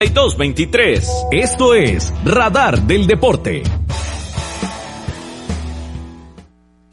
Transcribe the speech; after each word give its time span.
223. 0.00 1.26
Esto 1.32 1.74
es 1.74 2.14
Radar 2.24 2.80
del 2.82 3.08
Deporte. 3.08 3.64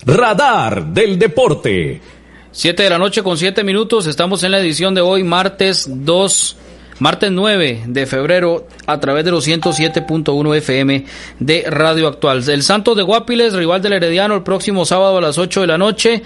Radar 0.04 0.88
del 0.88 1.20
Deporte. 1.20 2.02
Siete 2.50 2.82
de 2.82 2.90
la 2.90 2.98
noche 2.98 3.22
con 3.22 3.38
siete 3.38 3.64
minutos. 3.64 4.08
Estamos 4.08 4.44
en 4.44 4.50
la 4.50 4.60
edición 4.60 4.96
de 4.96 5.02
hoy, 5.02 5.24
martes 5.24 5.88
2, 5.88 6.58
martes 6.98 7.32
9 7.32 7.84
de 7.86 8.08
febrero, 8.08 8.68
a 8.88 9.00
través 9.00 9.24
de 9.24 9.30
los 9.30 9.48
107.1 9.48 10.56
FM 10.56 11.06
de 11.40 11.64
Radio 11.68 12.08
Actual. 12.08 12.44
El 12.50 12.64
Santos 12.64 12.98
de 12.98 13.04
Guapiles, 13.04 13.54
rival 13.54 13.84
del 13.84 13.94
Herediano, 13.94 14.34
el 14.34 14.42
próximo 14.42 14.84
sábado 14.84 15.20
a 15.20 15.22
las 15.22 15.38
8 15.38 15.62
de 15.62 15.68
la 15.68 15.78
noche. 15.78 16.24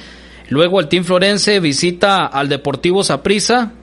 Luego 0.48 0.80
el 0.80 0.88
Team 0.88 1.04
Florense 1.04 1.60
visita 1.60 2.26
al 2.28 2.48
Deportivo 2.48 3.04
Saprissa 3.04 3.74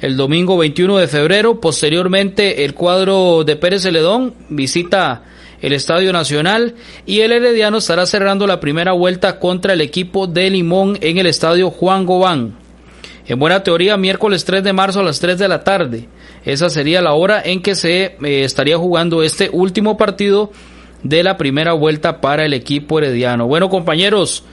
el 0.00 0.16
domingo 0.16 0.56
21 0.56 0.98
de 0.98 1.08
febrero. 1.08 1.60
Posteriormente, 1.60 2.64
el 2.64 2.74
cuadro 2.74 3.44
de 3.44 3.56
Pérez 3.56 3.82
Celedón 3.82 4.34
visita 4.48 5.22
el 5.62 5.72
Estadio 5.72 6.12
Nacional 6.12 6.74
y 7.06 7.20
el 7.20 7.32
Herediano 7.32 7.78
estará 7.78 8.06
cerrando 8.06 8.46
la 8.46 8.60
primera 8.60 8.92
vuelta 8.92 9.38
contra 9.38 9.72
el 9.72 9.80
equipo 9.80 10.26
de 10.26 10.50
Limón 10.50 10.98
en 11.00 11.18
el 11.18 11.26
Estadio 11.26 11.70
Juan 11.70 12.04
Gobán. 12.04 12.54
En 13.26 13.38
buena 13.38 13.62
teoría, 13.62 13.96
miércoles 13.96 14.44
3 14.44 14.62
de 14.62 14.72
marzo 14.72 15.00
a 15.00 15.04
las 15.04 15.18
3 15.18 15.38
de 15.38 15.48
la 15.48 15.64
tarde. 15.64 16.08
Esa 16.44 16.70
sería 16.70 17.02
la 17.02 17.14
hora 17.14 17.42
en 17.44 17.60
que 17.60 17.74
se 17.74 18.04
eh, 18.04 18.44
estaría 18.44 18.78
jugando 18.78 19.22
este 19.24 19.50
último 19.52 19.96
partido 19.96 20.52
de 21.02 21.24
la 21.24 21.36
primera 21.36 21.72
vuelta 21.72 22.20
para 22.20 22.44
el 22.44 22.52
equipo 22.52 22.98
herediano. 22.98 23.48
Bueno, 23.48 23.68
compañeros, 23.68 24.44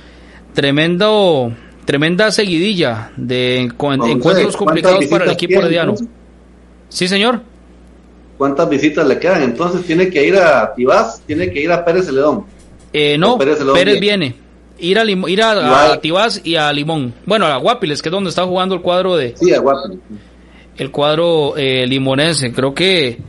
tremendo 0.53 1.53
tremenda 1.85 2.31
seguidilla 2.31 3.11
de 3.17 3.59
encuentros 3.59 4.57
complicados 4.57 5.05
para 5.07 5.25
el 5.25 5.31
equipo 5.31 5.59
herediano. 5.59 5.95
Sí, 6.89 7.07
señor. 7.07 7.41
¿Cuántas 8.37 8.69
visitas 8.69 9.07
le 9.07 9.19
quedan? 9.19 9.43
Entonces 9.43 9.85
tiene 9.85 10.09
que 10.09 10.25
ir 10.25 10.35
a 10.35 10.73
Tibás, 10.73 11.21
tiene 11.25 11.51
que 11.51 11.61
ir 11.61 11.71
a 11.71 11.83
Pérez 11.85 12.05
Celedón. 12.05 12.45
Eh, 12.91 13.17
no, 13.17 13.38
Pérez, 13.38 13.59
viene. 13.99 14.35
Ir 14.80 14.99
a, 14.99 15.05
ir 15.05 15.41
a, 15.41 15.99
Tibás 16.02 16.41
y 16.43 16.55
a 16.55 16.71
Limón. 16.73 17.13
Bueno, 17.25 17.45
a 17.45 17.58
Guapiles, 17.58 18.02
que 18.02 18.09
es 18.09 18.11
donde 18.11 18.30
está 18.30 18.43
jugando 18.43 18.75
el 18.75 18.81
cuadro 18.81 19.15
de... 19.15 19.36
Sí, 19.38 19.53
a 19.53 19.59
Guapiles. 19.59 19.99
El 20.77 20.91
cuadro 20.91 21.55
eh, 21.55 21.86
limonense. 21.88 22.52
Creo 22.52 22.73
que 22.73 23.19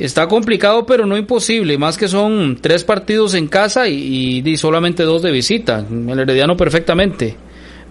Está 0.00 0.26
complicado, 0.28 0.86
pero 0.86 1.04
no 1.04 1.18
imposible. 1.18 1.76
Más 1.76 1.98
que 1.98 2.08
son 2.08 2.56
tres 2.58 2.84
partidos 2.84 3.34
en 3.34 3.48
casa 3.48 3.86
y, 3.86 4.56
solamente 4.56 5.02
dos 5.02 5.20
de 5.20 5.30
visita. 5.30 5.84
El 5.90 6.18
Herediano 6.18 6.56
perfectamente 6.56 7.36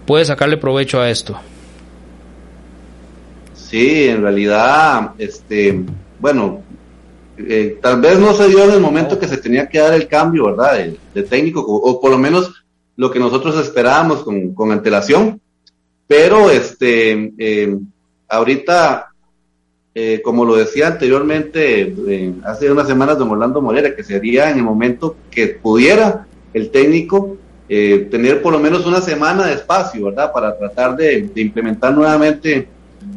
puede 0.04 0.24
sacarle 0.24 0.56
provecho 0.56 1.00
a 1.00 1.08
esto. 1.08 1.38
Sí, 3.54 4.08
en 4.08 4.22
realidad, 4.22 5.12
este, 5.18 5.84
bueno, 6.18 6.64
eh, 7.38 7.78
tal 7.80 8.00
vez 8.00 8.18
no 8.18 8.34
se 8.34 8.48
dio 8.48 8.64
en 8.64 8.72
el 8.72 8.80
momento 8.80 9.16
que 9.16 9.28
se 9.28 9.36
tenía 9.36 9.68
que 9.68 9.78
dar 9.78 9.94
el 9.94 10.08
cambio, 10.08 10.46
¿verdad? 10.46 10.84
De, 11.14 11.22
técnico, 11.22 11.60
o, 11.64 12.00
por 12.00 12.10
lo 12.10 12.18
menos 12.18 12.64
lo 12.96 13.08
que 13.12 13.20
nosotros 13.20 13.56
esperábamos 13.56 14.24
con, 14.24 14.72
antelación. 14.72 15.40
Pero, 16.08 16.50
este, 16.50 17.32
eh, 17.38 17.78
ahorita 18.28 19.09
eh, 20.02 20.22
como 20.22 20.46
lo 20.46 20.56
decía 20.56 20.86
anteriormente, 20.86 21.94
eh, 22.08 22.32
hace 22.44 22.72
unas 22.72 22.88
semanas 22.88 23.18
de 23.18 23.24
Orlando 23.24 23.60
Morera, 23.60 23.94
que 23.94 24.02
sería 24.02 24.48
en 24.48 24.56
el 24.56 24.62
momento 24.62 25.14
que 25.30 25.48
pudiera 25.48 26.26
el 26.54 26.70
técnico 26.70 27.36
eh, 27.68 28.08
tener 28.10 28.40
por 28.40 28.54
lo 28.54 28.58
menos 28.58 28.86
una 28.86 29.02
semana 29.02 29.44
de 29.46 29.52
espacio, 29.52 30.06
¿verdad? 30.06 30.32
Para 30.32 30.56
tratar 30.56 30.96
de, 30.96 31.30
implementar 31.34 31.92
nuevamente 31.92 32.66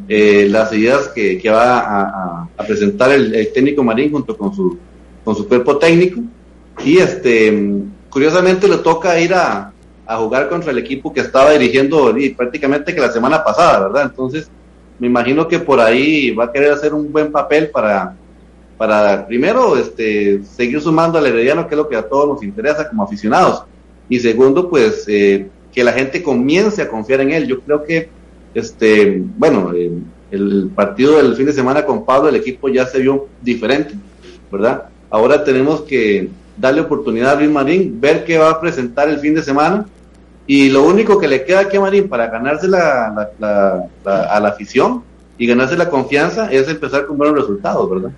las 0.06 0.74
ideas 0.74 1.08
que, 1.08 1.40
va 1.48 2.42
a, 2.54 2.66
presentar 2.66 3.12
el, 3.12 3.50
técnico 3.54 3.82
Marín 3.82 4.12
junto 4.12 4.36
con 4.36 4.54
su, 4.54 4.76
con 5.24 5.34
su 5.34 5.48
cuerpo 5.48 5.78
técnico. 5.78 6.20
Y 6.84 6.98
este, 6.98 7.80
curiosamente 8.10 8.68
le 8.68 8.76
toca 8.76 9.18
ir 9.18 9.32
a 9.32 9.72
jugar 10.18 10.50
contra 10.50 10.70
el 10.70 10.76
equipo 10.76 11.14
que 11.14 11.20
estaba 11.20 11.52
dirigiendo 11.52 12.14
prácticamente 12.36 12.94
que 12.94 13.00
la 13.00 13.10
semana 13.10 13.42
pasada, 13.42 13.88
¿verdad? 13.88 14.02
Entonces, 14.10 14.50
me 14.98 15.06
imagino 15.06 15.48
que 15.48 15.58
por 15.58 15.80
ahí 15.80 16.30
va 16.30 16.44
a 16.44 16.52
querer 16.52 16.72
hacer 16.72 16.94
un 16.94 17.10
buen 17.10 17.32
papel 17.32 17.70
para, 17.70 18.14
para 18.76 19.26
primero, 19.26 19.76
este, 19.76 20.42
seguir 20.44 20.80
sumando 20.80 21.18
al 21.18 21.26
Herediano, 21.26 21.66
que 21.66 21.74
es 21.74 21.78
lo 21.78 21.88
que 21.88 21.96
a 21.96 22.08
todos 22.08 22.28
nos 22.28 22.42
interesa 22.42 22.88
como 22.88 23.02
aficionados. 23.02 23.64
Y 24.08 24.20
segundo, 24.20 24.68
pues, 24.68 25.04
eh, 25.08 25.48
que 25.72 25.82
la 25.82 25.92
gente 25.92 26.22
comience 26.22 26.82
a 26.82 26.88
confiar 26.88 27.20
en 27.20 27.32
él. 27.32 27.46
Yo 27.46 27.60
creo 27.60 27.82
que, 27.82 28.08
este, 28.54 29.22
bueno, 29.36 29.72
eh, 29.74 29.90
el 30.30 30.70
partido 30.74 31.16
del 31.16 31.34
fin 31.34 31.46
de 31.46 31.52
semana 31.52 31.84
con 31.84 32.04
Pablo, 32.04 32.28
el 32.28 32.36
equipo 32.36 32.68
ya 32.68 32.86
se 32.86 33.00
vio 33.00 33.28
diferente, 33.42 33.94
¿verdad? 34.50 34.84
Ahora 35.10 35.42
tenemos 35.42 35.82
que 35.82 36.28
darle 36.56 36.82
oportunidad 36.82 37.32
a 37.32 37.34
Luis 37.36 37.50
Marín, 37.50 38.00
ver 38.00 38.24
qué 38.24 38.38
va 38.38 38.50
a 38.50 38.60
presentar 38.60 39.08
el 39.08 39.18
fin 39.18 39.34
de 39.34 39.42
semana 39.42 39.86
y 40.46 40.70
lo 40.70 40.82
único 40.82 41.18
que 41.18 41.28
le 41.28 41.44
queda 41.44 41.60
aquí 41.60 41.76
a 41.76 41.80
Marín 41.80 42.08
para 42.08 42.26
ganarse 42.28 42.68
la, 42.68 43.30
a 44.04 44.40
la 44.40 44.48
afición 44.48 45.02
y 45.38 45.46
ganarse 45.46 45.76
la 45.76 45.88
confianza 45.88 46.50
es 46.50 46.68
empezar 46.68 47.06
con 47.06 47.16
buenos 47.16 47.36
resultados, 47.36 47.88
¿verdad? 47.88 48.10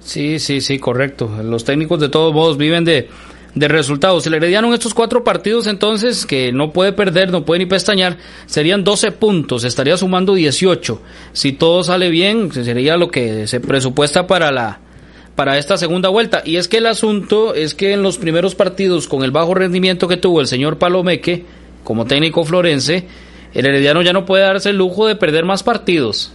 Sí, 0.00 0.38
sí, 0.38 0.60
sí, 0.60 0.78
correcto. 0.78 1.28
Los 1.42 1.64
técnicos 1.64 2.00
de 2.00 2.08
todos 2.08 2.32
modos 2.32 2.56
viven 2.56 2.84
de, 2.84 3.08
de 3.56 3.68
resultados. 3.68 4.26
le 4.26 4.36
Herediano 4.36 4.68
en 4.68 4.74
estos 4.74 4.94
cuatro 4.94 5.24
partidos 5.24 5.66
entonces, 5.66 6.26
que 6.26 6.52
no 6.52 6.72
puede 6.72 6.92
perder, 6.92 7.32
no 7.32 7.44
puede 7.44 7.60
ni 7.60 7.66
pestañear, 7.66 8.18
serían 8.46 8.84
12 8.84 9.12
puntos, 9.12 9.64
estaría 9.64 9.96
sumando 9.96 10.34
18. 10.34 11.00
Si 11.32 11.52
todo 11.52 11.82
sale 11.82 12.10
bien, 12.10 12.52
sería 12.52 12.96
lo 12.96 13.08
que 13.08 13.46
se 13.46 13.58
presupuesta 13.60 14.26
para 14.26 14.52
la, 14.52 14.80
para 15.36 15.58
esta 15.58 15.76
segunda 15.76 16.08
vuelta. 16.08 16.42
Y 16.44 16.56
es 16.56 16.66
que 16.66 16.78
el 16.78 16.86
asunto 16.86 17.54
es 17.54 17.74
que 17.74 17.92
en 17.92 18.02
los 18.02 18.18
primeros 18.18 18.54
partidos, 18.54 19.06
con 19.06 19.22
el 19.22 19.30
bajo 19.30 19.54
rendimiento 19.54 20.08
que 20.08 20.16
tuvo 20.16 20.40
el 20.40 20.48
señor 20.48 20.78
Palomeque 20.78 21.44
como 21.84 22.06
técnico 22.06 22.44
florense, 22.44 23.06
el 23.54 23.66
Herediano 23.66 24.02
ya 24.02 24.12
no 24.12 24.26
puede 24.26 24.42
darse 24.42 24.70
el 24.70 24.78
lujo 24.78 25.06
de 25.06 25.14
perder 25.14 25.44
más 25.44 25.62
partidos. 25.62 26.32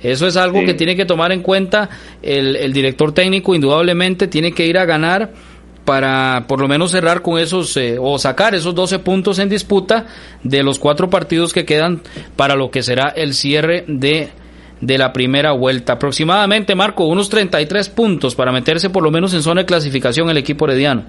Eso 0.00 0.28
es 0.28 0.36
algo 0.36 0.64
que 0.64 0.74
tiene 0.74 0.94
que 0.94 1.04
tomar 1.04 1.32
en 1.32 1.42
cuenta 1.42 1.90
el, 2.22 2.72
director 2.72 3.12
técnico, 3.12 3.54
indudablemente 3.54 4.28
tiene 4.28 4.52
que 4.52 4.66
ir 4.66 4.78
a 4.78 4.84
ganar 4.84 5.32
para 5.84 6.44
por 6.46 6.60
lo 6.60 6.68
menos 6.68 6.92
cerrar 6.92 7.22
con 7.22 7.38
esos 7.38 7.76
eh, 7.76 7.96
o 7.98 8.18
sacar 8.18 8.54
esos 8.54 8.74
12 8.74 8.98
puntos 9.00 9.38
en 9.38 9.48
disputa 9.48 10.06
de 10.44 10.62
los 10.62 10.78
cuatro 10.78 11.08
partidos 11.08 11.52
que 11.52 11.64
quedan 11.64 12.02
para 12.36 12.54
lo 12.56 12.70
que 12.70 12.82
será 12.82 13.08
el 13.08 13.34
cierre 13.34 13.84
de 13.88 14.28
de 14.80 14.98
la 14.98 15.12
primera 15.12 15.52
vuelta. 15.52 15.94
Aproximadamente, 15.94 16.74
Marco, 16.74 17.04
unos 17.06 17.28
33 17.28 17.88
puntos 17.90 18.34
para 18.34 18.52
meterse 18.52 18.90
por 18.90 19.02
lo 19.02 19.10
menos 19.10 19.34
en 19.34 19.42
zona 19.42 19.62
de 19.62 19.66
clasificación 19.66 20.30
el 20.30 20.36
equipo 20.36 20.66
herediano. 20.66 21.04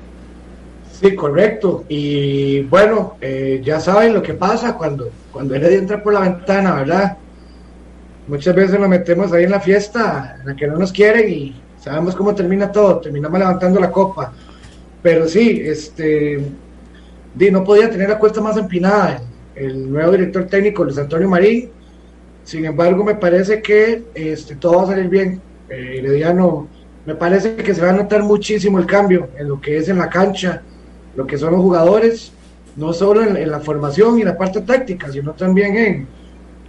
Sí, 1.00 1.16
correcto. 1.16 1.86
Y 1.88 2.62
bueno, 2.64 3.16
eh, 3.22 3.62
ya 3.64 3.80
saben 3.80 4.14
lo 4.14 4.22
que 4.22 4.34
pasa 4.34 4.76
cuando, 4.76 5.10
cuando 5.32 5.56
Heredia 5.56 5.78
entra 5.78 6.04
por 6.04 6.14
la 6.14 6.22
ventana, 6.22 6.76
¿verdad? 6.76 7.18
Muchas 8.28 8.54
veces 8.54 8.80
nos 8.80 8.90
metemos 8.90 9.32
ahí 9.32 9.46
en 9.46 9.52
la 9.52 9.60
fiesta, 9.60 10.36
en 10.40 10.48
la 10.48 10.56
que 10.56 10.68
no 10.68 10.78
nos 10.78 10.92
quieren 10.92 11.30
y 11.30 11.56
sabemos 11.80 12.16
cómo 12.16 12.36
termina 12.36 12.72
todo, 12.72 13.00
terminamos 13.00 13.40
levantando 13.40 13.80
la 13.80 13.92
copa. 13.92 14.34
Pero 15.02 15.28
sí, 15.28 15.62
este, 15.64 16.46
di, 17.34 17.52
no 17.52 17.64
podía 17.64 17.90
tener 17.90 18.10
la 18.10 18.20
cuesta 18.20 18.42
más 18.42 18.58
empinada 18.58 19.22
el 19.60 19.92
nuevo 19.92 20.12
director 20.12 20.46
técnico, 20.46 20.84
Luis 20.84 20.98
Antonio 20.98 21.28
Marín, 21.28 21.70
sin 22.50 22.66
embargo, 22.66 23.04
me 23.04 23.14
parece 23.14 23.62
que 23.62 24.06
este, 24.16 24.56
todo 24.56 24.78
va 24.78 24.84
a 24.84 24.88
salir 24.88 25.08
bien. 25.08 25.40
Eh, 25.70 25.98
Herediano, 26.00 26.68
me 27.06 27.14
parece 27.14 27.56
que 27.58 27.76
se 27.76 27.82
va 27.84 27.92
a 27.92 27.94
notar 27.94 28.24
muchísimo 28.24 28.80
el 28.80 28.88
cambio 28.88 29.30
en 29.38 29.50
lo 29.50 29.62
que 29.62 29.78
es 29.78 29.88
en 29.88 30.00
la 30.00 30.10
cancha, 30.10 30.64
lo 31.16 31.28
que 31.28 31.38
son 31.38 31.52
los 31.52 31.62
jugadores, 31.62 32.32
no 32.76 32.92
solo 32.92 33.22
en, 33.22 33.52
la 33.52 33.60
formación 33.60 34.18
y 34.18 34.24
la 34.24 34.36
parte 34.36 34.62
táctica, 34.62 35.12
sino 35.12 35.34
también 35.34 35.78
en, 35.78 36.08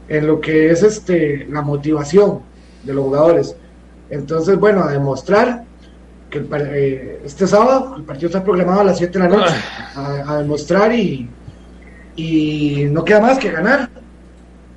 en 0.07 0.27
lo 0.27 0.39
que 0.39 0.71
es 0.71 0.83
este, 0.83 1.47
la 1.49 1.63
motivación 1.63 2.41
de 2.85 2.93
los 2.93 3.05
jugadores. 3.07 3.57
Entonces, 4.11 4.59
bueno, 4.59 4.85
a 4.85 4.93
demostrar 4.93 5.65
que 6.29 6.45
eh, 6.53 7.23
este 7.25 7.47
sábado 7.47 7.95
el 7.97 8.03
partido 8.03 8.27
está 8.27 8.45
programado 8.45 8.83
a 8.83 8.85
las 8.85 8.99
7 8.99 9.19
de 9.19 9.29
la 9.31 9.35
noche, 9.35 9.55
a, 9.97 10.37
demostrar 10.43 10.93
y, 10.95 11.27
y 12.17 12.85
no 12.91 13.03
queda 13.03 13.21
más 13.21 13.39
que 13.39 13.51
ganar 13.51 13.89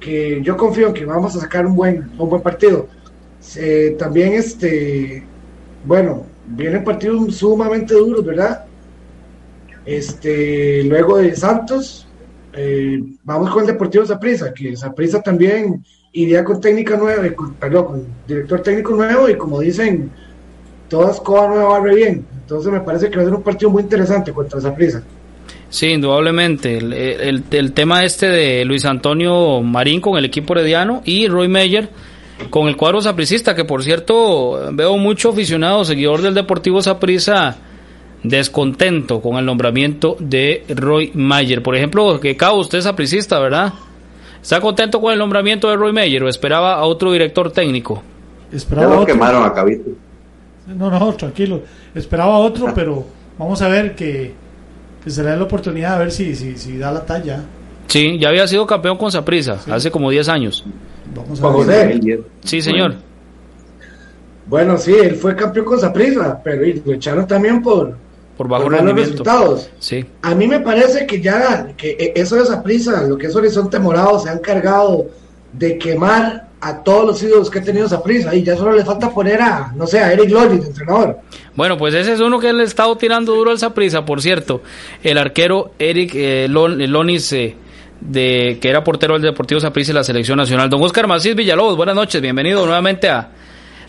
que 0.04 0.42
yo 0.42 0.58
confío 0.58 0.88
en 0.88 0.94
que 0.94 1.06
vamos 1.06 1.36
a 1.36 1.40
sacar 1.40 1.66
un 1.66 1.76
buen, 1.76 2.12
un 2.18 2.30
buen 2.30 2.42
partido. 2.42 2.88
también, 3.98 4.34
este, 4.34 5.24
bueno, 5.86 6.26
vienen 6.46 6.84
partidos 6.84 7.36
sumamente 7.38 7.94
duros, 7.94 8.26
¿verdad? 8.26 8.66
Este, 9.86 10.84
luego 10.84 11.18
de 11.18 11.36
Santos, 11.36 12.08
eh, 12.54 13.02
vamos 13.24 13.50
con 13.52 13.62
el 13.62 13.68
Deportivo 13.68 14.06
Zaprisa, 14.06 14.54
que 14.54 14.76
Zaprisa 14.76 15.22
también 15.22 15.84
iría 16.12 16.44
con 16.44 16.62
técnica 16.62 16.96
nueva, 16.96 17.24
perdón, 17.60 17.86
con 17.86 18.06
director 18.28 18.62
técnico 18.62 18.94
nuevo 18.96 19.30
y 19.30 19.38
como 19.38 19.60
dicen, 19.60 20.12
todas 20.90 21.20
cosas 21.20 21.50
nueva 21.50 21.80
barre 21.80 21.96
bien. 21.96 22.26
Entonces 22.42 22.72
me 22.72 22.82
parece 22.82 23.10
que 23.10 23.16
va 23.16 23.24
a 23.24 23.26
ser 23.26 23.34
un 23.34 23.42
partido 23.42 23.72
muy 23.72 23.84
interesante 23.84 24.32
contra 24.32 24.62
Zaprisa. 24.62 25.02
Sí, 25.74 25.88
indudablemente. 25.88 26.78
El, 26.78 27.44
el, 27.50 27.74
tema 27.74 28.04
este 28.04 28.28
de 28.28 28.64
Luis 28.64 28.86
Antonio 28.86 29.60
Marín 29.62 30.02
con 30.02 30.20
el 30.20 30.26
equipo 30.26 30.54
herediano 30.54 31.02
y 31.04 31.28
Roy 31.28 31.48
Meyer 31.48 31.90
con 32.52 32.68
el 32.68 32.78
cuadro 32.78 33.02
sapricista, 33.02 33.56
que 33.56 33.66
por 33.66 33.84
cierto 33.84 34.70
veo 34.72 34.98
mucho 34.98 35.30
aficionado, 35.30 35.84
seguidor 35.84 36.22
del 36.22 36.36
Deportivo 36.36 36.80
Saprissa, 36.80 37.58
descontento 38.22 39.20
con 39.20 39.38
el 39.38 39.48
nombramiento 39.48 40.16
de 40.20 40.64
Roy 40.70 41.10
Mayer. 41.16 41.64
Por 41.64 41.76
ejemplo, 41.76 42.20
que 42.20 42.38
Cabo, 42.38 42.60
usted 42.60 42.78
es 42.78 42.84
sapricista, 42.84 43.40
¿verdad? 43.40 43.74
¿Está 44.44 44.62
contento 44.62 45.02
con 45.02 45.12
el 45.12 45.18
nombramiento 45.18 45.72
de 45.72 45.76
Roy 45.76 45.92
Mayer 45.92 46.24
o 46.24 46.30
esperaba 46.30 46.76
a 46.76 46.84
otro 46.84 47.12
director 47.12 47.52
técnico? 47.52 48.04
Esperaba 48.52 48.94
otro. 48.94 49.08
quemaron 49.08 49.44
a 49.44 49.52
Cabito. 49.52 49.90
No, 50.68 50.92
no, 50.92 51.14
tranquilo. 51.14 51.64
Esperaba 51.96 52.38
otro, 52.38 52.72
pero 52.76 53.04
vamos 53.40 53.60
a 53.64 53.68
ver 53.68 53.96
que, 53.96 54.43
que 55.04 55.10
se 55.10 55.24
le 55.24 55.32
dé 55.32 55.38
la 55.38 55.44
oportunidad 55.44 55.96
a 55.96 56.00
ver 56.00 56.12
si, 56.12 56.36
si, 56.36 56.58
si 56.58 56.78
da 56.78 56.92
la 56.92 57.06
talla. 57.06 57.42
Sí, 57.88 58.18
ya 58.18 58.30
había 58.30 58.48
sido 58.48 58.66
campeón 58.66 58.98
con 58.98 59.12
Saprisa 59.12 59.60
hace 59.70 59.92
como 59.92 60.10
10 60.10 60.30
años. 60.30 60.64
Vamos 61.14 61.42
a 61.42 61.66
ver. 61.66 62.00
Sí, 62.44 62.62
señor. 62.62 62.96
Bueno, 64.46 64.78
sí, 64.78 64.94
él 64.94 65.16
fue 65.16 65.36
campeón 65.36 65.66
con 65.66 65.80
Saprisa, 65.80 66.40
pero 66.44 66.64
lo 66.86 66.94
echaron 66.94 67.28
también 67.28 67.62
por, 67.62 67.96
por 68.38 68.48
bajo 68.48 68.70
resultados. 68.70 69.70
Sí. 69.80 70.06
A 70.22 70.36
mí 70.36 70.48
me 70.48 70.60
parece 70.60 71.06
que 71.06 71.22
ya 71.22 71.68
que 71.78 71.92
e, 71.92 72.14
eso 72.16 72.36
de 72.36 72.46
Saprisa, 72.46 73.04
lo 73.04 73.18
que 73.18 73.28
es 73.28 73.36
Horizonte 73.36 73.80
Morado, 73.80 74.20
se 74.20 74.30
han 74.30 74.40
cargado 74.40 75.08
de 75.54 75.78
quemar 75.78 76.50
a 76.64 76.84
todos 76.84 77.06
los 77.06 77.24
ídolos 77.24 77.50
que 77.50 77.60
ha 77.60 77.64
tenido 77.64 77.88
Saprisa 77.88 78.34
y 78.34 78.44
ya 78.44 78.56
solo 78.56 78.72
le 78.74 78.86
falta 78.86 79.10
poner 79.10 79.42
a, 79.42 79.72
no 79.76 79.86
sé, 79.86 80.00
a 80.00 80.14
Eric 80.14 80.30
Lonis, 80.30 80.66
entrenador. 80.66 81.20
Bueno, 81.56 81.78
pues 81.78 81.94
ese 81.94 82.14
es 82.14 82.20
uno 82.20 82.40
que 82.40 82.54
le 82.54 82.64
ha 82.64 82.66
estado 82.66 82.96
tirando 82.96 83.34
duro 83.34 83.52
al 83.52 83.60
Saprisa, 83.60 84.06
por 84.06 84.22
cierto. 84.22 84.62
El 85.04 85.18
arquero 85.18 85.72
Eric 85.78 86.14
eh, 86.16 86.48
Lonis. 86.50 87.34
Eh, 87.34 87.58
de 88.02 88.58
que 88.62 88.70
era 88.70 88.84
portero 88.84 89.14
del 89.14 89.22
Deportivo 89.22 89.62
Saprissa 89.62 89.94
y 89.94 89.96
la 89.96 90.04
selección 90.04 90.38
nacional. 90.38 90.70
Don 90.70 90.82
Oscar 90.82 91.08
Macís 91.08 91.36
Villalobos, 91.36 91.78
buenas 91.78 91.96
noches, 91.96 92.22
bienvenido 92.22 92.66
nuevamente 92.66 93.08
a, 93.08 93.30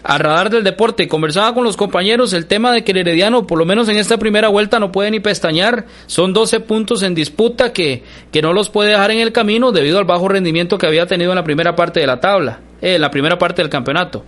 a 0.04 0.18
Radar 0.18 0.50
del 0.50 0.62
Deporte. 0.62 1.08
Conversaba 1.08 1.54
con 1.54 1.64
los 1.64 1.76
compañeros 1.76 2.32
el 2.34 2.46
tema 2.46 2.72
de 2.72 2.84
que 2.84 2.92
el 2.92 2.98
Herediano, 2.98 3.46
por 3.46 3.58
lo 3.58 3.64
menos 3.64 3.88
en 3.88 3.96
esta 3.96 4.18
primera 4.18 4.48
vuelta, 4.48 4.78
no 4.78 4.92
puede 4.92 5.10
ni 5.10 5.18
pestañear. 5.18 5.86
Son 6.06 6.32
12 6.32 6.60
puntos 6.60 7.02
en 7.02 7.14
disputa 7.14 7.72
que, 7.72 8.04
que 8.30 8.42
no 8.42 8.52
los 8.52 8.68
puede 8.68 8.90
dejar 8.90 9.10
en 9.10 9.20
el 9.20 9.32
camino 9.32 9.72
debido 9.72 9.98
al 9.98 10.04
bajo 10.04 10.28
rendimiento 10.28 10.78
que 10.78 10.86
había 10.86 11.06
tenido 11.06 11.32
en 11.32 11.36
la 11.36 11.44
primera 11.44 11.74
parte 11.74 12.00
de 12.00 12.06
la 12.06 12.20
tabla, 12.20 12.60
eh, 12.80 12.96
en 12.96 13.00
la 13.00 13.10
primera 13.10 13.38
parte 13.38 13.62
del 13.62 13.70
campeonato. 13.70 14.22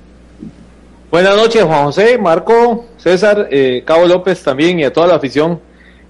Buenas 1.10 1.36
noches, 1.36 1.62
Juan 1.62 1.84
José, 1.84 2.18
Marco, 2.18 2.86
César, 2.96 3.48
eh, 3.50 3.82
Cabo 3.84 4.06
López 4.06 4.42
también 4.42 4.80
y 4.80 4.84
a 4.84 4.92
toda 4.92 5.06
la 5.06 5.14
afición 5.14 5.60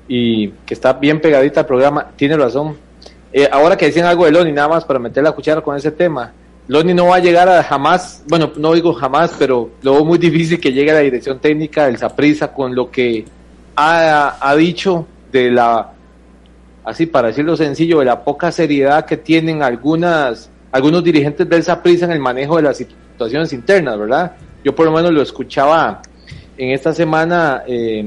y 0.09 0.49
que 0.65 0.75
está 0.75 0.95
bien 0.95 1.21
pegadita 1.21 1.61
al 1.61 1.67
programa. 1.67 2.13
Tiene 2.17 2.37
razón, 2.37 2.77
eh, 3.33 3.49
ahora 3.51 3.77
que 3.77 3.87
decían 3.87 4.07
algo 4.07 4.25
de 4.25 4.31
Loni, 4.31 4.53
nada 4.53 4.69
más 4.69 4.85
para 4.85 4.99
meter 4.99 5.23
la 5.23 5.33
cuchara 5.33 5.61
con 5.61 5.77
ese 5.77 5.91
tema. 5.91 6.33
Loni 6.69 6.95
no 6.95 7.07
va 7.07 7.17
a 7.17 7.21
llegar 7.21 7.49
a 7.49 7.63
jamás, 7.63 8.25
bueno, 8.29 8.53
no 8.57 8.73
digo 8.75 8.93
jamás, 8.93 9.35
pero 9.39 9.71
lo 9.83 9.93
veo 9.93 10.05
muy 10.05 10.19
difícil 10.19 10.61
que 10.61 10.73
llegue 10.73 10.91
a 10.91 10.95
la 10.95 11.01
dirección 11.01 11.39
técnica 11.39 11.87
del 11.87 11.97
Saprisa 11.97 12.53
con 12.53 12.75
lo 12.75 12.91
que 12.91 13.25
ha, 13.77 14.37
ha 14.41 14.57
dicho 14.57 15.07
de 15.31 15.51
la, 15.51 15.93
así 16.85 17.07
para 17.07 17.29
decirlo 17.29 17.57
sencillo, 17.57 18.01
de 18.01 18.07
la 18.07 18.25
poca 18.25 18.51
seriedad 18.51 19.07
que 19.07 19.17
tienen 19.17 19.63
algunas, 19.63 20.51
algunos 20.73 21.05
dirigentes 21.05 21.49
del 21.49 21.63
Saprisa 21.63 22.07
en 22.07 22.13
el 22.13 22.21
manejo 22.21 22.57
de 22.57 22.63
las 22.63 22.79
situaciones 22.79 23.53
internas, 23.53 23.97
¿verdad? 23.99 24.33
Yo 24.65 24.75
por 24.75 24.87
lo 24.87 24.93
menos 24.93 25.13
lo 25.13 25.23
escuchaba 25.23 26.03
en 26.57 26.71
esta 26.71 26.93
semana, 26.93 27.63
eh, 27.69 28.05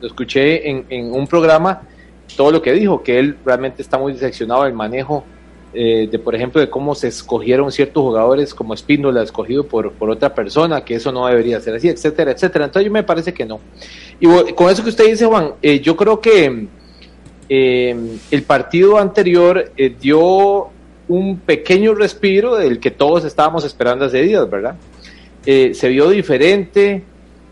lo 0.00 0.06
escuché 0.06 0.68
en 0.68 1.12
un 1.12 1.26
programa 1.26 1.80
todo 2.36 2.52
lo 2.52 2.62
que 2.62 2.72
dijo, 2.72 3.02
que 3.02 3.18
él 3.18 3.38
realmente 3.44 3.82
está 3.82 3.98
muy 3.98 4.12
decepcionado 4.12 4.64
del 4.64 4.74
manejo 4.74 5.24
eh, 5.74 6.08
de, 6.10 6.18
por 6.18 6.34
ejemplo, 6.34 6.60
de 6.60 6.70
cómo 6.70 6.94
se 6.94 7.08
escogieron 7.08 7.70
ciertos 7.70 8.02
jugadores 8.02 8.54
como 8.54 8.72
Espíndola 8.72 9.22
escogido 9.22 9.66
por, 9.66 9.92
por 9.92 10.08
otra 10.08 10.34
persona, 10.34 10.82
que 10.82 10.94
eso 10.94 11.12
no 11.12 11.26
debería 11.26 11.60
ser 11.60 11.74
así, 11.74 11.88
etcétera, 11.88 12.32
etcétera. 12.32 12.64
Entonces 12.64 12.86
yo 12.86 12.92
me 12.92 13.02
parece 13.02 13.34
que 13.34 13.44
no. 13.44 13.60
Y 14.18 14.26
con 14.54 14.70
eso 14.70 14.82
que 14.82 14.88
usted 14.90 15.06
dice, 15.06 15.26
Juan, 15.26 15.52
eh, 15.60 15.80
yo 15.80 15.94
creo 15.96 16.20
que 16.20 16.68
eh, 17.50 17.96
el 18.30 18.42
partido 18.44 18.98
anterior 18.98 19.72
dio 20.00 20.68
un 21.08 21.38
pequeño 21.38 21.94
respiro 21.94 22.56
del 22.56 22.80
que 22.80 22.90
todos 22.90 23.24
estábamos 23.24 23.64
esperando 23.64 24.06
hace 24.06 24.22
días, 24.22 24.48
¿verdad? 24.48 24.76
se 25.44 25.88
vio 25.88 26.10
diferente 26.10 27.02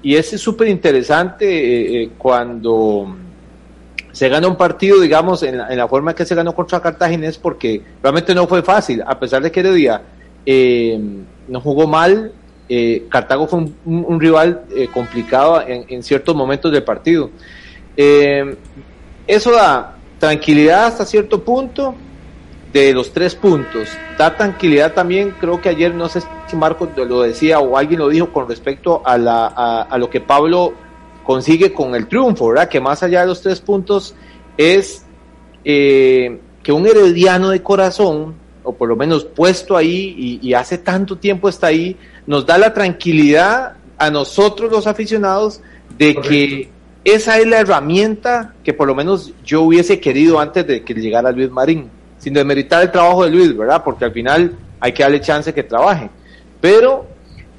y 0.02 0.16
es 0.16 0.28
súper 0.28 0.68
interesante 0.68 2.10
cuando 2.18 3.16
se 4.16 4.30
gana 4.30 4.48
un 4.48 4.56
partido, 4.56 4.98
digamos, 4.98 5.42
en 5.42 5.58
la, 5.58 5.68
en 5.68 5.76
la 5.76 5.86
forma 5.86 6.14
que 6.14 6.24
se 6.24 6.34
ganó 6.34 6.54
contra 6.54 6.80
Cartaginés, 6.80 7.36
porque 7.36 7.82
realmente 8.02 8.34
no 8.34 8.46
fue 8.46 8.62
fácil, 8.62 9.02
a 9.06 9.20
pesar 9.20 9.42
de 9.42 9.52
que 9.52 9.60
Heredia 9.60 10.00
eh, 10.46 10.98
no 11.48 11.60
jugó 11.60 11.86
mal, 11.86 12.32
eh, 12.66 13.04
Cartago 13.10 13.46
fue 13.46 13.66
un, 13.84 14.18
rival 14.18 14.62
eh, 14.74 14.88
complicado 14.90 15.62
en, 15.66 16.02
ciertos 16.02 16.34
momentos 16.34 16.72
del 16.72 16.82
partido. 16.82 17.28
Eh, 17.94 18.56
eso 19.26 19.50
da 19.50 19.96
tranquilidad 20.18 20.86
hasta 20.86 21.04
cierto 21.04 21.44
punto 21.44 21.94
de 22.72 22.94
los 22.94 23.12
tres 23.12 23.34
puntos. 23.34 23.90
Da 24.16 24.34
tranquilidad 24.34 24.94
también, 24.94 25.34
creo 25.38 25.60
que 25.60 25.68
ayer, 25.68 25.94
no 25.94 26.08
sé 26.08 26.22
si 26.46 26.56
Marco 26.56 26.88
lo 26.96 27.20
decía 27.20 27.60
o 27.60 27.76
alguien 27.76 28.00
lo 28.00 28.08
dijo 28.08 28.32
con 28.32 28.48
respecto 28.48 29.02
a, 29.04 29.18
la, 29.18 29.46
a 29.82 29.98
lo 29.98 30.08
que 30.08 30.22
Pablo 30.22 30.85
consigue 31.26 31.72
con 31.72 31.94
el 31.96 32.06
triunfo, 32.06 32.48
¿verdad? 32.48 32.68
Que 32.68 32.80
más 32.80 33.02
allá 33.02 33.22
de 33.22 33.26
los 33.26 33.42
tres 33.42 33.60
puntos 33.60 34.14
es 34.56 35.04
eh, 35.64 36.38
que 36.62 36.70
un 36.72 36.86
herediano 36.86 37.50
de 37.50 37.62
corazón, 37.62 38.36
o 38.62 38.72
por 38.72 38.88
lo 38.88 38.94
menos 38.94 39.24
puesto 39.24 39.76
ahí 39.76 40.38
y, 40.40 40.54
hace 40.54 40.78
tanto 40.78 41.16
tiempo 41.16 41.48
está 41.48 41.66
ahí, 41.66 41.96
nos 42.26 42.46
da 42.46 42.56
la 42.58 42.72
tranquilidad 42.72 43.74
a 43.98 44.10
nosotros 44.10 44.70
los 44.70 44.86
aficionados 44.86 45.60
de 45.98 46.14
que 46.14 46.70
esa 47.04 47.38
es 47.38 47.46
la 47.46 47.60
herramienta 47.60 48.54
que 48.62 48.72
por 48.72 48.86
lo 48.86 48.94
menos 48.94 49.32
yo 49.44 49.62
hubiese 49.62 49.98
querido 49.98 50.38
antes 50.38 50.66
de 50.66 50.84
que 50.84 50.94
llegara 50.94 51.32
Luis 51.32 51.50
Marín, 51.50 51.90
sin 52.18 52.34
demeritar 52.34 52.82
el 52.82 52.92
trabajo 52.92 53.24
de 53.24 53.30
Luis, 53.30 53.56
¿verdad? 53.56 53.82
Porque 53.84 54.04
al 54.04 54.12
final 54.12 54.56
hay 54.78 54.92
que 54.92 55.02
darle 55.02 55.20
chance 55.20 55.52
que 55.52 55.62
trabaje. 55.62 56.08
Pero 56.60 57.06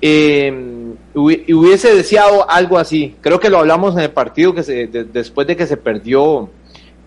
eh, 0.01 0.86
hubiese 1.21 1.95
deseado 1.95 2.49
algo 2.49 2.77
así. 2.77 3.15
Creo 3.21 3.39
que 3.39 3.49
lo 3.49 3.59
hablamos 3.59 3.95
en 3.95 4.01
el 4.01 4.11
partido 4.11 4.53
que 4.53 4.63
se, 4.63 4.87
después 4.87 5.47
de 5.47 5.55
que 5.55 5.67
se 5.67 5.77
perdió 5.77 6.49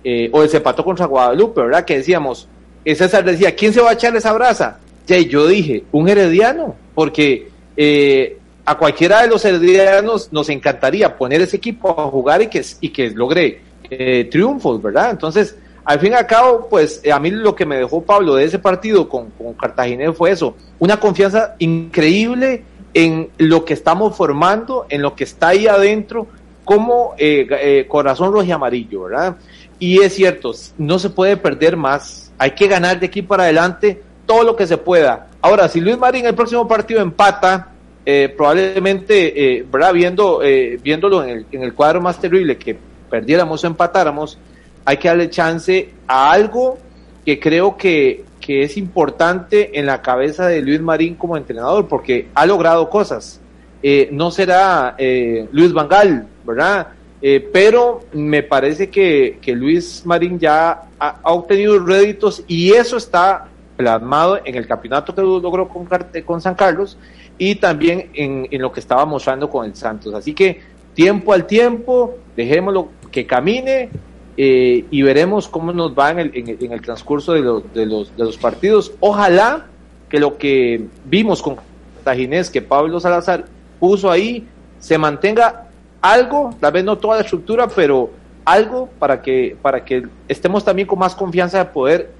eh, 0.03 0.29
o 0.33 0.47
se 0.47 0.57
empató 0.59 0.85
contra 0.85 1.07
Guadalupe, 1.07 1.61
¿verdad? 1.61 1.85
Que 1.85 1.99
decíamos, 1.99 2.49
César 2.85 3.25
decía, 3.25 3.55
¿quién 3.55 3.73
se 3.73 3.81
va 3.81 3.91
a 3.91 3.95
echar 3.95 4.15
esa 4.17 4.33
brasa? 4.33 4.81
Y 5.09 5.27
yo 5.27 5.47
dije, 5.47 5.85
un 5.93 6.09
herediano, 6.09 6.77
porque 6.95 7.49
eh, 7.77 8.39
a 8.65 8.79
cualquiera 8.79 9.23
de 9.23 9.29
los 9.29 9.45
heredianos 9.45 10.33
nos 10.33 10.49
encantaría 10.49 11.17
poner 11.17 11.41
ese 11.41 11.57
equipo 11.57 11.89
a 11.89 12.05
jugar 12.05 12.43
y 12.43 12.47
que, 12.47 12.65
y 12.81 12.91
que 12.91 13.11
logre 13.11 13.61
eh, 13.91 14.29
triunfos, 14.31 14.81
¿verdad? 14.81 15.11
Entonces, 15.11 15.57
al 15.85 15.99
fin 15.99 16.13
y 16.13 16.15
al 16.15 16.27
cabo, 16.27 16.69
pues 16.69 17.03
a 17.11 17.19
mí 17.19 17.31
lo 17.31 17.55
que 17.55 17.67
me 17.67 17.77
dejó 17.77 18.03
Pablo 18.03 18.37
de 18.37 18.45
ese 18.45 18.61
partido 18.61 19.09
con, 19.09 19.31
con 19.31 19.55
Cartaginés 19.55 20.17
fue 20.17 20.31
eso, 20.31 20.55
una 20.79 21.01
confianza 21.01 21.57
increíble 21.59 22.63
en 22.95 23.31
lo 23.39 23.65
que 23.65 23.75
estamos 23.75 24.17
formando, 24.17 24.87
en 24.89 25.03
lo 25.03 25.15
que 25.15 25.25
está 25.25 25.49
ahí 25.49 25.67
adentro, 25.67 26.27
como 26.65 27.15
eh, 27.19 27.47
eh, 27.51 27.87
corazón 27.89 28.33
rojo 28.33 28.45
y 28.45 28.53
amarillo, 28.53 29.05
¿verdad? 29.05 29.37
Y 29.79 30.01
es 30.01 30.15
cierto, 30.15 30.53
no 30.79 30.99
se 30.99 31.11
puede 31.11 31.37
perder 31.37 31.77
más, 31.77 32.33
hay 32.39 32.53
que 32.53 32.69
ganar 32.69 33.01
de 33.01 33.07
aquí 33.07 33.23
para 33.23 33.45
adelante 33.45 34.03
todo 34.27 34.43
lo 34.43 34.57
que 34.57 34.67
se 34.67 34.77
pueda. 34.77 35.29
Ahora, 35.41 35.69
si 35.69 35.81
Luis 35.81 35.99
Marín 35.99 36.27
el 36.27 36.35
próximo 36.35 36.69
partido 36.69 37.01
empata, 37.01 37.73
eh, 38.05 38.33
probablemente, 38.37 39.65
¿verdad? 39.71 39.93
Viendo, 39.93 40.41
viéndolo 40.83 41.25
en 41.25 41.31
el, 41.31 41.47
en 41.51 41.63
el 41.63 41.75
cuadro 41.75 42.01
más 42.01 42.21
terrible, 42.21 42.57
que 42.57 42.77
perdiéramos 43.09 43.65
o 43.65 43.67
empatáramos, 43.67 44.39
hay 44.85 44.97
que 44.97 45.09
darle 45.09 45.31
chance 45.31 45.91
a 46.07 46.31
algo 46.31 46.79
que 47.25 47.41
creo 47.41 47.77
que, 47.77 48.25
que 48.51 48.65
es 48.65 48.77
importante 48.77 49.79
en 49.79 49.87
la 49.87 50.03
cabeza 50.03 50.49
de 50.49 50.61
Luis 50.61 50.81
Marín 50.81 51.15
como 51.15 51.37
entrenador, 51.37 51.87
porque 51.87 52.31
ha 52.35 52.47
logrado 52.47 52.91
cosas. 52.91 53.41
Eh, 53.81 54.09
no 54.11 54.33
será 54.33 54.97
eh, 54.99 55.47
Luis 55.53 55.73
Vangal, 55.73 56.27
¿verdad? 56.45 56.89
Eh, 57.23 57.49
pero 57.53 58.01
me 58.13 58.43
parece 58.43 58.91
que, 58.91 59.39
que, 59.41 59.55
Luis 59.55 60.03
Marín 60.05 60.41
ya 60.41 60.83
ha, 60.99 61.21
obtenido 61.33 61.79
réditos 61.79 62.43
y 62.49 62.73
eso 62.73 62.97
está 62.97 63.47
plasmado 63.77 64.41
en 64.45 64.57
el 64.57 64.67
campeonato 64.67 65.15
que 65.15 65.23
logró 65.23 65.69
con, 65.69 65.87
con 66.27 66.41
San 66.41 66.57
Carlos 66.57 66.99
y 67.39 67.55
también 67.55 68.11
en, 68.15 68.49
en, 68.51 68.61
lo 68.61 68.73
que 68.73 68.81
estaba 68.81 69.05
mostrando 69.07 69.49
con 69.49 69.65
el 69.65 69.77
Santos. 69.77 70.13
Así 70.13 70.35
que 70.35 70.61
tiempo 70.93 71.33
al 71.33 71.47
tiempo, 71.47 72.17
dejémoslo 72.35 72.89
que 73.13 73.25
camine, 73.29 73.91
eh, 74.37 74.85
y 74.91 75.03
veremos 75.03 75.49
cómo 75.49 75.73
nos 75.73 75.93
va 75.99 76.11
en 76.11 76.19
el, 76.19 76.31
en 76.35 76.73
el, 76.73 76.81
transcurso 76.81 77.33
de, 77.33 77.41
de, 77.75 77.87
los, 77.87 78.17
de 78.17 78.25
los 78.25 78.37
partidos. 78.37 78.93
Ojalá 79.01 79.67
que 80.09 80.19
lo 80.19 80.39
que 80.39 80.87
vimos 81.05 81.43
con 81.43 81.57
Tajinés, 82.05 82.51
que 82.51 82.63
Pablo 82.63 83.01
Salazar 83.01 83.45
puso 83.79 84.11
ahí, 84.11 84.47
se 84.79 84.99
mantenga 84.99 85.69
algo, 86.01 86.55
tal 86.61 86.73
vez 86.73 86.85
no 86.85 86.99
toda 86.99 87.17
la 87.17 87.23
estructura, 87.23 87.69
pero 87.69 88.11
algo 88.45 88.89
para 88.99 89.23
que, 89.23 89.57
para 89.61 89.85
que 89.85 90.07
estemos 90.29 90.65
también 90.65 90.89
con 90.89 90.99
más 90.99 91.15
confianza 91.15 91.59
de 91.59 91.65
poder 91.67 92.11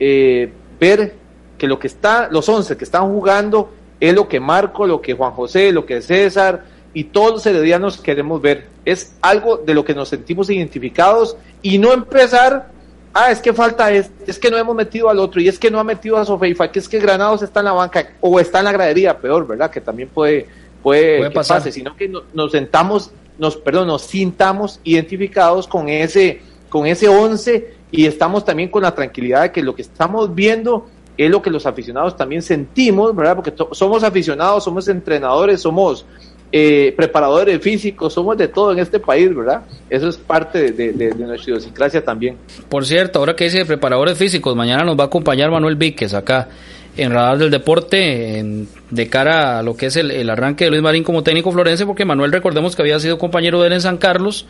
eh, 0.00 0.52
ver 0.80 1.14
que 1.56 1.66
lo 1.66 1.78
que 1.78 1.86
está, 1.88 2.28
los 2.30 2.48
11 2.48 2.76
que 2.76 2.84
están 2.84 3.08
jugando 3.08 3.72
es 4.00 4.14
lo 4.14 4.28
que 4.28 4.40
Marco, 4.40 4.86
lo 4.86 5.00
que 5.00 5.14
Juan 5.14 5.32
José, 5.32 5.72
lo 5.72 5.84
que 5.84 6.00
César 6.00 6.64
y 6.98 7.04
todos 7.04 7.30
los 7.30 7.46
heredianos 7.46 7.98
queremos 7.98 8.42
ver. 8.42 8.66
Es 8.84 9.14
algo 9.22 9.58
de 9.58 9.72
lo 9.72 9.84
que 9.84 9.94
nos 9.94 10.08
sentimos 10.08 10.50
identificados 10.50 11.36
y 11.62 11.78
no 11.78 11.92
empezar, 11.92 12.72
ah, 13.14 13.30
es 13.30 13.38
que 13.38 13.52
falta, 13.52 13.92
es, 13.92 14.10
es 14.26 14.36
que 14.36 14.50
no 14.50 14.58
hemos 14.58 14.74
metido 14.74 15.08
al 15.08 15.20
otro 15.20 15.40
y 15.40 15.46
es 15.46 15.60
que 15.60 15.70
no 15.70 15.78
ha 15.78 15.84
metido 15.84 16.16
a 16.16 16.24
Sofeifa, 16.24 16.72
que 16.72 16.80
es 16.80 16.88
que 16.88 16.98
Granados 16.98 17.40
está 17.42 17.60
en 17.60 17.66
la 17.66 17.72
banca 17.72 18.04
o 18.20 18.40
está 18.40 18.58
en 18.58 18.64
la 18.64 18.72
gradería, 18.72 19.16
peor, 19.16 19.46
¿verdad? 19.46 19.70
Que 19.70 19.80
también 19.80 20.08
puede, 20.08 20.48
puede, 20.82 21.30
pasar, 21.30 21.62
sino 21.70 21.94
que 21.94 22.10
nos 22.34 22.50
sentamos, 22.50 23.12
nos, 23.38 23.56
perdón, 23.56 23.86
nos 23.86 24.02
sintamos 24.02 24.80
identificados 24.82 25.68
con 25.68 25.88
ese, 25.88 26.40
con 26.68 26.84
ese 26.84 27.08
once 27.08 27.74
y 27.92 28.06
estamos 28.06 28.44
también 28.44 28.70
con 28.70 28.82
la 28.82 28.92
tranquilidad 28.92 29.42
de 29.42 29.52
que 29.52 29.62
lo 29.62 29.72
que 29.76 29.82
estamos 29.82 30.34
viendo 30.34 30.88
es 31.16 31.30
lo 31.30 31.42
que 31.42 31.50
los 31.50 31.64
aficionados 31.64 32.16
también 32.16 32.42
sentimos, 32.42 33.14
¿verdad? 33.14 33.36
Porque 33.36 33.52
somos 33.70 34.02
aficionados, 34.02 34.64
somos 34.64 34.88
entrenadores, 34.88 35.60
somos 35.60 36.04
eh, 36.50 36.94
preparadores 36.96 37.60
físicos, 37.60 38.14
somos 38.14 38.36
de 38.38 38.48
todo 38.48 38.72
en 38.72 38.78
este 38.78 38.98
país, 38.98 39.34
¿verdad? 39.34 39.62
Eso 39.90 40.08
es 40.08 40.16
parte 40.16 40.72
de, 40.72 41.14
nuestra 41.14 41.52
idiosincrasia 41.52 42.02
también. 42.02 42.38
Por 42.68 42.86
cierto, 42.86 43.18
ahora 43.18 43.36
que 43.36 43.44
dice 43.44 43.66
preparadores 43.66 44.16
físicos, 44.16 44.56
mañana 44.56 44.84
nos 44.84 44.98
va 44.98 45.04
a 45.04 45.06
acompañar 45.08 45.50
Manuel 45.50 45.76
Víquez 45.76 46.14
acá 46.14 46.48
en 46.96 47.12
Radar 47.12 47.38
del 47.38 47.50
Deporte 47.50 48.66
de 48.90 49.08
cara 49.08 49.58
a 49.58 49.62
lo 49.62 49.76
que 49.76 49.86
es 49.86 49.96
el, 49.96 50.28
arranque 50.30 50.64
de 50.64 50.70
Luis 50.70 50.82
Marín 50.82 51.04
como 51.04 51.22
técnico 51.22 51.52
florense, 51.52 51.84
porque 51.84 52.04
Manuel 52.04 52.32
recordemos 52.32 52.74
que 52.74 52.82
había 52.82 52.98
sido 52.98 53.18
compañero 53.18 53.60
de 53.60 53.66
él 53.66 53.72
en 53.74 53.80
San 53.82 53.98
Carlos 53.98 54.46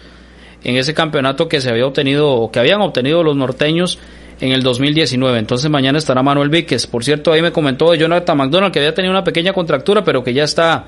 en 0.64 0.76
ese 0.76 0.94
campeonato 0.94 1.48
que 1.48 1.60
se 1.60 1.68
había 1.68 1.86
obtenido, 1.86 2.50
que 2.52 2.60
habían 2.60 2.80
obtenido 2.80 3.22
los 3.22 3.36
norteños 3.36 3.98
en 4.40 4.52
el 4.52 4.62
2019. 4.62 5.38
Entonces 5.38 5.68
mañana 5.70 5.98
estará 5.98 6.22
Manuel 6.22 6.48
Víquez. 6.48 6.86
Por 6.86 7.04
cierto, 7.04 7.32
ahí 7.32 7.42
me 7.42 7.52
comentó 7.52 7.94
Jonathan 7.94 8.36
McDonald 8.36 8.72
que 8.72 8.78
había 8.78 8.94
tenido 8.94 9.12
una 9.12 9.24
pequeña 9.24 9.52
contractura, 9.52 10.04
pero 10.04 10.22
que 10.22 10.32
ya 10.32 10.44
está 10.44 10.86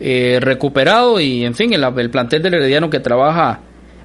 eh, 0.00 0.38
recuperado 0.40 1.20
y 1.20 1.44
en 1.44 1.54
fin, 1.54 1.72
el, 1.72 1.84
el, 1.84 2.10
plantel 2.10 2.42
del 2.42 2.54
Herediano 2.54 2.90
que 2.90 3.00
trabaja 3.00 3.60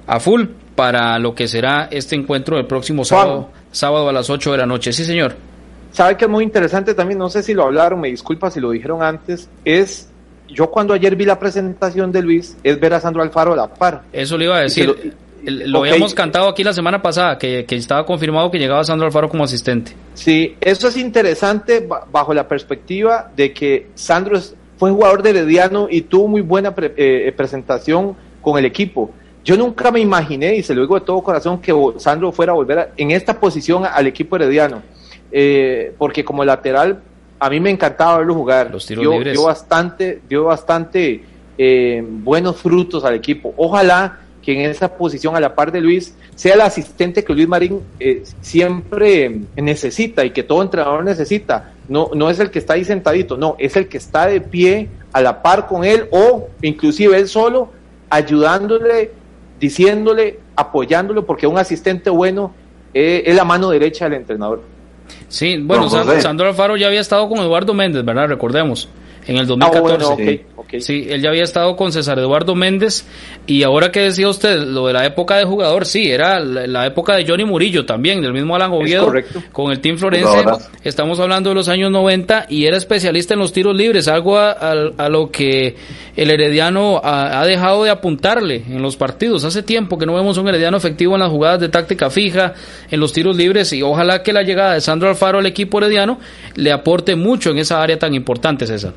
a 0.06 0.20
full 0.20 0.44
para 0.74 1.18
lo 1.18 1.34
que 1.34 1.48
será 1.48 1.88
este 1.90 2.16
encuentro 2.16 2.58
el 2.58 2.66
próximo 2.66 3.04
sábado, 3.04 3.50
sábado 3.70 4.08
a 4.08 4.12
las 4.12 4.30
8 4.30 4.52
de 4.52 4.58
la 4.58 4.66
noche. 4.66 4.92
Sí, 4.92 5.04
señor. 5.04 5.34
Sabe 5.92 6.16
que 6.16 6.24
es 6.24 6.30
muy 6.30 6.44
interesante 6.44 6.94
también, 6.94 7.18
no 7.18 7.28
sé 7.28 7.42
si 7.42 7.52
lo 7.52 7.64
hablaron, 7.64 8.00
me 8.00 8.08
disculpa 8.08 8.50
si 8.50 8.60
lo 8.60 8.70
dijeron 8.70 9.02
antes, 9.02 9.48
es 9.64 10.08
yo 10.48 10.70
cuando 10.70 10.94
ayer 10.94 11.16
vi 11.16 11.24
la 11.24 11.38
presentación 11.38 12.12
de 12.12 12.22
Luis, 12.22 12.56
es 12.62 12.78
ver 12.78 12.94
a 12.94 13.00
Sandro 13.00 13.22
Alfaro 13.22 13.52
a 13.52 13.56
la 13.56 13.68
par. 13.68 14.02
Eso 14.12 14.36
le 14.36 14.46
iba 14.46 14.56
a 14.56 14.60
decir. 14.62 15.14
Lo, 15.42 15.80
habíamos 15.80 16.14
cantado 16.14 16.48
aquí 16.48 16.62
la 16.62 16.74
semana 16.74 17.00
pasada, 17.00 17.38
que, 17.38 17.64
que, 17.64 17.74
estaba 17.74 18.04
confirmado 18.04 18.50
que 18.50 18.58
llegaba 18.58 18.84
Sandro 18.84 19.06
Alfaro 19.06 19.28
como 19.28 19.44
asistente. 19.44 19.92
Sí, 20.12 20.54
eso 20.60 20.88
es 20.88 20.98
interesante 20.98 21.86
bajo 22.10 22.34
la 22.34 22.46
perspectiva 22.46 23.30
de 23.34 23.52
que 23.54 23.88
Sandro 23.94 24.38
fue 24.80 24.90
jugador 24.90 25.22
de 25.22 25.28
Herediano 25.28 25.88
y 25.90 26.00
tuvo 26.00 26.26
muy 26.26 26.40
buena 26.40 26.70
eh, 26.70 26.94
eh, 26.96 27.32
presentación 27.36 28.16
con 28.40 28.58
el 28.58 28.64
equipo. 28.64 29.10
Yo 29.44 29.54
nunca 29.58 29.90
me 29.90 30.00
imaginé, 30.00 30.56
y 30.56 30.62
se 30.62 30.74
lo 30.74 30.80
digo 30.80 30.98
de 30.98 31.04
todo 31.04 31.20
corazón, 31.20 31.60
que 31.60 31.70
Sandro 31.98 32.32
fuera 32.32 32.52
a 32.52 32.54
volver 32.54 32.90
en 32.96 33.10
esta 33.10 33.38
posición 33.38 33.84
al 33.84 34.06
equipo 34.06 34.36
herediano. 34.36 34.80
Eh, 35.30 35.92
porque 35.98 36.24
como 36.24 36.46
lateral, 36.46 37.02
a 37.38 37.50
mí 37.50 37.60
me 37.60 37.68
encantaba 37.68 38.16
verlo 38.16 38.34
jugar. 38.34 38.70
Los 38.70 38.86
tiros 38.86 39.04
libres. 39.04 39.34
dio 39.34 39.44
bastante, 39.44 40.22
dio 40.26 40.44
bastante 40.44 41.24
buenos 42.02 42.56
frutos 42.56 43.04
al 43.04 43.14
equipo. 43.14 43.52
Ojalá 43.58 44.20
que 44.42 44.52
en 44.52 44.70
esa 44.70 44.96
posición 44.96 45.36
a 45.36 45.40
la 45.40 45.54
par 45.54 45.72
de 45.72 45.80
Luis 45.80 46.14
sea 46.34 46.54
el 46.54 46.62
asistente 46.62 47.22
que 47.22 47.34
Luis 47.34 47.48
Marín 47.48 47.80
eh, 47.98 48.22
siempre 48.40 49.40
necesita 49.56 50.24
y 50.24 50.30
que 50.30 50.42
todo 50.42 50.62
entrenador 50.62 51.04
necesita. 51.04 51.74
No, 51.90 52.10
no 52.14 52.30
es 52.30 52.38
el 52.38 52.50
que 52.50 52.60
está 52.60 52.74
ahí 52.74 52.84
sentadito, 52.84 53.36
no, 53.36 53.56
es 53.58 53.76
el 53.76 53.88
que 53.88 53.98
está 53.98 54.26
de 54.26 54.40
pie 54.40 54.88
a 55.12 55.20
la 55.20 55.42
par 55.42 55.66
con 55.66 55.84
él 55.84 56.06
o 56.12 56.48
inclusive 56.62 57.18
él 57.18 57.26
solo 57.26 57.70
ayudándole, 58.08 59.10
diciéndole, 59.58 60.38
apoyándolo, 60.54 61.26
porque 61.26 61.48
un 61.48 61.58
asistente 61.58 62.08
bueno 62.08 62.54
eh, 62.94 63.24
es 63.26 63.34
la 63.34 63.44
mano 63.44 63.70
derecha 63.70 64.04
del 64.04 64.14
entrenador. 64.14 64.62
Sí, 65.26 65.58
bueno, 65.60 65.90
Sandro 65.90 66.46
Alfaro 66.46 66.76
ya 66.76 66.86
había 66.86 67.00
estado 67.00 67.28
con 67.28 67.38
Eduardo 67.38 67.74
Méndez, 67.74 68.04
¿verdad? 68.04 68.28
Recordemos 68.28 68.88
en 69.30 69.36
el 69.36 69.46
2014. 69.46 70.44
Ah, 70.58 70.62
sí, 70.80 71.06
él 71.08 71.22
ya 71.22 71.28
había 71.28 71.44
estado 71.44 71.76
con 71.76 71.92
César 71.92 72.18
Eduardo 72.18 72.56
Méndez 72.56 73.06
y 73.46 73.62
ahora 73.62 73.92
que 73.92 74.00
decía 74.00 74.28
usted 74.28 74.58
lo 74.58 74.88
de 74.88 74.92
la 74.92 75.06
época 75.06 75.36
de 75.36 75.44
jugador, 75.44 75.86
sí, 75.86 76.10
era 76.10 76.40
la, 76.40 76.86
época 76.86 77.14
de 77.14 77.24
Johnny 77.24 77.44
Murillo 77.44 77.86
también, 77.86 78.22
del 78.22 78.32
mismo 78.32 78.56
Alan 78.56 78.72
Oviedo 78.72 79.12
con 79.52 79.70
el 79.70 79.80
Team 79.80 79.98
Florense. 79.98 80.44
Estamos 80.82 81.20
hablando 81.20 81.50
de 81.50 81.54
los 81.54 81.68
años 81.68 81.92
90 81.92 82.46
y 82.48 82.66
era 82.66 82.76
especialista 82.76 83.34
en 83.34 83.40
los 83.40 83.52
tiros 83.52 83.76
libres, 83.76 84.08
algo 84.08 84.36
a, 84.36 85.08
lo 85.08 85.30
que 85.30 85.76
el 86.16 86.30
Herediano 86.30 87.00
ha, 87.02 87.46
dejado 87.46 87.84
de 87.84 87.90
apuntarle 87.90 88.64
en 88.68 88.82
los 88.82 88.96
partidos. 88.96 89.44
Hace 89.44 89.62
tiempo 89.62 89.96
que 89.96 90.06
no 90.06 90.14
vemos 90.14 90.38
un 90.38 90.48
Herediano 90.48 90.76
efectivo 90.76 91.14
en 91.14 91.20
las 91.20 91.30
jugadas 91.30 91.60
de 91.60 91.68
táctica 91.68 92.10
fija, 92.10 92.54
en 92.90 92.98
los 92.98 93.12
tiros 93.12 93.36
libres 93.36 93.72
y 93.72 93.80
ojalá 93.82 94.24
que 94.24 94.32
la 94.32 94.42
llegada 94.42 94.74
de 94.74 94.80
Sandro 94.80 95.08
Alfaro 95.08 95.38
al 95.38 95.46
equipo 95.46 95.78
Herediano 95.78 96.18
le 96.56 96.72
aporte 96.72 97.14
mucho 97.14 97.50
en 97.50 97.58
esa 97.58 97.80
área 97.80 97.96
tan 97.96 98.12
importante, 98.12 98.66
César. 98.66 98.92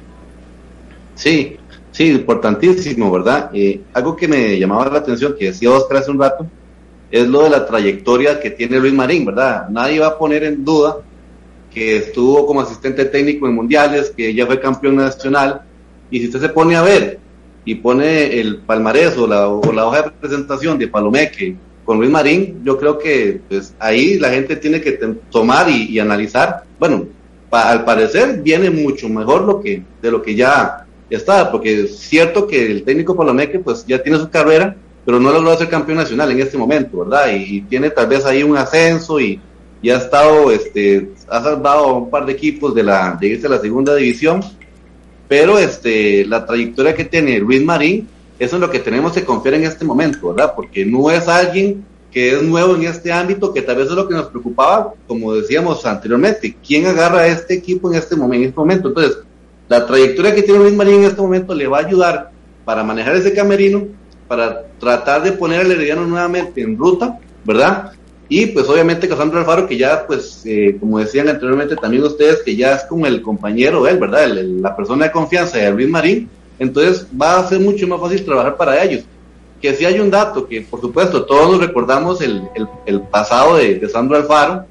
Sí, 1.15 1.57
sí, 1.91 2.09
importantísimo, 2.09 3.11
¿verdad? 3.11 3.51
Eh, 3.53 3.81
algo 3.93 4.15
que 4.15 4.27
me 4.27 4.57
llamaba 4.57 4.89
la 4.89 4.99
atención, 4.99 5.35
que 5.37 5.45
decía 5.45 5.71
Oscar 5.71 5.97
hace 5.97 6.11
un 6.11 6.19
rato, 6.19 6.47
es 7.11 7.27
lo 7.27 7.43
de 7.43 7.51
la 7.51 7.65
trayectoria 7.65 8.39
que 8.39 8.49
tiene 8.51 8.79
Luis 8.79 8.93
Marín, 8.93 9.25
¿verdad? 9.25 9.69
Nadie 9.69 9.99
va 9.99 10.07
a 10.07 10.17
poner 10.17 10.43
en 10.43 10.65
duda 10.65 10.97
que 11.71 11.97
estuvo 11.97 12.45
como 12.45 12.61
asistente 12.61 13.05
técnico 13.05 13.47
en 13.47 13.55
mundiales, 13.55 14.13
que 14.15 14.33
ya 14.33 14.45
fue 14.45 14.59
campeón 14.59 14.95
nacional, 14.95 15.61
y 16.09 16.19
si 16.19 16.25
usted 16.27 16.41
se 16.41 16.49
pone 16.49 16.75
a 16.75 16.81
ver 16.81 17.19
y 17.65 17.75
pone 17.75 18.39
el 18.39 18.57
palmarés 18.57 19.17
o 19.17 19.25
la, 19.25 19.47
hoja 19.47 20.03
de 20.03 20.11
presentación 20.11 20.77
de 20.77 20.87
Palomeque 20.87 21.55
con 21.83 21.97
Luis 21.97 22.11
Marín, 22.11 22.61
yo 22.63 22.77
creo 22.77 22.97
que 22.97 23.41
pues 23.49 23.73
ahí 23.79 24.19
la 24.19 24.29
gente 24.29 24.55
tiene 24.55 24.79
que 24.79 24.91
tomar 25.31 25.69
y, 25.69 25.99
analizar, 25.99 26.63
bueno, 26.79 27.05
al 27.51 27.83
parecer 27.85 28.41
viene 28.41 28.69
mucho 28.69 29.09
mejor 29.09 29.43
lo 29.43 29.61
que 29.61 29.83
de 30.01 30.11
lo 30.11 30.21
que 30.21 30.35
ya 30.35 30.82
está, 31.17 31.51
porque 31.51 31.81
es 31.81 31.99
cierto 31.99 32.47
que 32.47 32.71
el 32.71 32.83
técnico 32.83 33.15
Palomeque 33.15 33.59
pues 33.59 33.85
ya 33.85 34.01
tiene 34.01 34.19
su 34.19 34.29
carrera, 34.29 34.75
pero 35.05 35.19
no 35.19 35.31
logró 35.31 35.55
ser 35.57 35.69
campeón 35.69 35.97
nacional 35.97 36.31
en 36.31 36.39
este 36.39 36.57
momento, 36.57 36.99
¿verdad? 36.99 37.33
Y, 37.35 37.61
tiene 37.61 37.89
tal 37.89 38.07
vez 38.07 38.25
ahí 38.25 38.43
un 38.43 38.57
ascenso 38.57 39.19
y, 39.19 39.39
ya 39.81 39.95
ha 39.95 39.97
estado, 39.97 40.49
este, 40.49 41.11
ha 41.27 41.43
salvado 41.43 41.85
a 41.85 41.93
un 41.97 42.09
par 42.09 42.25
de 42.25 42.31
equipos 42.31 42.73
de 42.73 42.83
la, 42.83 43.17
de 43.19 43.49
la 43.49 43.59
segunda 43.59 43.93
división, 43.93 44.39
pero 45.27 45.57
este, 45.57 46.25
la 46.25 46.45
trayectoria 46.45 46.95
que 46.95 47.03
tiene 47.03 47.39
Luis 47.39 47.61
Marín, 47.61 48.07
eso 48.39 48.55
es 48.55 48.61
lo 48.61 48.71
que 48.71 48.79
tenemos 48.79 49.11
que 49.11 49.25
confiar 49.25 49.55
en 49.55 49.65
este 49.65 49.83
momento, 49.83 50.33
¿verdad? 50.33 50.53
Porque 50.55 50.85
no 50.85 51.11
es 51.11 51.27
alguien 51.27 51.83
que 52.13 52.31
es 52.31 52.43
nuevo 52.43 52.75
en 52.75 52.83
este 52.83 53.11
ámbito, 53.11 53.51
que 53.51 53.63
tal 53.63 53.77
vez 53.77 53.87
es 53.87 53.93
lo 53.93 54.07
que 54.07 54.13
nos 54.13 54.27
preocupaba, 54.27 54.93
como 55.07 55.33
decíamos 55.33 55.85
anteriormente, 55.85 56.55
¿quién 56.65 56.85
agarra 56.85 57.21
a 57.21 57.27
este 57.27 57.55
equipo 57.55 57.91
en 57.91 57.97
este 57.97 58.15
momento? 58.15 58.43
En 58.43 58.49
este 58.49 58.59
momento? 58.59 58.87
Entonces, 58.89 59.17
la 59.67 59.85
trayectoria 59.85 60.35
que 60.35 60.43
tiene 60.43 60.59
Luis 60.59 60.75
Marín 60.75 60.95
en 60.95 61.03
este 61.05 61.21
momento 61.21 61.53
le 61.53 61.67
va 61.67 61.79
a 61.79 61.85
ayudar 61.85 62.31
para 62.65 62.83
manejar 62.83 63.15
ese 63.15 63.33
camerino, 63.33 63.87
para 64.27 64.63
tratar 64.79 65.23
de 65.23 65.31
poner 65.31 65.61
al 65.61 65.71
Herediano 65.71 66.05
nuevamente 66.05 66.61
en 66.61 66.77
ruta, 66.77 67.19
¿verdad? 67.43 67.91
Y 68.29 68.47
pues 68.47 68.67
obviamente 68.69 69.07
Casandro 69.07 69.39
Alfaro, 69.39 69.67
que 69.67 69.77
ya 69.77 70.07
pues, 70.07 70.41
eh, 70.45 70.77
como 70.79 70.99
decían 70.99 71.27
anteriormente 71.29 71.75
también 71.75 72.03
ustedes, 72.03 72.41
que 72.43 72.55
ya 72.55 72.73
es 72.73 72.83
como 72.85 73.05
el 73.05 73.21
compañero 73.21 73.87
él, 73.87 73.99
¿verdad? 73.99 74.27
la 74.27 74.75
persona 74.75 75.05
de 75.05 75.11
confianza 75.11 75.57
de 75.57 75.71
Luis 75.71 75.89
Marín, 75.89 76.29
entonces 76.57 77.05
va 77.19 77.39
a 77.39 77.47
ser 77.47 77.59
mucho 77.59 77.87
más 77.87 77.99
fácil 77.99 78.23
trabajar 78.23 78.57
para 78.57 78.81
ellos. 78.83 79.03
Que 79.61 79.73
si 79.75 79.85
hay 79.85 79.99
un 79.99 80.09
dato, 80.09 80.47
que 80.47 80.61
por 80.61 80.81
supuesto 80.81 81.25
todos 81.25 81.51
nos 81.51 81.61
recordamos 81.61 82.21
el, 82.21 82.41
pasado 83.11 83.57
de, 83.57 83.75
de 83.75 83.89
Sandro 83.89 84.17
Alfaro 84.17 84.65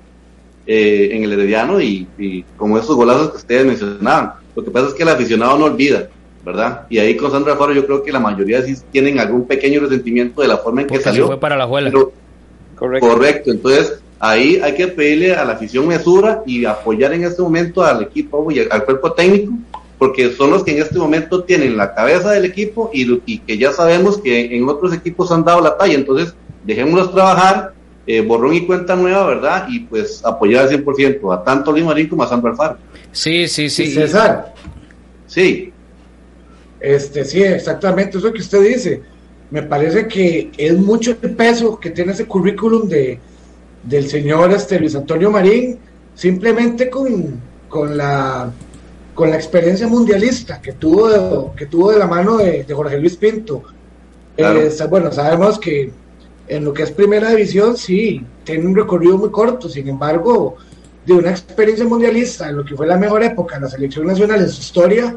eh, 0.67 1.11
en 1.13 1.25
el 1.25 1.33
Herediano 1.33 1.81
y, 1.81 2.07
y 2.19 2.43
como 2.57 2.79
esos 2.79 2.97
golazos 2.97 3.31
que 3.31 3.37
ustedes 3.39 3.67
mencionaban 3.67 4.42
lo 4.55 4.65
que 4.65 4.71
pasa 4.71 4.89
es 4.89 4.95
que 4.95 5.03
el 5.03 5.09
aficionado 5.09 5.59
no 5.59 5.65
olvida, 5.67 6.09
¿verdad? 6.45 6.87
Y 6.91 6.99
ahí 6.99 7.17
con 7.17 7.31
Sandra 7.31 7.57
Faro 7.57 7.73
yo 7.73 7.87
creo 7.87 8.03
que 8.03 8.13
la 8.13 8.21
mayoría 8.21 8.63
sí 8.63 8.77
tienen 8.91 9.19
algún 9.19 9.47
pequeño 9.47 9.81
resentimiento 9.81 10.43
de 10.43 10.49
la 10.49 10.59
forma 10.59 10.83
en 10.83 10.89
que 10.89 11.01
salió. 11.01 11.27
fue 11.27 11.39
para 11.39 11.57
la 11.57 11.67
juela. 11.67 11.91
correcto. 12.77 13.09
correcto. 13.09 13.51
Entonces, 13.51 14.01
ahí 14.19 14.61
hay 14.63 14.75
que 14.75 14.89
pedirle 14.89 15.35
a 15.35 15.45
la 15.45 15.55
afición 15.55 15.87
mesura 15.87 16.43
y 16.47 16.65
apoyar 16.65 17.13
en 17.13 17.25
este 17.25 17.43
momento 17.43 17.83
al 17.83 18.03
equipo 18.03 18.51
y 18.51 18.61
al 18.61 18.85
cuerpo 18.85 19.13
técnico, 19.13 19.53
porque 19.99 20.33
son 20.33 20.51
los 20.51 20.65
que 20.65 20.73
en 20.73 20.83
este 20.83 20.99
momento 20.99 21.45
tienen 21.45 21.77
la 21.77 21.95
cabeza 21.95 22.33
del 22.33 22.45
equipo 22.45 22.91
y, 22.93 23.21
y 23.25 23.39
que 23.39 23.57
ya 23.57 23.73
sabemos 23.73 24.19
que 24.19 24.57
en 24.57 24.69
otros 24.69 24.93
equipos 24.93 25.31
han 25.33 25.45
dado 25.45 25.61
la 25.61 25.77
talla. 25.77 25.95
Entonces, 25.95 26.35
dejémoslos 26.65 27.13
trabajar, 27.13 27.73
eh, 28.07 28.21
borrón 28.21 28.55
y 28.55 28.67
cuenta 28.67 28.97
nueva, 28.97 29.27
¿verdad? 29.27 29.67
Y 29.69 29.81
pues 29.81 30.25
apoyar 30.25 30.67
al 30.67 30.85
100% 30.85 31.33
a 31.33 31.45
tanto 31.45 31.73
Limarín 31.73 32.09
como 32.09 32.25
a 32.25 32.29
Sandra 32.29 32.51
Alfaro. 32.51 32.77
Sí, 33.13 33.47
sí, 33.49 33.71
sí. 33.71 33.93
César. 33.93 34.55
Sí. 35.27 35.73
Este, 36.81 37.25
sí, 37.25 37.43
exactamente 37.43 38.19
eso 38.19 38.33
que 38.33 38.41
usted 38.41 38.63
dice. 38.63 39.03
Me 39.51 39.63
parece 39.63 40.09
que 40.09 40.51
es 40.57 40.77
mucho 40.77 41.17
el 41.23 41.35
peso 41.35 41.79
que 41.79 41.91
tiene 41.91 42.13
ese 42.13 42.27
currículum 42.27 42.89
de, 42.89 43.21
del 43.83 44.09
señor 44.09 44.51
este, 44.53 44.81
Luis 44.81 44.97
Antonio 44.97 45.31
Marín, 45.31 45.79
simplemente 46.15 46.89
con, 46.91 47.41
con 47.69 47.97
la 47.97 48.51
con 49.15 49.31
la 49.31 49.37
experiencia 49.37 49.87
mundialista 49.87 50.61
que 50.61 50.73
tuvo 50.73 51.09
de, 51.09 51.57
que 51.57 51.67
tuvo 51.67 51.91
de 51.93 51.99
la 51.99 52.07
mano 52.07 52.39
de, 52.39 52.65
Jorge 52.73 52.99
Luis 52.99 53.17
Pinto. 53.17 53.63
Eh, 54.37 54.71
bueno, 54.89 55.13
sabemos 55.13 55.59
que 55.59 55.93
en 56.49 56.65
lo 56.65 56.73
que 56.73 56.85
es 56.85 56.91
primera 56.91 57.31
división 57.31 57.77
sí, 57.77 58.25
tiene 58.45 58.67
un 58.67 58.75
recorrido 58.75 59.19
muy 59.19 59.31
corto, 59.31 59.69
sin 59.69 59.89
embargo, 59.89 60.57
de 61.07 61.13
una 61.13 61.31
experiencia 61.31 61.85
mundialista 61.85 62.49
en 62.49 62.57
lo 62.57 62.65
que 62.65 62.77
fue 62.77 62.87
la 62.87 62.97
mejor 62.97 63.23
época 63.23 63.57
en 63.57 63.63
la 63.63 63.69
selección 63.69 64.07
nacional 64.07 64.41
en 64.41 64.49
su 64.49 64.61
historia, 64.61 65.17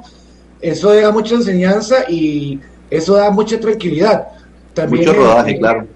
eso 0.62 0.94
da 0.94 1.12
mucha 1.12 1.36
enseñanza 1.36 2.10
y 2.10 2.60
eso 2.90 3.16
da 3.16 3.30
mucha 3.30 3.60
tranquilidad. 3.60 4.28
También 4.74 5.06
Mucho 5.06 5.20
rodaje, 5.20 5.58
claro. 5.58 5.88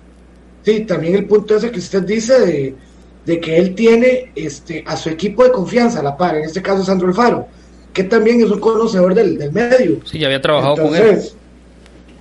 Sí, 0.63 0.81
también 0.81 1.15
el 1.15 1.25
punto 1.25 1.55
ese 1.55 1.71
que 1.71 1.79
usted 1.79 2.03
dice 2.03 2.39
de, 2.39 2.75
de, 3.25 3.39
que 3.39 3.57
él 3.57 3.75
tiene 3.75 4.31
este, 4.35 4.83
a 4.85 4.95
su 4.95 5.09
equipo 5.09 5.43
de 5.43 5.51
confianza 5.51 5.99
a 5.99 6.03
la 6.03 6.17
par, 6.17 6.35
en 6.35 6.43
este 6.43 6.61
caso 6.61 6.83
Sandro 6.83 7.07
Alfaro, 7.07 7.47
que 7.93 8.03
también 8.03 8.41
es 8.41 8.51
un 8.51 8.59
conocedor 8.59 9.15
del, 9.15 9.37
del 9.37 9.51
medio. 9.51 9.99
Sí, 10.05 10.19
ya 10.19 10.27
había 10.27 10.41
trabajado 10.41 10.75
con 10.75 10.95
él. 10.95 11.21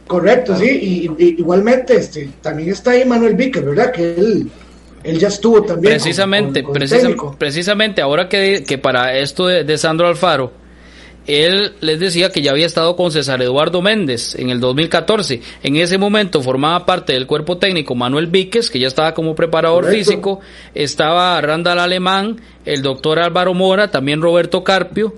Correcto, 0.07 0.57
sí, 0.57 1.11
y, 1.19 1.25
igualmente 1.39 1.97
este, 1.97 2.31
también 2.41 2.71
está 2.71 2.93
ahí 2.93 3.05
Manuel 3.05 3.35
Víquez, 3.35 3.63
¿verdad? 3.63 3.93
Que 3.93 4.15
él, 4.15 4.51
él 5.05 5.19
ya 5.19 5.29
estuvo 5.29 5.63
también. 5.63 5.95
Precisamente, 5.95 6.65
precisamente 7.39 8.03
ahora 8.03 8.29
que, 8.29 8.65
que 8.67 8.79
para 8.79 9.19
esto 9.19 9.47
de 9.47 9.79
Sandro 9.79 10.09
Alfaro, 10.09 10.53
él 11.29 11.75
les 11.83 12.01
decía 12.01 12.31
que 12.31 12.41
ya 12.41 12.53
había 12.53 12.65
estado 12.65 12.97
con 12.97 13.13
César 13.13 13.43
Eduardo 13.43 13.83
Méndez 13.83 14.35
en 14.35 14.49
el 14.49 14.61
2014. 14.61 15.43
En 15.63 15.77
ese 15.77 15.99
momento 15.99 16.43
formaba 16.43 16.87
parte 16.87 17.13
del 17.13 17.27
cuerpo 17.27 17.59
técnico 17.59 17.95
Manuel 17.95 18.29
Víquez, 18.29 18.71
que 18.71 18.79
ya 18.79 18.89
estaba 18.89 19.13
como 19.13 19.35
preparador 19.35 19.91
físico, 19.91 20.41
estaba 20.75 21.39
Randall 21.43 21.81
Alemán, 21.81 22.41
el 22.65 22.81
doctor 22.81 23.19
Álvaro 23.19 23.53
Mora, 23.53 23.91
también 23.91 24.23
Roberto 24.23 24.65
Carpio, 24.65 25.15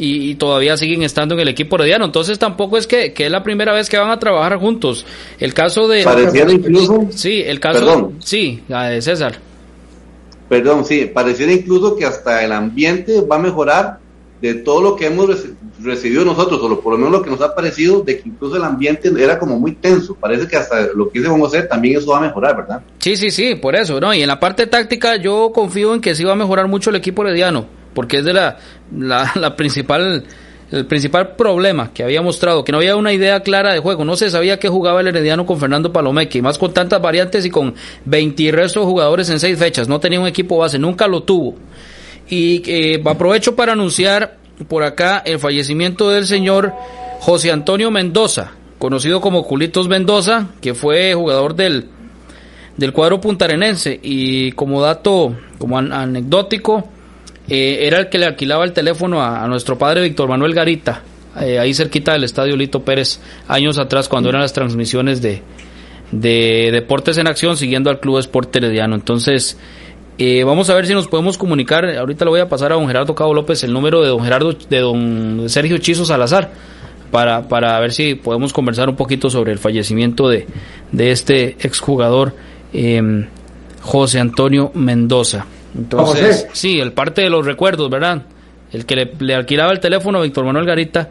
y, 0.00 0.34
todavía 0.36 0.76
siguen 0.76 1.02
estando 1.02 1.34
en 1.34 1.40
el 1.40 1.48
equipo 1.48 1.76
herediano. 1.76 2.06
Entonces 2.06 2.38
tampoco 2.38 2.78
es 2.78 2.86
que, 2.86 3.12
es 3.16 3.30
la 3.30 3.42
primera 3.42 3.72
vez 3.72 3.88
que 3.88 3.98
van 3.98 4.10
a 4.10 4.18
trabajar 4.18 4.58
juntos. 4.58 5.04
El 5.38 5.52
caso 5.54 5.86
de... 5.88 6.02
Pareciera 6.02 6.50
incluso... 6.50 7.08
Sí, 7.10 7.42
el 7.44 7.60
caso... 7.60 7.80
Perdón. 7.80 8.16
Sí, 8.20 8.62
de 8.68 9.02
César. 9.02 9.38
Perdón, 10.48 10.84
sí, 10.84 11.08
pareciera 11.12 11.52
incluso 11.52 11.94
que 11.96 12.04
hasta 12.04 12.44
el 12.44 12.52
ambiente 12.52 13.20
va 13.20 13.36
a 13.36 13.38
mejorar 13.38 13.98
de 14.40 14.54
todo 14.54 14.80
lo 14.80 14.96
que 14.96 15.06
hemos 15.06 15.28
recibido 15.82 16.24
nosotros, 16.24 16.60
o 16.62 16.80
por 16.80 16.94
lo 16.94 16.98
menos 16.98 17.12
lo 17.12 17.22
que 17.22 17.30
nos 17.30 17.40
ha 17.42 17.54
parecido, 17.54 18.00
de 18.00 18.18
que 18.18 18.28
incluso 18.28 18.56
el 18.56 18.64
ambiente 18.64 19.12
era 19.18 19.38
como 19.38 19.58
muy 19.58 19.72
tenso. 19.72 20.14
Parece 20.14 20.48
que 20.48 20.56
hasta 20.56 20.88
lo 20.94 21.10
que 21.10 21.20
vamos 21.20 21.52
a 21.52 21.58
hacer 21.58 21.68
también 21.68 21.98
eso 21.98 22.10
va 22.10 22.18
a 22.18 22.22
mejorar, 22.22 22.56
¿verdad? 22.56 22.82
Sí, 22.98 23.16
sí, 23.16 23.30
sí, 23.30 23.54
por 23.56 23.76
eso, 23.76 24.00
¿no? 24.00 24.14
Y 24.14 24.22
en 24.22 24.28
la 24.28 24.40
parte 24.40 24.66
táctica 24.66 25.16
yo 25.16 25.52
confío 25.54 25.94
en 25.94 26.00
que 26.00 26.14
sí 26.14 26.24
va 26.24 26.32
a 26.32 26.36
mejorar 26.36 26.68
mucho 26.68 26.90
el 26.90 26.96
equipo 26.96 27.22
herediano, 27.22 27.66
porque 27.94 28.18
es 28.18 28.24
de 28.24 28.32
la, 28.32 28.58
la, 28.96 29.56
principal 29.56 30.24
el 30.70 30.86
principal 30.86 31.34
problema 31.34 31.92
que 31.92 32.04
había 32.04 32.22
mostrado, 32.22 32.62
que 32.64 32.70
no 32.70 32.78
había 32.78 32.94
una 32.94 33.12
idea 33.12 33.40
clara 33.40 33.72
de 33.72 33.80
juego, 33.80 34.04
no 34.04 34.16
se 34.16 34.30
sabía 34.30 34.58
qué 34.58 34.68
jugaba 34.68 35.00
el 35.00 35.08
Herediano 35.08 35.44
con 35.44 35.58
Fernando 35.58 35.92
Palomeque, 35.92 36.42
más 36.42 36.58
con 36.58 36.72
tantas 36.72 37.02
variantes 37.02 37.44
y 37.44 37.50
con 37.50 37.74
20 38.04 38.52
restos 38.52 38.84
jugadores 38.84 39.28
en 39.30 39.40
seis 39.40 39.58
fechas, 39.58 39.88
no 39.88 39.98
tenía 39.98 40.20
un 40.20 40.28
equipo 40.28 40.58
base, 40.58 40.78
nunca 40.78 41.08
lo 41.08 41.24
tuvo. 41.24 41.56
Y 42.28 42.62
eh, 42.66 43.02
aprovecho 43.04 43.56
para 43.56 43.72
anunciar 43.72 44.38
por 44.68 44.84
acá 44.84 45.22
el 45.24 45.40
fallecimiento 45.40 46.10
del 46.10 46.26
señor 46.26 46.72
José 47.20 47.50
Antonio 47.50 47.90
Mendoza, 47.90 48.52
conocido 48.78 49.20
como 49.20 49.42
Culitos 49.42 49.88
Mendoza, 49.88 50.48
que 50.60 50.74
fue 50.74 51.14
jugador 51.14 51.54
del, 51.54 51.88
del 52.76 52.92
cuadro 52.92 53.20
puntarenense. 53.20 53.98
Y 54.02 54.52
como 54.52 54.80
dato, 54.80 55.36
como 55.58 55.78
anecdótico, 55.78 56.88
eh, 57.50 57.86
era 57.86 57.98
el 57.98 58.08
que 58.08 58.16
le 58.16 58.26
alquilaba 58.26 58.64
el 58.64 58.72
teléfono 58.72 59.20
a, 59.20 59.46
nuestro 59.48 59.76
padre 59.76 60.02
Víctor 60.02 60.28
Manuel 60.28 60.54
Garita, 60.54 61.02
eh, 61.40 61.58
ahí 61.58 61.74
cerquita 61.74 62.12
del 62.12 62.22
estadio 62.22 62.56
Lito 62.56 62.84
Pérez, 62.84 63.20
años 63.48 63.76
atrás, 63.76 64.08
cuando 64.08 64.28
eran 64.28 64.40
las 64.40 64.52
transmisiones 64.52 65.20
de, 65.20 65.42
de 66.12 66.70
Deportes 66.72 67.18
en 67.18 67.26
Acción, 67.26 67.56
siguiendo 67.56 67.90
al 67.90 67.98
Club 67.98 68.18
Sport 68.18 68.54
Herediano. 68.54 68.94
Entonces, 68.94 69.58
eh, 70.16 70.44
vamos 70.44 70.70
a 70.70 70.74
ver 70.74 70.86
si 70.86 70.94
nos 70.94 71.08
podemos 71.08 71.36
comunicar. 71.38 71.84
Ahorita 71.84 72.24
le 72.24 72.30
voy 72.30 72.40
a 72.40 72.48
pasar 72.48 72.70
a 72.70 72.76
don 72.76 72.86
Gerardo 72.86 73.16
Cabo 73.16 73.34
López 73.34 73.64
el 73.64 73.72
número 73.72 74.00
de 74.00 74.08
don 74.08 74.22
Gerardo, 74.22 74.52
de 74.52 74.78
don 74.78 75.48
Sergio 75.48 75.78
Chizo 75.78 76.04
Salazar, 76.04 76.52
para, 77.10 77.48
para 77.48 77.80
ver 77.80 77.90
si 77.90 78.14
podemos 78.14 78.52
conversar 78.52 78.88
un 78.88 78.94
poquito 78.94 79.28
sobre 79.28 79.50
el 79.50 79.58
fallecimiento 79.58 80.28
de, 80.28 80.46
de 80.92 81.10
este 81.10 81.56
exjugador 81.60 82.32
eh, 82.72 83.26
José 83.80 84.20
Antonio 84.20 84.70
Mendoza. 84.74 85.46
Entonces, 85.76 86.46
sí, 86.52 86.80
el 86.80 86.92
parte 86.92 87.22
de 87.22 87.30
los 87.30 87.46
recuerdos, 87.46 87.90
¿verdad? 87.90 88.22
El 88.72 88.86
que 88.86 89.08
le, 89.18 89.34
alquilaba 89.34 89.72
el 89.72 89.80
teléfono 89.80 90.18
a 90.18 90.22
Víctor 90.22 90.44
Manuel 90.44 90.66
Garita 90.66 91.08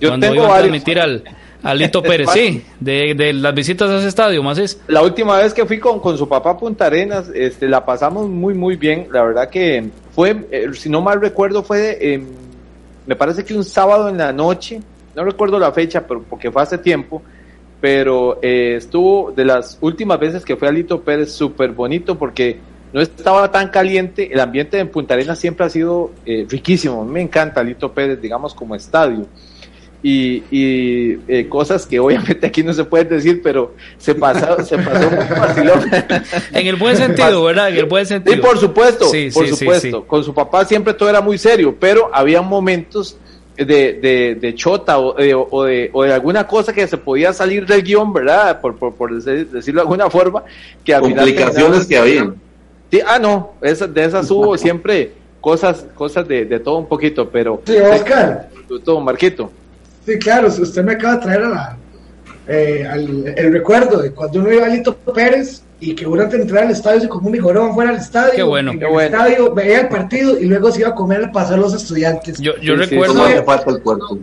cuando 0.00 0.34
iba 0.34 0.54
a 0.54 0.58
transmitir 0.58 0.98
al 1.00 1.24
Alito 1.62 2.02
Pérez, 2.04 2.30
sí, 2.32 2.64
de, 2.78 3.32
las 3.34 3.54
visitas 3.54 3.90
a 3.90 3.98
ese 3.98 4.08
estadio, 4.08 4.42
más 4.42 4.58
es. 4.58 4.80
La 4.88 5.02
última 5.02 5.38
vez 5.38 5.52
que 5.52 5.66
fui 5.66 5.78
con, 5.78 6.00
con 6.00 6.16
su 6.16 6.28
papá 6.28 6.50
a 6.50 6.58
Punta 6.58 6.86
Arenas, 6.86 7.30
este, 7.34 7.68
la 7.68 7.84
pasamos 7.84 8.28
muy, 8.28 8.54
muy 8.54 8.76
bien. 8.76 9.08
La 9.12 9.22
verdad 9.22 9.50
que 9.50 9.90
fue, 10.14 10.46
eh, 10.50 10.70
si 10.74 10.88
no 10.88 11.00
mal 11.00 11.20
recuerdo, 11.20 11.62
fue, 11.62 11.98
eh, 12.00 12.22
me 13.06 13.16
parece 13.16 13.44
que 13.44 13.54
un 13.54 13.64
sábado 13.64 14.08
en 14.08 14.18
la 14.18 14.32
noche, 14.32 14.80
no 15.14 15.24
recuerdo 15.24 15.58
la 15.58 15.72
fecha, 15.72 16.06
pero 16.06 16.22
porque 16.22 16.50
fue 16.50 16.62
hace 16.62 16.78
tiempo, 16.78 17.22
pero 17.80 18.38
eh, 18.42 18.76
estuvo 18.76 19.32
de 19.32 19.44
las 19.44 19.78
últimas 19.80 20.18
veces 20.18 20.44
que 20.44 20.56
fue 20.56 20.68
Alito 20.68 21.00
Pérez 21.00 21.32
súper 21.32 21.72
bonito 21.72 22.16
porque 22.16 22.58
no 22.92 23.00
estaba 23.00 23.50
tan 23.50 23.68
caliente, 23.68 24.32
el 24.32 24.40
ambiente 24.40 24.78
en 24.78 24.88
Punta 24.88 25.14
Arenas 25.14 25.38
siempre 25.38 25.66
ha 25.66 25.70
sido 25.70 26.10
riquísimo, 26.48 27.04
me 27.04 27.20
encanta 27.20 27.60
Alito 27.60 27.92
Pérez, 27.92 28.20
digamos, 28.20 28.54
como 28.54 28.74
estadio 28.74 29.26
y, 30.02 30.42
y 30.50 31.18
eh, 31.28 31.46
cosas 31.48 31.86
que 31.86 32.00
obviamente 32.00 32.46
aquí 32.46 32.62
no 32.62 32.72
se 32.72 32.84
pueden 32.84 33.08
decir, 33.08 33.42
pero 33.42 33.74
se 33.98 34.14
pasó, 34.14 34.64
se 34.64 34.78
pasó 34.78 35.10
vacilón. 35.38 35.90
en 36.52 36.66
el 36.66 36.76
buen 36.76 36.96
sentido, 36.96 37.44
¿verdad? 37.44 37.68
En 37.68 37.76
el 37.76 37.84
buen 37.84 38.06
sentido. 38.06 38.34
Sí, 38.34 38.40
por 38.40 38.58
supuesto, 38.58 39.10
por 39.32 39.48
supuesto. 39.48 40.06
Con 40.06 40.24
su 40.24 40.32
papá 40.32 40.64
siempre 40.64 40.94
todo 40.94 41.08
era 41.08 41.20
muy 41.20 41.36
serio, 41.36 41.76
pero 41.78 42.10
había 42.12 42.40
momentos 42.40 43.18
de, 43.56 43.64
de, 43.64 44.38
de 44.40 44.54
chota 44.54 44.98
o, 44.98 45.14
de, 45.14 45.34
o, 45.34 45.64
de, 45.64 45.90
o 45.92 46.04
de 46.04 46.14
alguna 46.14 46.46
cosa 46.46 46.72
que 46.72 46.86
se 46.86 46.96
podía 46.96 47.34
salir 47.34 47.66
del 47.66 47.82
guion, 47.82 48.10
¿verdad? 48.12 48.58
Por, 48.60 48.76
por, 48.76 48.94
por 48.94 49.22
decirlo 49.22 49.80
de 49.80 49.82
alguna 49.82 50.08
forma. 50.08 50.44
Que 50.82 50.94
Complicaciones 50.98 51.86
que 51.86 51.98
habían. 51.98 52.49
Sí, 52.90 53.00
ah, 53.06 53.18
no, 53.18 53.52
de 53.60 54.04
esas 54.04 54.30
hubo 54.30 54.56
siempre 54.58 55.12
cosas, 55.40 55.86
cosas 55.94 56.26
de, 56.26 56.44
de 56.44 56.58
todo 56.60 56.78
un 56.78 56.86
poquito, 56.86 57.28
pero... 57.28 57.62
Sí, 57.66 57.76
Oscar. 57.76 58.48
Todo, 58.84 59.00
Marquito. 59.00 59.50
Sí, 60.06 60.18
claro, 60.18 60.48
usted 60.48 60.84
me 60.84 60.92
acaba 60.92 61.16
de 61.16 61.20
traer 61.22 61.42
a 61.42 61.48
la, 61.48 61.76
eh, 62.52 62.84
el 63.36 63.52
recuerdo 63.52 64.02
de 64.02 64.12
cuando 64.12 64.40
uno 64.40 64.52
iba 64.52 64.66
a 64.66 64.68
Lito 64.68 64.96
Pérez 64.96 65.62
y 65.78 65.94
que 65.94 66.06
uno 66.06 66.22
antes 66.22 66.38
de 66.38 66.42
entrar 66.42 66.64
al 66.64 66.70
estadio 66.70 67.00
se 67.00 67.08
comía 67.08 67.26
un 67.26 67.32
mejorón 67.32 67.74
fuera 67.74 67.92
del 67.92 68.00
estadio. 68.00 68.32
Qué 68.34 68.42
bueno, 68.42 68.72
en 68.72 68.78
qué 68.78 68.86
el 68.86 68.90
bueno. 68.92 69.16
estadio 69.16 69.54
veía 69.54 69.80
el 69.82 69.88
partido 69.88 70.38
y 70.38 70.46
luego 70.46 70.70
se 70.70 70.80
iba 70.80 70.90
a 70.90 70.94
comer 70.94 71.24
al 71.24 71.30
pasar 71.30 71.58
los 71.58 71.74
estudiantes. 71.74 72.38
Yo, 72.38 72.56
yo 72.58 72.76
recuerdo. 72.76 73.24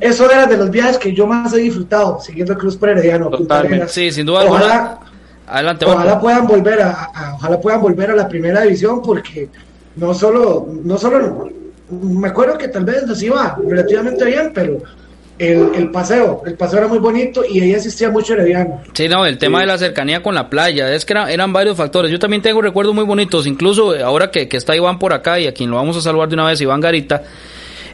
eso, 0.02 0.32
era, 0.32 0.46
de 0.46 0.58
los 0.58 0.70
viajes 0.70 0.98
que 0.98 1.14
yo 1.14 1.26
más 1.26 1.54
he 1.54 1.60
disfrutado 1.60 2.20
siguiendo 2.20 2.58
Cruz 2.58 2.78
Perediano. 2.78 3.32
Sí, 3.88 4.12
sin 4.12 4.26
duda 4.26 4.46
ojalá, 4.46 5.00
Adelante, 5.48 5.86
ojalá 5.86 6.20
puedan 6.20 6.46
volver 6.46 6.82
a, 6.82 7.34
ojalá 7.36 7.60
puedan 7.60 7.82
volver 7.82 8.12
a 8.12 8.16
la 8.16 8.28
primera 8.28 8.62
división 8.62 9.02
porque 9.02 9.50
no 9.96 10.14
solo, 10.14 10.68
no 10.84 10.98
solo, 10.98 11.50
me 11.90 12.28
acuerdo 12.28 12.58
que 12.58 12.68
tal 12.68 12.84
vez 12.84 13.08
nos 13.08 13.22
iba 13.24 13.58
relativamente 13.66 14.26
bien, 14.26 14.52
pero 14.54 14.80
el, 15.40 15.70
el, 15.76 15.92
paseo, 15.92 16.44
el 16.46 16.56
paseo 16.56 16.80
era 16.80 16.88
muy 16.88 17.00
bonito 17.00 17.44
y 17.48 17.62
ahí 17.62 17.74
asistía 17.74 18.10
mucho 18.10 18.34
Herediano. 18.34 18.82
Sí, 18.94 19.08
no, 19.08 19.26
el 19.26 19.38
tema 19.38 19.62
de 19.62 19.68
la 19.68 19.78
cercanía 19.78 20.22
con 20.22 20.36
la 20.36 20.50
playa, 20.50 20.94
es 20.94 21.06
que 21.06 21.14
eran 21.14 21.54
varios 21.54 21.78
factores. 21.78 22.12
Yo 22.12 22.20
también 22.20 22.42
tengo 22.42 22.62
recuerdos 22.62 22.94
muy 22.94 23.06
bonitos, 23.06 23.48
incluso 23.48 23.96
ahora 24.04 24.32
que, 24.32 24.50
que, 24.50 24.58
está 24.58 24.76
Iván 24.76 25.00
por 25.00 25.14
acá 25.14 25.40
y 25.40 25.48
a 25.48 25.54
quien 25.54 25.70
lo 25.70 25.78
vamos 25.78 25.96
a 25.96 26.02
saludar 26.02 26.28
de 26.28 26.36
una 26.36 26.46
vez, 26.46 26.60
Iván 26.60 26.82
Garita. 26.82 27.24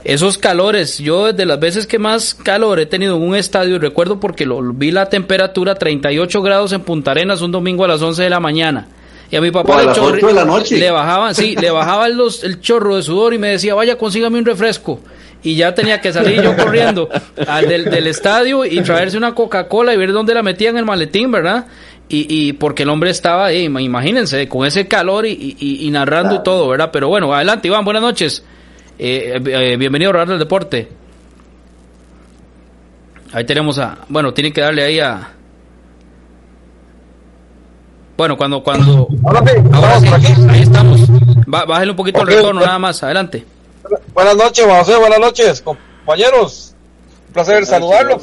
Esos 0.03 0.37
calores, 0.37 0.97
yo 0.99 1.31
desde 1.31 1.45
las 1.45 1.59
veces 1.59 1.87
que 1.87 1.97
más 1.97 2.33
calor 2.33 2.79
he 2.79 2.85
tenido 2.85 3.15
en 3.15 3.21
un 3.21 3.35
estadio, 3.35 3.79
recuerdo 3.79 4.19
porque 4.19 4.45
lo, 4.45 4.61
vi 4.61 4.91
la 4.91 5.07
temperatura 5.07 5.75
38 5.75 6.41
grados 6.41 6.73
en 6.73 6.81
Punta 6.81 7.11
Arenas 7.11 7.41
un 7.41 7.51
domingo 7.51 7.85
a 7.85 7.87
las 7.87 8.01
11 8.01 8.23
de 8.23 8.29
la 8.29 8.39
mañana. 8.39 8.87
Y 9.31 9.35
a 9.35 9.41
mi 9.41 9.49
papá 9.49 9.81
le, 9.81 10.77
le 10.77 10.91
bajaban, 10.91 11.33
sí, 11.33 11.55
le 11.55 11.71
bajaban 11.71 12.17
los, 12.17 12.43
el 12.43 12.59
chorro 12.59 12.97
de 12.97 13.03
sudor 13.03 13.33
y 13.33 13.37
me 13.37 13.47
decía, 13.47 13.73
vaya, 13.73 13.97
consígame 13.97 14.37
un 14.37 14.45
refresco 14.45 14.99
y 15.43 15.55
ya 15.55 15.75
tenía 15.75 15.99
que 15.99 16.13
salir 16.13 16.41
yo 16.41 16.55
corriendo 16.55 17.09
al 17.47 17.67
del, 17.67 18.07
estadio 18.07 18.65
y 18.65 18.81
traerse 18.81 19.17
una 19.17 19.35
Coca-Cola 19.35 19.93
y 19.93 19.97
ver 19.97 20.13
dónde 20.13 20.33
la 20.33 20.41
metía 20.41 20.69
en 20.69 20.77
el 20.77 20.85
maletín, 20.85 21.31
¿verdad? 21.31 21.67
Y, 22.07 22.27
y 22.29 22.53
porque 22.53 22.83
el 22.83 22.89
hombre 22.89 23.09
estaba 23.09 23.45
ahí, 23.45 23.65
imagínense, 23.65 24.47
con 24.47 24.65
ese 24.65 24.87
calor 24.87 25.25
y, 25.25 25.57
y, 25.59 25.89
narrando 25.91 26.35
y 26.35 26.43
todo, 26.43 26.67
¿verdad? 26.67 26.89
Pero 26.93 27.09
bueno, 27.09 27.33
adelante, 27.33 27.67
Iván, 27.67 27.83
buenas 27.83 28.01
noches. 28.01 28.43
Eh, 28.99 29.41
eh, 29.43 29.77
bienvenido 29.77 30.11
a 30.11 30.13
Radio 30.13 30.31
del 30.31 30.39
Deporte. 30.39 30.87
Ahí 33.31 33.45
tenemos 33.45 33.79
a. 33.79 33.99
Bueno, 34.07 34.33
tienen 34.33 34.53
que 34.53 34.61
darle 34.61 34.83
ahí 34.83 34.99
a. 34.99 35.31
Bueno, 38.15 38.37
cuando. 38.37 38.61
cuando 38.61 39.07
ahora 39.23 39.99
sí, 39.99 40.07
ahí 40.49 40.61
estamos. 40.61 41.01
bájale 41.47 41.91
un 41.91 41.97
poquito 41.97 42.21
el 42.21 42.27
retorno, 42.27 42.61
nada 42.61 42.77
más. 42.77 43.01
Adelante. 43.01 43.43
Buenas 44.13 44.35
noches, 44.35 44.65
José, 44.65 44.95
buenas 44.97 45.19
noches. 45.19 45.61
compañeros. 45.61 46.75
Un 47.27 47.33
placer 47.33 47.65
saludarlos. 47.65 48.21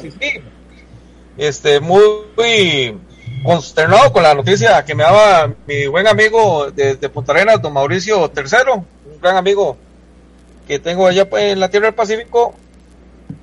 Este, 1.37 1.79
muy, 1.79 2.97
consternado 3.43 4.13
con 4.13 4.23
la 4.23 4.33
noticia 4.33 4.83
que 4.85 4.95
me 4.95 5.03
daba 5.03 5.51
mi 5.67 5.87
buen 5.87 6.07
amigo 6.07 6.71
de, 6.71 6.95
Punta 7.09 7.33
Arenas, 7.33 7.61
don 7.61 7.73
Mauricio 7.73 8.31
III, 8.35 8.73
un 8.73 9.21
gran 9.21 9.35
amigo 9.35 9.77
que 10.71 10.79
tengo 10.79 11.05
allá 11.05 11.29
pues, 11.29 11.51
en 11.51 11.59
la 11.59 11.69
Tierra 11.69 11.87
del 11.87 11.95
Pacífico. 11.95 12.55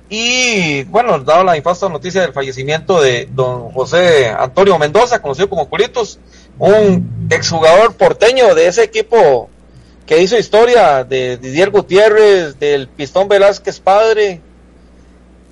Y 0.09 0.81
bueno, 0.85 1.19
dado 1.19 1.43
la 1.43 1.55
infausta 1.55 1.87
noticia 1.87 2.21
del 2.21 2.33
fallecimiento 2.33 2.99
de 2.99 3.29
don 3.31 3.69
José 3.69 4.29
Antonio 4.29 4.79
Mendoza, 4.79 5.21
conocido 5.21 5.47
como 5.47 5.69
Culitos, 5.69 6.17
un 6.57 7.27
exjugador 7.29 7.93
porteño 7.93 8.55
de 8.55 8.65
ese 8.65 8.81
equipo 8.81 9.47
que 10.07 10.19
hizo 10.23 10.39
historia 10.39 11.03
de 11.03 11.37
Didier 11.37 11.69
Gutiérrez, 11.69 12.57
del 12.57 12.87
Pistón 12.87 13.27
Velázquez 13.27 13.79
padre, 13.79 14.41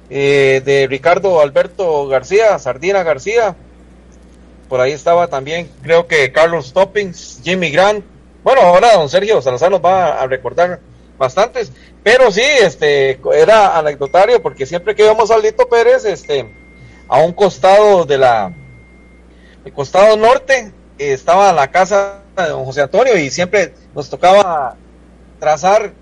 eh, 0.09 0.63
de 0.65 0.87
Ricardo 0.87 1.41
Alberto 1.41 2.07
García, 2.07 2.57
Sardina 2.57 3.03
García. 3.03 3.55
Por 4.67 4.81
ahí 4.81 4.93
estaba 4.93 5.27
también, 5.27 5.69
creo 5.83 6.07
que 6.07 6.31
Carlos 6.31 6.73
Toppings, 6.73 7.41
Jimmy 7.43 7.69
Grant. 7.69 8.03
Bueno, 8.43 8.61
ahora 8.61 8.95
don 8.95 9.09
Sergio 9.09 9.43
Salazar 9.43 9.69
nos 9.69 9.85
va 9.85 10.19
a 10.19 10.25
recordar 10.25 10.79
bastantes. 11.17 11.71
Pero 12.03 12.31
sí, 12.31 12.41
este, 12.41 13.19
era 13.33 13.77
anecdotario 13.77 14.41
porque 14.41 14.65
siempre 14.65 14.95
que 14.95 15.03
íbamos 15.03 15.31
al 15.31 15.41
Lito 15.41 15.67
Pérez, 15.67 16.05
este, 16.05 16.49
a 17.07 17.19
un 17.19 17.33
costado 17.33 18.05
de 18.05 18.17
la, 18.17 18.53
el 19.65 19.73
costado 19.73 20.15
norte, 20.17 20.71
estaba 20.97 21.53
la 21.53 21.69
casa 21.69 22.21
de 22.35 22.49
don 22.49 22.65
José 22.65 22.81
Antonio 22.81 23.17
y 23.17 23.29
siempre 23.29 23.73
nos 23.93 24.09
tocaba 24.09 24.75
trazar 25.39 25.93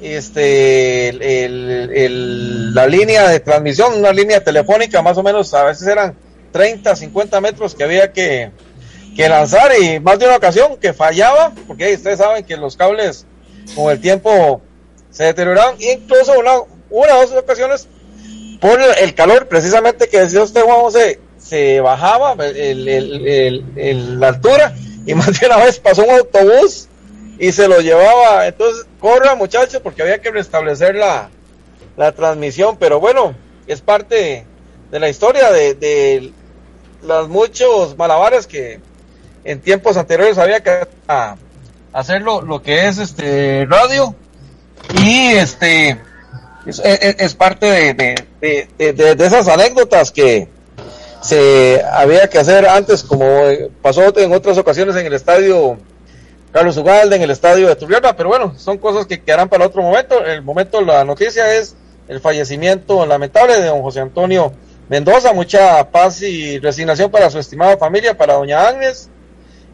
este 0.00 1.10
el, 1.10 2.74
la 2.74 2.86
línea 2.86 3.28
de 3.28 3.40
transmisión, 3.40 3.94
una 3.98 4.12
línea 4.12 4.42
telefónica 4.42 5.02
más 5.02 5.18
o 5.18 5.22
menos, 5.22 5.52
a 5.52 5.64
veces 5.64 5.86
eran 5.86 6.16
30, 6.52 6.96
50 6.96 7.40
metros 7.40 7.74
que 7.74 7.84
había 7.84 8.12
que, 8.12 8.50
que 9.14 9.28
lanzar 9.28 9.70
y 9.80 10.00
más 10.00 10.18
de 10.18 10.26
una 10.26 10.36
ocasión 10.36 10.76
que 10.78 10.92
fallaba, 10.92 11.52
porque 11.66 11.94
ustedes 11.94 12.18
saben 12.18 12.44
que 12.44 12.56
los 12.56 12.76
cables 12.76 13.26
con 13.74 13.90
el 13.90 14.00
tiempo 14.00 14.60
se 15.10 15.24
deterioraron, 15.24 15.76
incluso 15.80 16.38
una, 16.38 16.52
una 16.90 17.16
o 17.16 17.26
dos 17.26 17.32
ocasiones 17.32 17.88
por 18.60 18.80
el 18.80 19.14
calor 19.14 19.48
precisamente 19.48 20.08
que 20.08 20.20
decía 20.20 20.42
usted 20.42 20.62
Juan 20.62 20.80
José, 20.80 21.18
se 21.38 21.80
bajaba 21.80 22.36
la 22.36 24.28
altura 24.28 24.74
y 25.06 25.14
más 25.16 25.40
de 25.40 25.46
una 25.46 25.56
vez 25.56 25.78
pasó 25.78 26.04
un 26.04 26.10
autobús 26.10 26.88
y 27.38 27.52
se 27.52 27.66
lo 27.66 27.80
llevaba. 27.80 28.46
Entonces, 28.46 28.86
corra 29.00 29.34
muchachos 29.34 29.80
porque 29.82 30.02
había 30.02 30.20
que 30.20 30.30
restablecer 30.30 30.94
la, 30.94 31.30
la 31.96 32.12
transmisión, 32.12 32.76
pero 32.78 33.00
bueno, 33.00 33.34
es 33.66 33.80
parte 33.80 34.44
de 34.90 35.00
la 35.00 35.08
historia 35.08 35.50
de, 35.50 35.74
de 35.74 36.32
los 37.02 37.28
muchos 37.28 37.96
malabares 37.96 38.46
que 38.46 38.80
en 39.44 39.60
tiempos 39.60 39.96
anteriores 39.96 40.36
había 40.36 40.62
que 40.62 40.86
hacer 41.92 42.22
lo, 42.22 42.62
que 42.62 42.86
es 42.88 42.98
este 42.98 43.66
radio 43.66 44.14
y 45.02 45.32
este 45.32 46.00
es, 46.66 47.34
parte 47.34 47.66
de, 47.66 47.94
de, 48.40 48.68
de, 48.78 49.14
de, 49.14 49.26
esas 49.26 49.48
anécdotas 49.48 50.12
que 50.12 50.48
se 51.20 51.82
había 51.92 52.28
que 52.28 52.38
hacer 52.38 52.66
antes 52.66 53.02
como 53.02 53.26
pasó 53.82 54.16
en 54.18 54.32
otras 54.32 54.56
ocasiones 54.58 54.96
en 54.96 55.06
el 55.06 55.14
estadio 55.14 55.78
Carlos 56.52 56.76
Ugalde 56.76 57.16
en 57.16 57.22
el 57.22 57.30
estadio 57.30 57.68
de 57.68 57.76
Turrialba, 57.76 58.16
pero 58.16 58.28
bueno, 58.28 58.54
son 58.56 58.78
cosas 58.78 59.06
que 59.06 59.22
quedarán 59.22 59.48
para 59.48 59.66
otro 59.66 59.82
momento. 59.82 60.24
El 60.24 60.42
momento, 60.42 60.80
la 60.80 61.04
noticia 61.04 61.56
es 61.56 61.76
el 62.08 62.20
fallecimiento 62.20 63.06
lamentable 63.06 63.60
de 63.60 63.66
don 63.66 63.82
José 63.82 64.00
Antonio 64.00 64.52
Mendoza. 64.88 65.32
Mucha 65.32 65.88
paz 65.92 66.22
y 66.22 66.58
resignación 66.58 67.10
para 67.10 67.30
su 67.30 67.38
estimada 67.38 67.76
familia, 67.76 68.16
para 68.16 68.34
doña 68.34 68.66
Agnes 68.66 69.08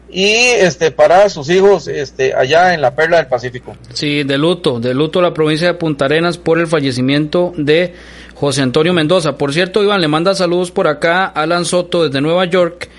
y 0.09 0.25
este 0.25 0.91
para 0.91 1.29
sus 1.29 1.49
hijos 1.49 1.87
este 1.87 2.33
allá 2.33 2.73
en 2.73 2.81
la 2.81 2.95
Perla 2.95 3.17
del 3.17 3.27
Pacífico. 3.27 3.75
Sí, 3.93 4.23
de 4.23 4.37
luto, 4.37 4.79
de 4.79 4.93
luto 4.93 5.21
la 5.21 5.33
provincia 5.33 5.67
de 5.67 5.73
Punta 5.73 6.05
Arenas 6.05 6.37
por 6.37 6.59
el 6.59 6.67
fallecimiento 6.67 7.53
de 7.57 7.93
José 8.35 8.61
Antonio 8.61 8.93
Mendoza. 8.93 9.37
Por 9.37 9.53
cierto, 9.53 9.83
Iván 9.83 10.01
le 10.01 10.07
manda 10.07 10.33
saludos 10.35 10.71
por 10.71 10.87
acá 10.87 11.25
Alan 11.25 11.65
Soto 11.65 12.05
desde 12.05 12.21
Nueva 12.21 12.45
York 12.45 12.89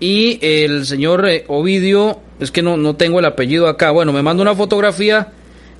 y 0.00 0.38
el 0.42 0.86
señor 0.86 1.28
eh, 1.28 1.44
Ovidio 1.48 2.20
es 2.40 2.50
que 2.50 2.62
no, 2.62 2.76
no 2.76 2.96
tengo 2.96 3.18
el 3.18 3.24
apellido 3.24 3.68
acá. 3.68 3.90
Bueno, 3.90 4.12
me 4.12 4.22
manda 4.22 4.42
una 4.42 4.54
fotografía 4.54 5.32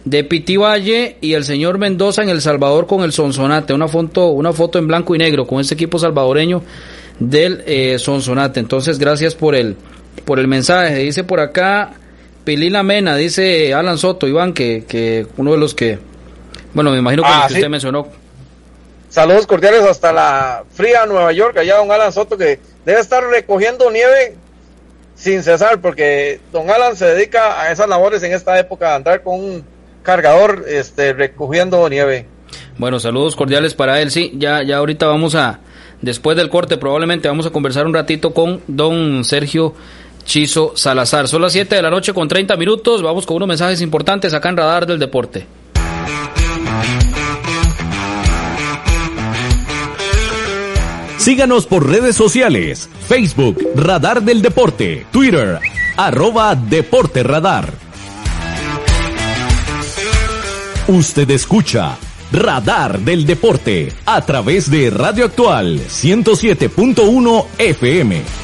de 0.05 0.23
Piti 0.23 0.57
Valle 0.57 1.17
y 1.21 1.33
el 1.33 1.45
señor 1.45 1.79
Mendoza 1.79 2.23
en 2.23 2.29
El 2.29 2.41
Salvador 2.41 2.87
con 2.87 3.03
el 3.03 3.13
Sonsonate. 3.13 3.73
Una 3.73 3.89
foto, 3.89 4.29
una 4.29 4.53
foto 4.53 4.79
en 4.79 4.87
blanco 4.87 5.15
y 5.15 5.19
negro 5.19 5.47
con 5.47 5.61
este 5.61 5.75
equipo 5.75 5.99
salvadoreño 5.99 6.63
del 7.19 7.63
eh, 7.67 7.99
Sonsonate. 7.99 8.61
Entonces, 8.61 8.99
gracias 8.99 9.35
por 9.35 9.55
el, 9.55 9.77
por 10.25 10.39
el 10.39 10.49
mensaje. 10.49 10.97
Dice 10.97 11.25
por 11.25 11.41
acá 11.41 11.93
Pilila 12.45 12.83
Mena, 12.83 13.17
dice 13.17 13.73
Alan 13.75 13.99
Soto, 13.99 14.27
Iván, 14.27 14.53
que, 14.53 14.85
que 14.87 15.27
uno 15.37 15.53
de 15.53 15.59
los 15.59 15.75
que, 15.75 15.99
bueno, 16.75 16.91
me 16.91 16.99
imagino 16.99 17.23
que, 17.23 17.29
ah, 17.31 17.47
usted 17.49 17.69
mencionó. 17.69 18.09
Saludos 19.09 19.47
cordiales 19.47 19.83
hasta 19.83 20.13
la 20.13 20.65
fría 20.73 21.07
Nueva 21.07 21.33
York, 21.33 21.57
allá 21.57 21.77
don 21.77 21.91
Alan 21.91 22.13
Soto, 22.13 22.37
que 22.37 22.59
debe 22.85 23.01
estar 23.01 23.25
recogiendo 23.25 23.91
nieve 23.91 24.37
sin 25.15 25.43
cesar, 25.43 25.81
porque 25.81 26.41
don 26.53 26.69
Alan 26.69 26.97
se 26.97 27.07
dedica 27.07 27.61
a 27.61 27.71
esas 27.73 27.89
labores 27.89 28.23
en 28.23 28.33
esta 28.33 28.59
época, 28.59 28.93
a 28.93 28.97
andar 28.97 29.23
con 29.23 29.41
un 29.41 29.65
cargador 30.03 30.65
este, 30.69 31.13
recogiendo 31.13 31.89
nieve. 31.89 32.27
Bueno, 32.77 32.99
saludos 32.99 33.37
cordiales 33.37 33.75
para 33.75 34.01
él. 34.01 34.11
Sí, 34.11 34.33
ya, 34.37 34.63
ya 34.63 34.79
ahorita 34.79 35.07
vamos 35.07 35.35
a, 35.35 35.61
después 36.03 36.37
del 36.37 36.51
corte, 36.51 36.77
probablemente 36.77 37.29
vamos 37.29 37.47
a 37.47 37.51
conversar 37.51 37.87
un 37.87 37.95
ratito 37.95 38.35
con 38.35 38.61
don 38.67 39.25
Sergio 39.25 39.75
Chizo 40.25 40.73
Salazar. 40.75 41.29
Son 41.29 41.43
las 41.43 41.53
7 41.53 41.75
de 41.75 41.83
la 41.83 41.91
noche 41.91 42.13
con 42.13 42.29
30 42.29 42.57
minutos. 42.57 43.03
Vamos 43.03 43.27
con 43.27 43.37
unos 43.37 43.49
mensajes 43.49 43.81
importantes 43.81 44.35
acá 44.35 44.49
en 44.49 44.57
Radar 44.57 44.87
del 44.87 44.99
Deporte. 44.99 45.47
Síganos 51.25 51.65
por 51.65 51.89
redes 51.89 52.17
sociales, 52.17 52.91
Facebook, 53.09 53.59
Radar 53.75 54.23
del 54.23 54.43
Deporte, 54.43 55.07
Twitter, 55.11 55.59
arroba 55.97 56.55
Deporte 56.55 57.23
Radar. 57.23 57.73
Usted 60.87 61.31
escucha 61.31 61.97
Radar 62.31 62.99
del 63.01 63.25
Deporte 63.25 63.91
a 64.05 64.21
través 64.21 64.71
de 64.71 64.91
Radio 64.91 65.25
Actual 65.25 65.81
107.1 65.81 67.47
FM. 67.57 68.44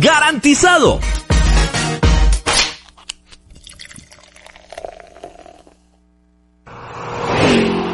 ¡Garantizado! 0.00 1.00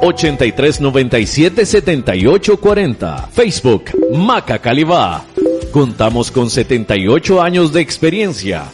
8397 0.00 1.66
7840, 1.66 3.28
Facebook 3.32 3.84
Maca 4.12 4.58
Calibá. 4.58 5.24
Contamos 5.72 6.30
con 6.30 6.50
78 6.50 7.42
años 7.42 7.72
de 7.72 7.80
experiencia. 7.80 8.64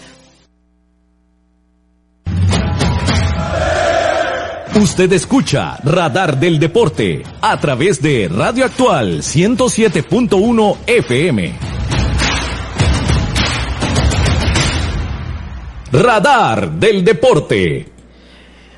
Usted 4.74 5.12
escucha 5.12 5.76
Radar 5.84 6.40
del 6.40 6.58
Deporte 6.58 7.22
a 7.42 7.60
través 7.60 8.00
de 8.00 8.28
Radio 8.28 8.64
Actual 8.64 9.18
107.1 9.18 10.76
FM. 10.86 11.52
Radar 15.92 16.70
del 16.72 17.04
Deporte. 17.04 17.91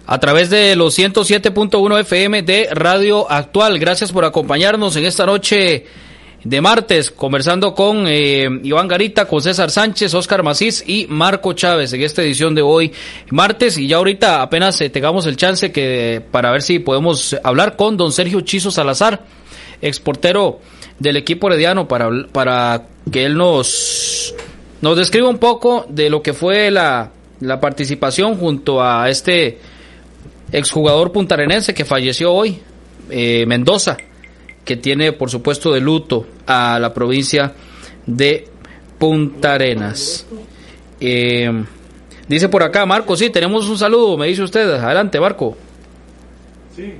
A 0.06 0.20
través 0.20 0.50
de 0.50 0.76
los 0.76 0.98
107.1 0.98 2.00
FM 2.00 2.42
de 2.42 2.68
Radio 2.72 3.30
Actual. 3.30 3.78
Gracias 3.78 4.12
por 4.12 4.26
acompañarnos 4.26 4.96
en 4.96 5.06
esta 5.06 5.24
noche 5.24 5.86
de 6.44 6.60
martes, 6.60 7.10
conversando 7.10 7.74
con 7.74 8.04
eh, 8.06 8.46
Iván 8.64 8.86
Garita, 8.86 9.26
con 9.26 9.40
César 9.40 9.70
Sánchez, 9.70 10.12
Oscar 10.12 10.42
Macís 10.42 10.84
y 10.86 11.06
Marco 11.08 11.54
Chávez 11.54 11.94
en 11.94 12.02
esta 12.02 12.22
edición 12.22 12.54
de 12.54 12.60
hoy, 12.60 12.92
martes, 13.30 13.78
y 13.78 13.86
ya 13.86 13.96
ahorita 13.96 14.42
apenas 14.42 14.78
eh, 14.82 14.90
tengamos 14.90 15.24
el 15.24 15.38
chance 15.38 15.72
que 15.72 16.22
para 16.30 16.50
ver 16.50 16.60
si 16.60 16.80
podemos 16.80 17.34
hablar 17.42 17.76
con 17.76 17.96
don 17.96 18.12
Sergio 18.12 18.42
Chizo 18.42 18.70
Salazar, 18.70 19.24
exportero 19.80 20.60
del 20.98 21.16
equipo 21.16 21.46
herediano, 21.46 21.88
para, 21.88 22.10
para 22.30 22.88
que 23.10 23.24
él 23.24 23.38
nos, 23.38 24.34
nos 24.82 24.98
describa 24.98 25.30
un 25.30 25.38
poco 25.38 25.86
de 25.88 26.10
lo 26.10 26.20
que 26.20 26.34
fue 26.34 26.70
la, 26.70 27.10
la 27.40 27.58
participación 27.58 28.36
junto 28.36 28.82
a 28.82 29.08
este 29.08 29.60
exjugador 30.52 31.12
puntarenense 31.12 31.74
que 31.74 31.84
falleció 31.84 32.32
hoy, 32.32 32.60
eh, 33.10 33.44
Mendoza 33.46 33.96
que 34.64 34.76
tiene 34.76 35.12
por 35.12 35.30
supuesto 35.30 35.72
de 35.72 35.80
luto 35.80 36.26
a 36.46 36.78
la 36.78 36.92
provincia 36.92 37.52
de 38.06 38.48
Punta 38.98 39.54
Arenas. 39.54 40.26
Eh, 41.00 41.64
dice 42.26 42.48
por 42.48 42.62
acá, 42.62 42.86
Marco, 42.86 43.16
sí, 43.16 43.30
tenemos 43.30 43.68
un 43.68 43.76
saludo, 43.76 44.16
me 44.16 44.26
dice 44.26 44.42
usted. 44.42 44.70
Adelante, 44.70 45.20
Marco. 45.20 45.56
Sí. 46.74 46.94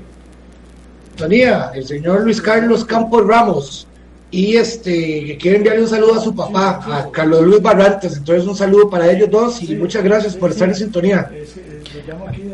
El 1.17 1.87
señor 1.87 2.23
Luis 2.23 2.41
Carlos 2.41 2.83
Campos 2.83 3.25
Ramos 3.25 3.87
y 4.31 4.57
este 4.57 5.37
quiere 5.39 5.57
enviarle 5.57 5.83
un 5.83 5.87
saludo 5.87 6.15
a 6.15 6.21
su 6.21 6.35
papá, 6.35 6.81
a 6.85 7.09
Carlos 7.09 7.43
Luis 7.43 7.61
Barrantes. 7.61 8.17
Entonces 8.17 8.45
un 8.45 8.55
saludo 8.55 8.89
para 8.89 9.09
ellos 9.09 9.29
dos 9.31 9.63
y 9.63 9.75
muchas 9.75 10.03
gracias 10.03 10.35
por 10.35 10.51
estar 10.51 10.67
en 10.67 10.75
sintonía. 10.75 11.31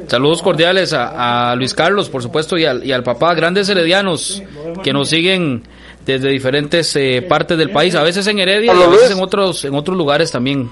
Saludos 0.07 0.41
cordiales 0.41 0.93
a, 0.93 1.55
Luis 1.55 1.73
Carlos, 1.73 2.09
por 2.09 2.21
supuesto, 2.21 2.57
y 2.57 2.65
al, 2.65 2.85
y 2.85 2.91
al 2.91 3.03
papá, 3.03 3.33
grandes 3.33 3.69
heredianos 3.69 4.43
que 4.83 4.93
nos 4.93 5.09
siguen 5.09 5.63
desde 6.05 6.29
diferentes 6.29 6.95
eh, 6.95 7.25
partes 7.27 7.57
del 7.57 7.71
país, 7.71 7.95
a 7.95 8.03
veces 8.03 8.25
en 8.27 8.39
Heredia 8.39 8.73
y 8.73 8.81
a 8.81 8.87
veces 8.87 9.11
en 9.11 9.21
otros, 9.21 9.63
en 9.65 9.75
otros 9.75 9.95
lugares 9.95 10.31
también. 10.31 10.69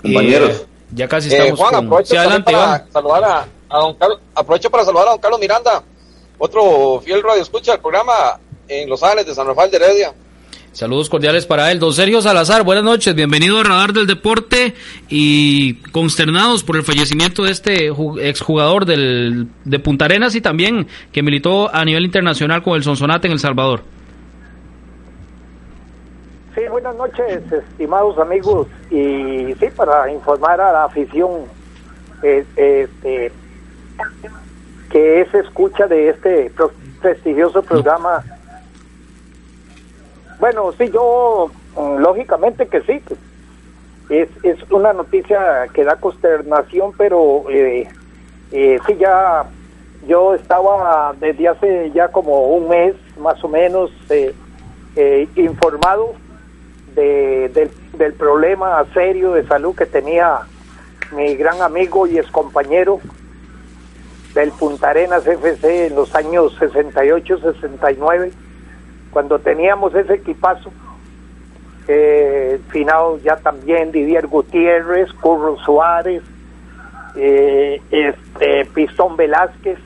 Compañeros. 0.00 0.50
Eh, 0.50 0.66
ya 0.92 1.08
casi 1.08 1.28
estamos 1.28 1.58
eh, 1.60 1.62
Juan, 1.62 1.74
aprovecho, 1.74 2.18
adelante, 2.18 2.52
para 2.52 2.86
saludar 2.92 3.48
a, 3.68 3.78
don 3.78 3.94
Carlos, 3.94 4.20
aprovecho 4.34 4.70
para 4.70 4.84
saludar 4.84 5.08
a 5.08 5.10
don 5.10 5.18
Carlos 5.18 5.40
Miranda, 5.40 5.82
otro 6.38 7.00
fiel 7.04 7.22
radio 7.22 7.42
escucha 7.42 7.72
del 7.72 7.80
programa 7.80 8.38
en 8.68 8.88
Los 8.88 9.02
Ángeles 9.02 9.26
de 9.26 9.34
San 9.34 9.46
Rafael 9.46 9.70
de 9.70 9.76
Heredia. 9.76 10.14
Saludos 10.76 11.08
cordiales 11.08 11.46
para 11.46 11.72
él. 11.72 11.80
Don 11.80 11.94
Sergio 11.94 12.20
Salazar, 12.20 12.62
buenas 12.62 12.84
noches, 12.84 13.14
bienvenido 13.14 13.58
a 13.58 13.62
Radar 13.62 13.94
del 13.94 14.06
Deporte 14.06 14.74
y 15.08 15.76
consternados 15.90 16.64
por 16.64 16.76
el 16.76 16.82
fallecimiento 16.82 17.44
de 17.44 17.50
este 17.50 17.90
exjugador 18.20 18.84
del, 18.84 19.48
de 19.64 19.78
Punta 19.78 20.04
Arenas 20.04 20.34
y 20.34 20.42
también 20.42 20.86
que 21.12 21.22
militó 21.22 21.74
a 21.74 21.82
nivel 21.82 22.04
internacional 22.04 22.62
con 22.62 22.76
el 22.76 22.82
Sonsonate 22.82 23.26
en 23.26 23.32
El 23.32 23.38
Salvador. 23.38 23.84
Sí, 26.54 26.60
buenas 26.70 26.94
noches, 26.94 27.40
estimados 27.50 28.18
amigos, 28.18 28.66
y 28.90 29.54
sí, 29.58 29.68
para 29.74 30.12
informar 30.12 30.60
a 30.60 30.72
la 30.72 30.84
afición 30.84 31.46
eh, 32.22 32.44
este, 32.54 33.32
que 34.90 35.20
es 35.22 35.34
escucha 35.34 35.86
de 35.86 36.10
este 36.10 36.52
prestigioso 37.00 37.62
programa. 37.62 38.22
Bueno, 40.38 40.72
sí, 40.72 40.90
yo, 40.92 41.50
mm, 41.76 41.96
lógicamente 41.98 42.66
que 42.66 42.82
sí. 42.82 43.00
Es, 44.08 44.28
es 44.44 44.58
una 44.70 44.92
noticia 44.92 45.66
que 45.72 45.82
da 45.82 45.96
consternación, 45.96 46.92
pero 46.96 47.44
eh, 47.50 47.88
eh, 48.52 48.78
sí, 48.86 48.96
ya 48.98 49.44
yo 50.06 50.34
estaba 50.34 51.14
desde 51.18 51.48
hace 51.48 51.90
ya 51.92 52.08
como 52.08 52.48
un 52.48 52.68
mes 52.68 52.94
más 53.18 53.42
o 53.42 53.48
menos 53.48 53.90
eh, 54.08 54.32
eh, 54.94 55.28
informado 55.34 56.14
de, 56.94 57.50
del, 57.52 57.70
del 57.98 58.12
problema 58.14 58.84
serio 58.94 59.32
de 59.32 59.44
salud 59.46 59.74
que 59.74 59.86
tenía 59.86 60.38
mi 61.12 61.34
gran 61.34 61.60
amigo 61.60 62.06
y 62.06 62.18
excompañero 62.18 63.00
del 64.34 64.52
Punta 64.52 64.90
Arenas 64.90 65.26
FC 65.26 65.86
en 65.86 65.96
los 65.96 66.14
años 66.14 66.56
68-69 66.60 68.32
cuando 69.16 69.38
teníamos 69.38 69.94
ese 69.94 70.12
equipazo, 70.12 70.70
eh, 71.88 72.60
finado 72.68 73.18
ya 73.20 73.38
también 73.38 73.90
Didier 73.90 74.26
Gutiérrez, 74.26 75.10
Curro 75.14 75.56
Suárez, 75.56 76.22
eh, 77.16 77.80
este 77.90 78.66
Pistón 78.74 79.16
Velázquez, 79.16 79.78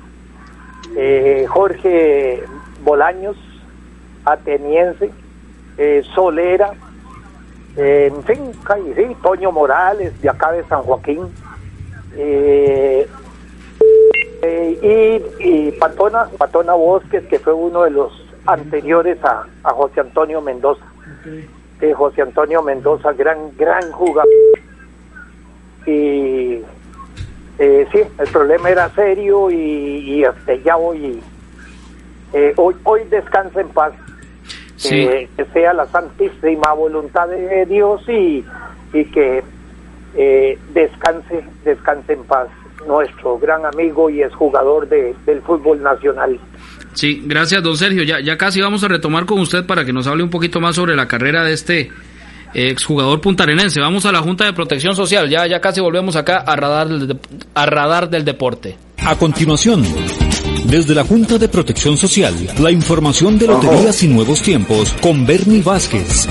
eh, 0.96 1.46
Jorge 1.48 2.42
Bolaños, 2.82 3.36
ateniense, 4.24 5.12
eh, 5.78 6.02
Solera, 6.12 6.72
en 7.76 8.24
fin, 8.24 8.50
sí, 8.96 9.16
Toño 9.22 9.52
Morales, 9.52 10.20
de 10.20 10.28
acá 10.28 10.50
de 10.50 10.64
San 10.64 10.82
Joaquín, 10.82 11.20
eh, 12.16 13.06
y, 15.40 15.48
y 15.48 15.70
Patona, 15.70 16.28
Patona 16.36 16.74
Bosques, 16.74 17.24
que 17.26 17.38
fue 17.38 17.52
uno 17.52 17.84
de 17.84 17.90
los 17.90 18.29
anteriores 18.46 19.22
a, 19.24 19.44
a 19.64 19.70
José 19.70 20.00
Antonio 20.00 20.40
Mendoza. 20.40 20.84
Eh, 21.80 21.92
José 21.94 22.22
Antonio 22.22 22.62
Mendoza, 22.62 23.12
gran, 23.12 23.56
gran 23.56 23.90
jugador. 23.92 24.28
Y 25.86 26.62
eh, 27.58 27.86
sí, 27.92 28.00
el 28.18 28.28
problema 28.32 28.70
era 28.70 28.88
serio 28.90 29.50
y, 29.50 29.56
y 29.56 30.24
hasta 30.24 30.54
ya 30.56 30.76
hoy, 30.76 31.22
eh, 32.32 32.52
hoy, 32.56 32.74
hoy 32.84 33.04
descansa 33.10 33.60
en 33.60 33.68
paz. 33.68 33.92
Sí. 34.76 35.02
Eh, 35.04 35.28
que 35.36 35.44
sea 35.46 35.74
la 35.74 35.86
santísima 35.88 36.72
voluntad 36.72 37.28
de 37.28 37.66
Dios 37.66 38.02
y, 38.08 38.44
y 38.94 39.04
que 39.06 39.44
descanse, 40.72 41.44
descanse 41.64 42.14
en 42.14 42.24
paz 42.24 42.48
nuestro 42.86 43.38
gran 43.38 43.64
amigo 43.66 44.08
y 44.10 44.22
es 44.22 44.34
jugador 44.34 44.88
de, 44.88 45.14
del 45.26 45.42
fútbol 45.42 45.82
nacional. 45.82 46.40
Sí, 46.94 47.22
gracias, 47.24 47.62
don 47.62 47.76
Sergio. 47.76 48.02
Ya, 48.02 48.20
ya 48.20 48.36
casi 48.36 48.60
vamos 48.60 48.82
a 48.84 48.88
retomar 48.88 49.26
con 49.26 49.38
usted 49.40 49.64
para 49.64 49.84
que 49.84 49.92
nos 49.92 50.06
hable 50.06 50.22
un 50.22 50.30
poquito 50.30 50.60
más 50.60 50.76
sobre 50.76 50.96
la 50.96 51.06
carrera 51.06 51.44
de 51.44 51.52
este 51.52 51.90
eh, 52.52 52.70
exjugador 52.70 53.20
puntarenense. 53.20 53.80
Vamos 53.80 54.04
a 54.06 54.12
la 54.12 54.20
Junta 54.20 54.44
de 54.44 54.52
Protección 54.52 54.96
Social. 54.96 55.28
Ya, 55.28 55.46
ya 55.46 55.60
casi 55.60 55.80
volvemos 55.80 56.16
acá 56.16 56.44
radar 56.56 56.88
a 57.54 57.66
radar 57.66 58.10
del 58.10 58.24
deporte. 58.24 58.76
A 59.04 59.16
continuación, 59.16 59.82
desde 60.64 60.94
la 60.94 61.04
Junta 61.04 61.38
de 61.38 61.48
Protección 61.48 61.96
Social, 61.96 62.34
la 62.58 62.70
información 62.70 63.38
de 63.38 63.46
Loterías 63.46 64.02
y 64.02 64.08
Nuevos 64.08 64.42
Tiempos 64.42 64.92
con 65.00 65.24
Bernie 65.26 65.62
Vázquez. 65.62 66.28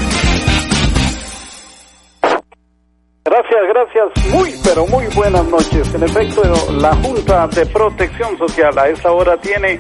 Muy, 4.32 4.54
pero 4.64 4.86
muy 4.88 5.06
buenas 5.08 5.46
noches. 5.46 5.94
En 5.94 6.04
efecto, 6.04 6.42
la 6.74 6.96
Junta 6.96 7.48
de 7.48 7.66
Protección 7.66 8.38
Social 8.38 8.78
a 8.78 8.88
esta 8.88 9.12
hora 9.12 9.38
tiene 9.38 9.80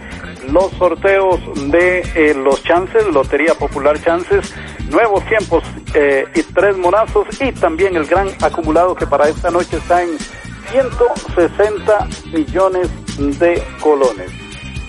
los 0.52 0.72
sorteos 0.74 1.40
de 1.72 2.00
eh, 2.16 2.34
los 2.34 2.64
chances, 2.64 3.06
Lotería 3.14 3.54
Popular 3.54 4.02
Chances, 4.02 4.54
nuevos 4.90 5.24
tiempos 5.26 5.64
eh, 5.94 6.26
y 6.36 6.42
tres 6.42 6.78
monazos 6.78 7.28
y 7.42 7.52
también 7.54 7.96
el 7.96 8.06
gran 8.06 8.28
acumulado 8.42 8.96
que 8.96 9.08
para 9.08 9.30
esta 9.30 9.50
noche 9.52 9.78
está 9.78 10.02
en 10.02 10.18
160 10.72 12.08
millones 12.34 12.90
de 13.40 13.64
colones. 13.80 14.32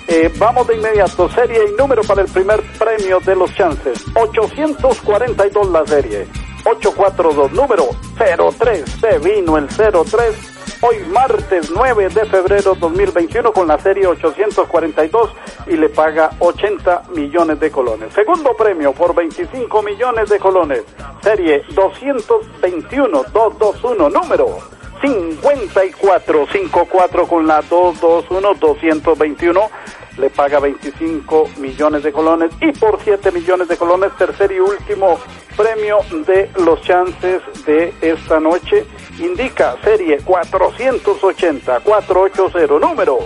Eh, 0.08 0.32
vamos 0.38 0.66
de 0.66 0.74
inmediato, 0.74 1.28
serie 1.28 1.60
y 1.72 1.76
número 1.78 2.02
para 2.02 2.22
el 2.22 2.28
primer 2.28 2.60
premio 2.78 3.20
de 3.20 3.36
los 3.36 3.54
chances. 3.54 4.04
842 4.14 5.68
la 5.68 5.86
serie. 5.86 6.26
842, 6.64 7.52
número 7.52 7.84
03, 8.16 8.84
se 9.00 9.18
vino 9.18 9.56
el 9.56 9.68
03. 9.68 10.82
Hoy 10.82 10.96
martes 11.12 11.70
9 11.70 12.08
de 12.08 12.24
febrero 12.24 12.74
2021 12.74 13.52
con 13.52 13.68
la 13.68 13.78
serie 13.78 14.06
842 14.06 15.30
y 15.66 15.76
le 15.76 15.90
paga 15.90 16.30
80 16.38 17.02
millones 17.14 17.60
de 17.60 17.70
colones. 17.70 18.14
Segundo 18.14 18.56
premio 18.56 18.92
por 18.92 19.14
25 19.14 19.82
millones 19.82 20.30
de 20.30 20.38
colones. 20.38 20.84
Serie 21.22 21.62
221, 21.74 23.24
221, 23.32 24.08
número 24.08 24.56
5454 25.02 27.26
con 27.26 27.46
la 27.46 27.60
221 27.62 28.54
221 28.54 29.70
le 30.18 30.30
paga 30.30 30.60
25 30.60 31.50
millones 31.58 32.02
de 32.02 32.12
colones 32.12 32.50
y 32.60 32.72
por 32.72 32.98
7 33.02 33.32
millones 33.32 33.68
de 33.68 33.76
colones 33.76 34.14
tercer 34.16 34.52
y 34.52 34.60
último 34.60 35.18
premio 35.60 35.98
de 36.26 36.50
los 36.64 36.80
chances 36.80 37.42
de 37.66 37.92
esta 38.00 38.40
noche 38.40 38.86
indica 39.18 39.76
serie 39.84 40.18
480 40.24 41.80
480 41.80 42.78
número 42.78 43.18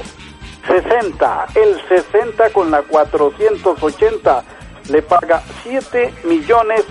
60 0.67 1.47
el 1.55 1.81
60 1.89 2.51
con 2.51 2.73
la 2.73 2.83
480 2.83 4.45
le 4.91 5.03
paga 5.03 5.45
7 5.63 6.13
millones 6.25 6.85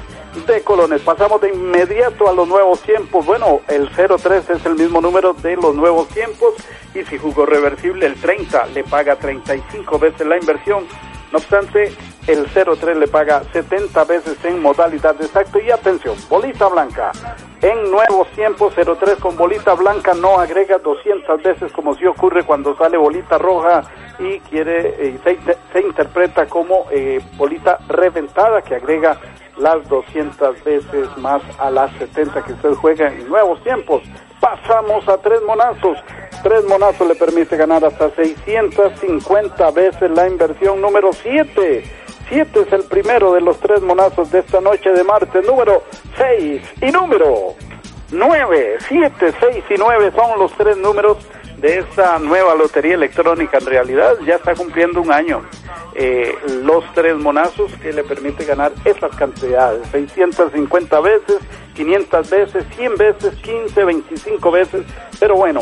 de 0.48 0.62
colones. 0.62 1.02
Pasamos 1.02 1.42
de 1.42 1.50
inmediato 1.50 2.28
a 2.28 2.34
los 2.34 2.48
nuevos 2.48 2.82
tiempos. 2.82 3.24
Bueno, 3.26 3.62
el 3.68 3.90
03 3.90 4.50
es 4.50 4.66
el 4.66 4.76
mismo 4.76 5.00
número 5.00 5.34
de 5.34 5.56
los 5.58 5.76
nuevos 5.76 6.08
tiempos 6.08 6.56
y 6.96 7.04
si 7.04 7.18
jugó 7.18 7.46
reversible 7.46 8.06
el 8.06 8.16
30 8.16 8.68
le 8.68 8.84
paga 8.84 9.18
35 9.18 10.00
veces 10.00 10.26
la 10.26 10.38
inversión. 10.38 10.86
No 11.34 11.40
obstante, 11.40 11.92
el 12.28 12.46
03 12.46 12.96
le 12.96 13.08
paga 13.08 13.42
70 13.54 14.04
veces 14.04 14.38
en 14.46 14.62
modalidad 14.62 15.16
de 15.16 15.26
exacto 15.26 15.60
y 15.60 15.72
atención, 15.72 16.16
bolita 16.30 16.68
blanca. 16.68 17.12
En 17.60 17.90
nuevos 17.90 18.28
tiempos 18.34 18.76
03 18.76 19.18
con 19.18 19.36
bolita 19.36 19.74
blanca 19.74 20.14
no 20.14 20.40
agrega 20.40 20.78
200 20.78 21.42
veces 21.42 21.72
como 21.72 21.96
si 21.96 22.06
ocurre 22.06 22.44
cuando 22.44 22.78
sale 22.78 22.98
bolita 22.98 23.40
roja 23.40 23.82
y 24.20 24.42
quiere 24.42 24.94
eh, 25.00 25.20
se, 25.74 25.82
interpreta 25.82 26.46
como 26.46 26.86
eh, 26.92 27.20
bolita 27.36 27.80
reventada 27.88 28.62
que 28.62 28.76
agrega 28.76 29.20
las 29.58 29.90
200 29.90 30.64
veces 30.64 31.18
más 31.18 31.42
a 31.58 31.72
las 31.72 31.92
70 31.98 32.44
que 32.44 32.54
usted 32.54 32.74
juega 32.76 33.08
en 33.08 33.28
nuevos 33.28 33.60
tiempos. 33.64 34.04
Pasamos 34.44 35.08
a 35.08 35.18
tres 35.20 35.42
monazos. 35.44 35.98
Tres 36.44 36.66
monazos 36.66 37.08
le 37.08 37.16
permite 37.16 37.56
ganar 37.56 37.86
hasta 37.86 38.10
650 38.10 39.72
veces 39.72 40.12
la 40.12 40.28
inversión 40.28 40.82
número 40.82 41.14
7. 41.14 41.82
7 42.28 42.60
es 42.60 42.74
el 42.74 42.84
primero 42.84 43.32
de 43.32 43.40
los 43.40 43.58
tres 43.62 43.82
monazos 43.82 44.32
de 44.32 44.40
esta 44.40 44.60
noche 44.60 44.90
de 44.92 45.02
martes. 45.06 45.48
Número 45.48 45.84
6 46.18 46.62
y 46.82 46.92
número 46.92 47.56
9. 48.12 48.80
7, 48.86 49.34
6 49.40 49.64
y 49.70 49.74
9 49.78 50.12
son 50.14 50.38
los 50.38 50.52
tres 50.58 50.76
números 50.76 51.20
de 51.64 51.80
esta 51.80 52.20
nueva 52.20 52.56
lotería 52.56 52.96
electrónica. 52.96 53.58
En 53.58 53.66
realidad 53.66 54.18
ya 54.28 54.36
está 54.36 54.54
cumpliendo 54.54 55.02
un 55.02 55.14
año. 55.14 55.44
Eh, 55.96 56.36
los 56.62 56.84
tres 56.94 57.16
monazos 57.16 57.72
que 57.82 57.94
le 57.94 58.04
permite 58.04 58.44
ganar 58.44 58.74
esas 58.84 59.16
cantidades, 59.16 59.88
650 59.88 61.00
veces, 61.00 61.38
500 61.74 62.30
veces, 62.30 62.66
100 62.76 62.96
veces, 62.98 63.36
15, 63.36 63.84
25 63.86 64.52
veces, 64.52 64.86
pero 65.22 65.36
bueno, 65.38 65.62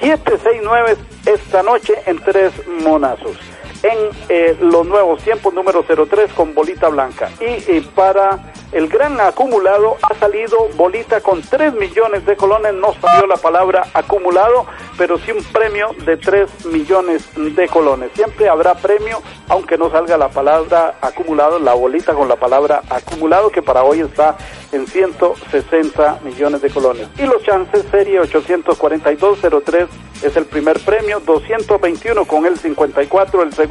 7, 0.00 0.32
6, 0.42 0.60
9 0.64 0.96
esta 1.26 1.62
noche 1.62 1.94
en 2.06 2.18
tres 2.18 2.52
monazos. 2.82 3.36
En 3.82 3.98
eh, 4.28 4.56
los 4.60 4.86
nuevos 4.86 5.22
tiempos 5.22 5.52
número 5.52 5.84
03 5.84 6.32
con 6.32 6.54
bolita 6.54 6.88
blanca. 6.88 7.30
Y, 7.40 7.80
para 7.80 8.52
el 8.72 8.88
gran 8.88 9.20
acumulado 9.20 9.96
ha 10.02 10.14
salido 10.14 10.68
bolita 10.76 11.20
con 11.20 11.40
3 11.40 11.74
millones 11.74 12.26
de 12.26 12.36
colones, 12.36 12.74
no 12.74 12.92
salió 13.00 13.26
la 13.26 13.36
palabra 13.36 13.86
acumulado, 13.94 14.66
pero 14.98 15.18
sí 15.18 15.30
un 15.30 15.42
premio 15.44 15.94
de 16.04 16.16
3 16.16 16.66
millones 16.66 17.28
de 17.36 17.68
colones. 17.68 18.10
Siempre 18.14 18.48
habrá 18.48 18.74
premio, 18.74 19.22
aunque 19.48 19.78
no 19.78 19.90
salga 19.90 20.16
la 20.16 20.28
palabra 20.28 20.96
acumulado, 21.00 21.58
la 21.58 21.74
bolita 21.74 22.14
con 22.14 22.28
la 22.28 22.36
palabra 22.36 22.82
acumulado, 22.90 23.50
que 23.50 23.62
para 23.62 23.82
hoy 23.82 24.00
está 24.00 24.36
en 24.72 24.86
160 24.86 26.20
millones 26.24 26.60
de 26.60 26.70
colones. 26.70 27.08
Y 27.18 27.22
los 27.22 27.42
chances, 27.42 27.84
serie 27.90 28.20
842-03 28.20 29.86
es 30.22 30.36
el 30.36 30.46
primer 30.46 30.80
premio, 30.80 31.20
221 31.20 32.24
con 32.24 32.46
el 32.46 32.58
54 32.58 33.42
el 33.42 33.52
segundo 33.52 33.65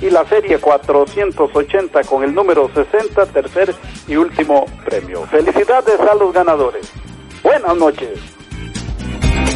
y 0.00 0.10
la 0.10 0.26
serie 0.26 0.58
480 0.58 2.02
con 2.04 2.24
el 2.24 2.34
número 2.34 2.70
60 2.74 3.26
tercer 3.26 3.74
y 4.08 4.16
último 4.16 4.66
premio. 4.84 5.24
Felicidades 5.26 6.00
a 6.00 6.14
los 6.14 6.32
ganadores. 6.32 6.90
Buenas 7.42 7.76
noches. 7.76 8.18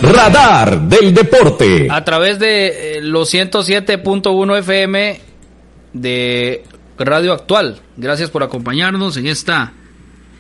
Radar 0.03 0.81
del 0.83 1.15
Deporte. 1.15 1.89
A 1.91 2.05
través 2.05 2.39
de 2.39 2.99
eh, 2.99 3.01
los 3.01 3.33
107.1 3.33 4.59
FM 4.59 5.21
de 5.93 6.65
Radio 6.99 7.33
Actual. 7.33 7.81
Gracias 7.97 8.31
por 8.31 8.43
acompañarnos 8.43 9.17
en 9.17 9.27
esta 9.27 9.73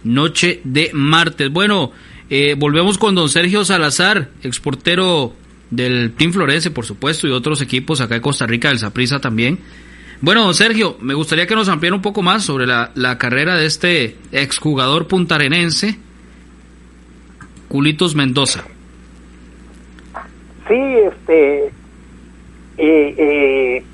noche 0.03 0.61
de 0.65 0.91
martes. 0.93 1.51
Bueno, 1.51 1.93
eh, 2.31 2.55
volvemos 2.59 2.99
con 2.99 3.15
don 3.15 3.29
Sergio 3.29 3.65
Salazar, 3.65 4.29
exportero 4.43 5.33
del 5.77 6.15
Team 6.15 6.33
Florense, 6.33 6.71
por 6.71 6.85
supuesto, 6.85 7.27
y 7.27 7.31
otros 7.31 7.61
equipos 7.63 8.01
acá 8.01 8.15
de 8.15 8.21
Costa 8.21 8.47
Rica, 8.47 8.69
del 8.69 8.79
Saprissa 8.79 9.21
también. 9.21 9.59
Bueno, 10.21 10.53
Sergio, 10.55 10.97
me 11.01 11.15
gustaría 11.15 11.47
que 11.47 11.55
nos 11.55 11.69
ampliara 11.69 11.97
un 11.97 12.03
poco 12.03 12.23
más 12.23 12.45
sobre 12.45 12.67
la, 12.67 13.19
carrera 13.19 13.57
de 13.57 13.67
este 13.67 14.17
exjugador 14.33 15.07
puntarenense, 15.07 15.99
Culitos 17.69 18.15
Mendoza. 18.15 18.65
Sí, 20.69 20.75
este, 20.75 21.67
eh, 21.67 21.73
eh, 22.79 23.85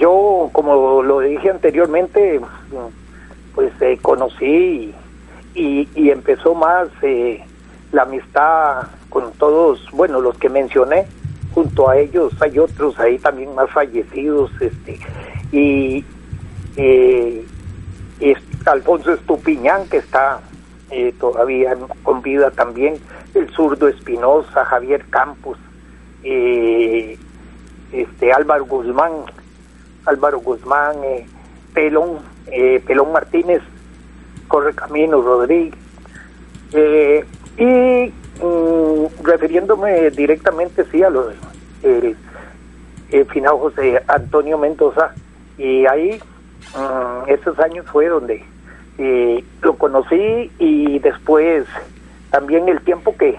yo 0.00 0.48
como 0.52 1.02
lo 1.02 1.20
dije 1.20 1.50
anteriormente, 1.50 2.40
pues 3.54 3.72
eh, 3.80 3.98
conocí 4.00 4.46
y, 4.46 4.94
y, 5.54 5.88
y, 5.94 6.10
empezó 6.10 6.54
más 6.54 6.88
eh, 7.02 7.44
la 7.92 8.02
amistad 8.02 8.88
con 9.08 9.32
todos, 9.32 9.86
bueno, 9.92 10.20
los 10.20 10.36
que 10.38 10.48
mencioné, 10.48 11.06
junto 11.54 11.88
a 11.88 11.98
ellos 11.98 12.32
hay 12.40 12.58
otros 12.58 12.98
ahí 12.98 13.18
también 13.18 13.54
más 13.54 13.70
fallecidos, 13.70 14.50
este, 14.60 15.00
y, 15.52 16.04
eh, 16.76 17.44
y 18.20 18.34
Alfonso 18.66 19.12
Estupiñán, 19.14 19.88
que 19.88 19.98
está 19.98 20.40
eh, 20.90 21.14
todavía 21.18 21.76
con 22.02 22.22
vida 22.22 22.50
también, 22.50 22.96
el 23.34 23.48
zurdo 23.50 23.88
Espinosa, 23.88 24.64
Javier 24.64 25.04
Campos, 25.10 25.58
eh, 26.22 27.18
este 27.92 28.32
Álvaro 28.32 28.66
Guzmán, 28.66 29.12
Álvaro 30.04 30.40
Guzmán, 30.40 30.96
eh, 31.04 31.26
Pelón, 31.72 32.18
eh, 32.46 32.82
Pelón 32.86 33.12
Martínez, 33.12 33.62
Correcaminos 34.46 35.24
Rodríguez, 35.24 35.74
eh, 36.72 37.24
y 37.58 38.12
mm, 38.42 39.24
refiriéndome 39.24 40.10
directamente 40.10 40.84
sí 40.90 41.02
a 41.02 41.10
lo 41.10 41.30
el, 41.82 42.16
el 43.10 43.26
final 43.26 43.56
José 43.58 44.02
Antonio 44.06 44.58
Mendoza, 44.58 45.12
y 45.56 45.86
ahí 45.86 46.20
mm, 46.74 47.30
esos 47.30 47.58
años 47.58 47.86
fue 47.90 48.06
donde 48.08 48.44
eh, 48.98 49.44
lo 49.62 49.74
conocí 49.74 50.50
y 50.58 50.98
después 51.00 51.66
también 52.30 52.68
el 52.68 52.80
tiempo 52.80 53.16
que, 53.16 53.38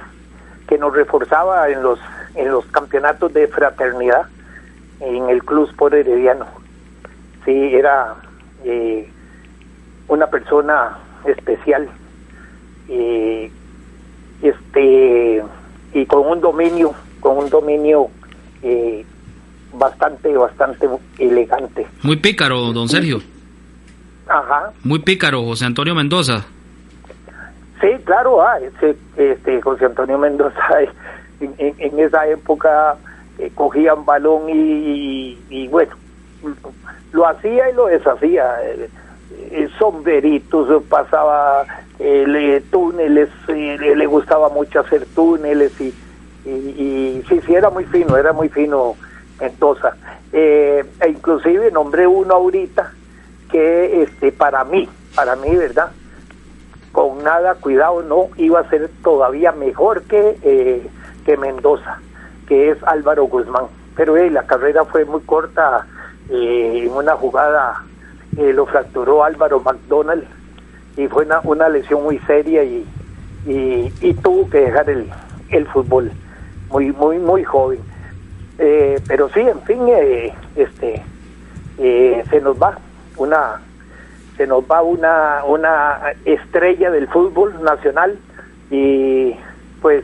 que 0.67 0.77
nos 0.77 0.93
reforzaba 0.93 1.69
en 1.69 1.81
los 1.81 1.99
en 2.35 2.51
los 2.51 2.65
campeonatos 2.67 3.33
de 3.33 3.47
fraternidad 3.47 4.27
en 4.99 5.29
el 5.29 5.43
Club 5.43 5.69
Sport 5.69 5.93
Herediano. 5.93 6.45
Sí, 7.45 7.73
era 7.73 8.15
eh, 8.63 9.09
una 10.07 10.27
persona 10.27 10.97
especial. 11.25 11.89
Eh, 12.87 13.51
este 14.41 15.43
y 15.93 16.05
con 16.05 16.25
un 16.27 16.39
dominio, 16.41 16.93
con 17.19 17.37
un 17.37 17.49
dominio 17.49 18.07
eh, 18.61 19.05
bastante, 19.73 20.35
bastante 20.35 20.87
elegante. 21.17 21.87
Muy 22.03 22.17
pícaro, 22.17 22.71
don 22.73 22.87
Sergio. 22.89 23.19
Ajá. 24.27 24.71
Muy 24.83 24.99
pícaro, 24.99 25.43
José 25.43 25.65
Antonio 25.65 25.95
Mendoza. 25.95 26.45
Sí, 27.81 27.87
claro, 28.05 28.41
ah, 28.41 28.59
ese, 28.59 28.95
este 29.15 29.61
José 29.61 29.85
Antonio 29.85 30.17
Mendoza 30.17 30.59
en, 31.39 31.53
en- 31.57 31.75
en 31.79 31.99
esa 31.99 32.27
época 32.27 32.95
eh, 33.37 33.49
cogía 33.55 33.93
un 33.93 34.05
balón 34.05 34.49
y, 34.49 34.53
y- 34.53 35.37
y, 35.49 35.67
bueno, 35.69 35.91
lo 37.13 37.27
hacía 37.27 37.69
y 37.69 37.73
lo 37.73 37.87
deshacía. 37.87 38.45
eh, 38.63 38.89
eh, 39.51 39.69
sombreritos, 39.79 40.83
pasaba 40.83 41.63
eh, 41.99 42.25
le- 42.27 42.61
túneles, 42.61 43.29
eh, 43.49 43.77
le, 43.95 44.05
gustaba 44.05 44.49
mucho 44.49 44.79
hacer 44.79 45.05
túneles 45.13 45.71
y, 45.79 45.93
sí, 46.45 47.41
sí, 47.45 47.53
era 47.53 47.69
muy 47.69 47.85
fino, 47.85 48.17
era 48.17 48.33
muy 48.33 48.49
fino 48.49 48.95
Mendoza. 49.39 49.95
Eh, 50.31 50.83
e 50.99 51.09
inclusive 51.09 51.71
nombré 51.71 52.07
uno 52.07 52.35
ahorita 52.35 52.91
que 53.49 54.01
este 54.03 54.31
para 54.31 54.63
mí, 54.63 54.89
para 55.15 55.35
mí, 55.35 55.55
¿verdad? 55.55 55.91
con 56.91 57.23
nada 57.23 57.55
cuidado 57.55 58.01
no 58.01 58.29
iba 58.37 58.61
a 58.61 58.69
ser 58.69 58.89
todavía 59.03 59.51
mejor 59.51 60.03
que 60.03 60.37
eh, 60.41 60.87
que 61.23 61.37
Mendoza 61.37 62.01
que 62.47 62.71
es 62.71 62.77
Álvaro 62.83 63.25
Guzmán 63.25 63.65
pero 63.95 64.17
eh, 64.17 64.29
la 64.31 64.43
carrera 64.47 64.85
fue 64.85 65.05
muy 65.05 65.21
corta 65.21 65.85
eh, 66.29 66.83
en 66.85 66.91
una 66.91 67.15
jugada 67.15 67.85
lo 68.37 68.65
fracturó 68.65 69.23
Álvaro 69.23 69.59
McDonald 69.59 70.25
y 70.99 71.07
fue 71.07 71.23
una, 71.23 71.39
una 71.45 71.69
lesión 71.69 72.03
muy 72.03 72.19
seria 72.19 72.61
y, 72.61 72.85
y, 73.45 74.13
tuvo 74.15 74.49
que 74.49 74.59
dejar 74.59 74.89
el, 74.89 75.09
el 75.49 75.65
fútbol 75.67 76.11
muy 76.69 76.91
muy 76.91 77.17
muy 77.17 77.43
joven. 77.45 77.79
Eh, 78.57 78.99
pero 79.07 79.29
sí 79.29 79.39
en 79.39 79.61
fin 79.61 79.87
eh, 79.87 80.33
este 80.57 81.01
eh, 81.77 82.21
se 82.29 82.41
nos 82.41 82.61
va 82.61 82.77
una 83.15 83.61
se 84.35 84.45
nos 84.45 84.65
va 84.65 84.81
una, 84.81 85.45
una 85.45 85.99
estrella 86.25 86.91
del 86.91 87.07
fútbol 87.07 87.63
nacional 87.63 88.17
y 88.69 89.35
pues 89.81 90.03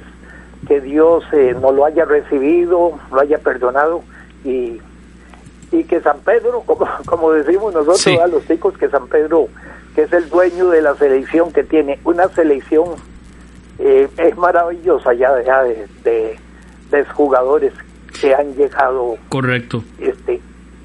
que 0.65 0.79
Dios 0.79 1.25
nos 1.61 1.75
lo 1.75 1.85
haya 1.85 2.05
recibido, 2.05 2.97
lo 3.11 3.19
haya 3.19 3.37
perdonado 3.39 4.01
y, 4.45 4.79
y 5.79 5.83
que 5.83 5.99
San 6.01 6.19
Pedro, 6.19 6.61
como, 6.65 6.87
como 7.05 7.31
decimos 7.31 7.73
nosotros 7.73 8.01
Sí. 8.01 8.15
a 8.17 8.27
los 8.27 8.45
chicos, 8.47 8.77
que 8.77 8.89
San 8.89 9.07
Pedro, 9.07 9.47
que 9.95 10.03
es 10.03 10.13
el 10.13 10.29
dueño 10.29 10.69
de 10.69 10.81
la 10.81 10.95
selección, 10.95 11.51
que 11.51 11.63
tiene 11.63 11.99
una 12.03 12.27
selección, 12.29 12.85
eh, 13.79 14.07
es 14.17 14.37
maravillosa 14.37 15.13
ya, 15.13 15.29
ya 15.45 15.63
de, 15.63 15.87
de, 16.03 16.39
de 16.91 17.05
jugadores 17.07 17.73
que 18.19 18.33
han 18.33 18.53
llegado, 18.55 19.17
Correcto. 19.29 19.83
este, 19.99 20.41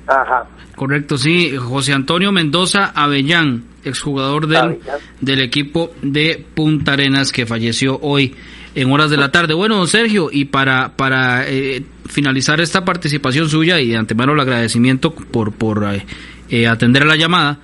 ajá, 0.07 0.47
Correcto, 0.77 1.19
sí. 1.19 1.55
José 1.57 1.93
Antonio 1.93 2.33
Mendoza 2.33 2.87
Avellán, 2.95 3.65
exjugador 3.85 4.47
del, 4.47 4.57
Avellán. 4.57 4.99
del 5.21 5.41
equipo 5.43 5.91
de 6.03 6.43
Punta 6.55 6.95
Arenas 6.95 7.33
que 7.33 7.45
falleció 7.45 7.99
hoy 8.01 8.35
en 8.75 8.91
horas 8.91 9.11
de 9.11 9.19
la 9.19 9.31
tarde. 9.31 9.53
Bueno, 9.53 9.77
don 9.77 9.87
Sergio, 9.89 10.31
y 10.33 10.47
para, 10.47 10.97
para 10.97 11.47
eh, 11.47 11.83
finalizar 12.11 12.61
esta 12.61 12.85
participación 12.85 13.49
suya 13.49 13.81
y 13.81 13.89
de 13.89 13.97
antemano 13.97 14.33
el 14.33 14.41
agradecimiento 14.41 15.15
por, 15.15 15.53
por 15.53 15.85
eh, 15.95 16.05
eh, 16.51 16.67
atender 16.67 17.05
a 17.05 17.07
la 17.07 17.17
llamada, 17.17 17.61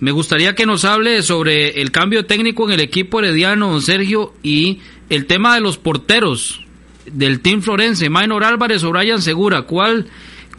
me 0.00 0.10
gustaría 0.10 0.54
que 0.54 0.66
nos 0.66 0.84
hable 0.84 1.22
sobre 1.22 1.80
el 1.80 1.92
cambio 1.92 2.26
técnico 2.26 2.66
en 2.66 2.72
el 2.72 2.80
equipo 2.80 3.20
herediano, 3.20 3.70
don 3.70 3.82
Sergio, 3.82 4.34
y 4.42 4.80
el 5.10 5.26
tema 5.26 5.54
de 5.54 5.60
los 5.60 5.78
porteros 5.78 6.64
del 7.06 7.40
Team 7.40 7.62
Florense, 7.62 8.10
Maynor 8.10 8.42
Álvarez 8.44 8.82
o 8.82 8.90
Brian 8.90 9.22
Segura. 9.22 9.62
¿Cuál, 9.62 10.06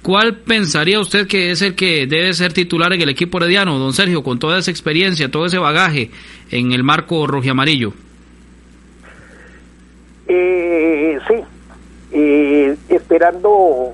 ¿Cuál 0.02 0.38
pensaría 0.38 1.00
usted 1.00 1.28
que 1.28 1.52
es 1.52 1.62
el 1.62 1.76
que 1.76 2.08
debe 2.08 2.34
ser 2.34 2.54
titular 2.54 2.94
en 2.94 3.02
el 3.02 3.10
equipo 3.10 3.38
herediano, 3.38 3.80
don 3.80 3.94
Sergio, 3.94 4.24
con 4.24 4.40
toda 4.40 4.60
esa 4.60 4.72
experiencia, 4.72 5.30
todo 5.30 5.46
ese 5.46 5.58
bagaje 5.58 6.12
en 6.52 6.72
el 6.72 6.84
marco 6.84 7.28
rojiamarillo? 7.28 7.94
Eh, 10.28 11.18
sí, 11.28 11.34
eh, 12.14 12.76
esperando, 12.90 13.50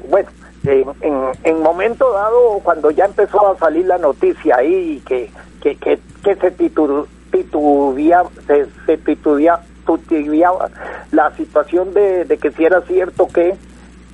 bueno, 0.09 0.29
en, 0.65 0.83
en, 1.01 1.13
en 1.43 1.61
momento 1.61 2.11
dado, 2.13 2.59
cuando 2.63 2.91
ya 2.91 3.05
empezó 3.05 3.47
a 3.51 3.57
salir 3.57 3.85
la 3.85 3.97
noticia 3.97 4.57
ahí 4.57 5.01
que, 5.07 5.31
que, 5.61 5.75
que, 5.77 5.99
que 6.23 6.35
se 6.35 6.55
titu- 6.57 7.07
titubea, 7.31 8.23
se, 8.45 8.65
se 8.85 8.97
titubeaba 8.97 10.69
la 11.11 11.31
situación 11.35 11.93
de, 11.93 12.25
de 12.25 12.37
que 12.37 12.51
si 12.51 12.65
era 12.65 12.81
cierto 12.81 13.27
que, 13.27 13.55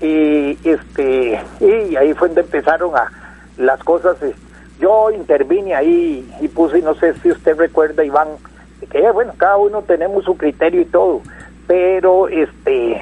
y 0.02 0.58
este, 0.68 1.40
y 1.60 1.96
ahí 1.96 2.14
fue 2.14 2.28
donde 2.28 2.42
empezaron 2.42 2.96
a 2.96 3.12
las 3.58 3.82
cosas. 3.84 4.22
eh, 4.22 4.34
Yo 4.80 5.10
intervine 5.12 5.74
ahí 5.74 6.30
y 6.42 6.48
puse, 6.50 6.82
no 6.82 6.94
sé 6.96 7.14
si 7.22 7.32
usted 7.32 7.58
recuerda, 7.58 8.04
Iván, 8.04 8.28
que 8.92 9.10
bueno, 9.12 9.34
cada 9.38 9.58
uno 9.58 9.82
tenemos 9.82 10.26
su 10.26 10.38
criterio 10.38 10.82
y 10.82 10.86
todo, 10.86 11.22
pero 11.66 12.28
este, 12.28 13.02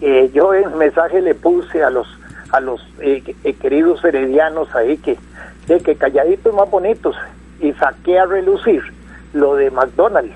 eh, 0.00 0.30
yo 0.32 0.54
en 0.54 0.76
mensaje 0.76 1.20
le 1.20 1.34
puse 1.34 1.82
a 1.82 1.90
los 1.90 2.06
a 2.50 2.60
los 2.60 2.80
eh, 3.00 3.22
eh, 3.42 3.52
queridos 3.54 4.04
heredianos 4.04 4.74
ahí 4.74 4.96
que 4.98 5.18
de 5.66 5.80
que 5.80 5.96
calladitos 5.96 6.54
más 6.54 6.70
bonitos 6.70 7.16
y 7.60 7.72
saqué 7.72 8.18
a 8.18 8.26
relucir 8.26 8.82
lo 9.32 9.56
de 9.56 9.70
McDonald's 9.70 10.34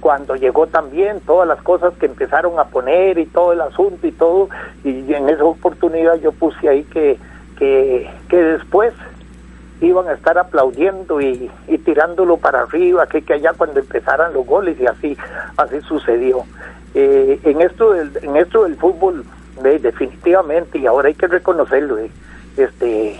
cuando 0.00 0.36
llegó 0.36 0.66
también 0.66 1.20
todas 1.20 1.48
las 1.48 1.60
cosas 1.62 1.94
que 1.98 2.06
empezaron 2.06 2.58
a 2.58 2.64
poner 2.64 3.18
y 3.18 3.26
todo 3.26 3.52
el 3.52 3.60
asunto 3.60 4.06
y 4.06 4.12
todo 4.12 4.48
y 4.84 5.12
en 5.12 5.28
esa 5.28 5.44
oportunidad 5.44 6.14
yo 6.16 6.32
puse 6.32 6.68
ahí 6.68 6.84
que 6.84 7.18
que, 7.58 8.10
que 8.28 8.36
después 8.36 8.92
iban 9.80 10.08
a 10.08 10.12
estar 10.12 10.38
aplaudiendo 10.38 11.20
y, 11.20 11.50
y 11.68 11.78
tirándolo 11.78 12.36
para 12.38 12.62
arriba, 12.62 13.06
que, 13.06 13.22
que 13.22 13.34
allá 13.34 13.52
cuando 13.56 13.80
empezaran 13.80 14.32
los 14.32 14.46
goles 14.46 14.78
y 14.80 14.86
así 14.86 15.16
así 15.56 15.80
sucedió. 15.82 16.44
Eh, 16.94 17.40
en 17.44 17.60
esto 17.60 17.92
del, 17.92 18.10
en 18.22 18.36
esto 18.36 18.64
del 18.64 18.76
fútbol 18.76 19.24
ve, 19.62 19.78
definitivamente 19.78 20.78
y 20.78 20.86
ahora 20.86 21.08
hay 21.08 21.14
que 21.14 21.26
reconocerlo, 21.26 21.98
eh, 21.98 22.10
este 22.56 23.16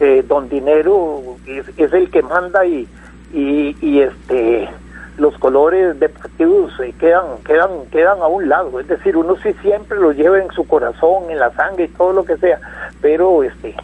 eh, 0.00 0.24
Don 0.26 0.48
Dinero 0.48 1.20
es, 1.46 1.92
el 1.92 2.10
que 2.10 2.22
manda 2.22 2.64
y, 2.64 2.88
y, 3.32 3.76
y 3.80 4.00
este 4.00 4.68
los 5.18 5.36
colores 5.36 6.00
deportivos 6.00 6.72
eh, 6.80 6.94
quedan 6.98 7.26
quedan 7.44 7.70
quedan 7.90 8.22
a 8.22 8.26
un 8.26 8.48
lado, 8.48 8.80
es 8.80 8.88
decir, 8.88 9.18
uno 9.18 9.36
sí 9.42 9.52
siempre 9.60 9.98
los 9.98 10.16
lleva 10.16 10.38
en 10.38 10.50
su 10.52 10.66
corazón, 10.66 11.24
en 11.28 11.38
la 11.38 11.50
sangre 11.50 11.84
y 11.84 11.88
todo 11.88 12.14
lo 12.14 12.24
que 12.24 12.38
sea, 12.38 12.58
pero 13.02 13.42
este 13.42 13.74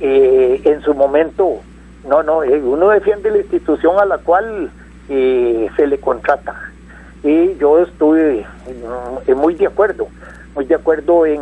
eh, 0.00 0.60
en 0.64 0.80
su 0.82 0.94
momento, 0.94 1.60
no, 2.08 2.22
no, 2.22 2.42
eh, 2.42 2.60
uno 2.60 2.90
defiende 2.90 3.30
la 3.30 3.38
institución 3.38 3.98
a 3.98 4.04
la 4.04 4.18
cual 4.18 4.70
eh, 5.08 5.68
se 5.76 5.86
le 5.86 5.98
contrata. 5.98 6.54
Y 7.22 7.56
yo 7.56 7.80
estuve 7.80 8.46
eh, 9.26 9.34
muy 9.34 9.54
de 9.54 9.66
acuerdo, 9.66 10.08
muy 10.54 10.64
de 10.66 10.74
acuerdo 10.74 11.26
en, 11.26 11.40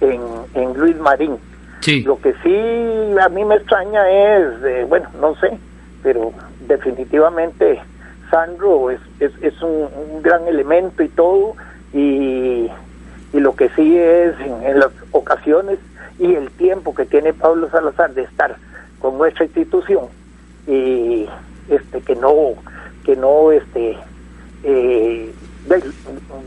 en, 0.00 0.20
en 0.54 0.74
Luis 0.74 0.96
Marín. 0.98 1.36
Sí. 1.80 2.02
Lo 2.02 2.20
que 2.20 2.34
sí 2.42 3.18
a 3.20 3.28
mí 3.28 3.44
me 3.44 3.54
extraña 3.54 4.08
es, 4.10 4.64
eh, 4.64 4.84
bueno, 4.88 5.08
no 5.20 5.34
sé, 5.36 5.58
pero 6.02 6.32
definitivamente 6.66 7.80
Sandro 8.30 8.90
es, 8.90 9.00
es, 9.20 9.30
es 9.40 9.62
un, 9.62 9.88
un 10.12 10.22
gran 10.22 10.48
elemento 10.48 11.02
y 11.02 11.08
todo, 11.08 11.54
y, 11.92 12.68
y 13.32 13.40
lo 13.40 13.54
que 13.54 13.68
sí 13.70 13.96
es 13.96 14.34
en, 14.40 14.64
en 14.64 14.80
las 14.80 14.90
ocasiones 15.12 15.78
y 16.18 16.34
el 16.34 16.50
tiempo 16.50 16.94
que 16.94 17.04
tiene 17.04 17.32
Pablo 17.32 17.68
Salazar 17.70 18.14
de 18.14 18.22
estar 18.22 18.56
con 18.98 19.18
nuestra 19.18 19.44
institución 19.44 20.06
y 20.66 21.26
este 21.68 22.00
que 22.00 22.16
no 22.16 22.54
que 23.04 23.16
no 23.16 23.52
este 23.52 23.96
eh, 24.64 25.32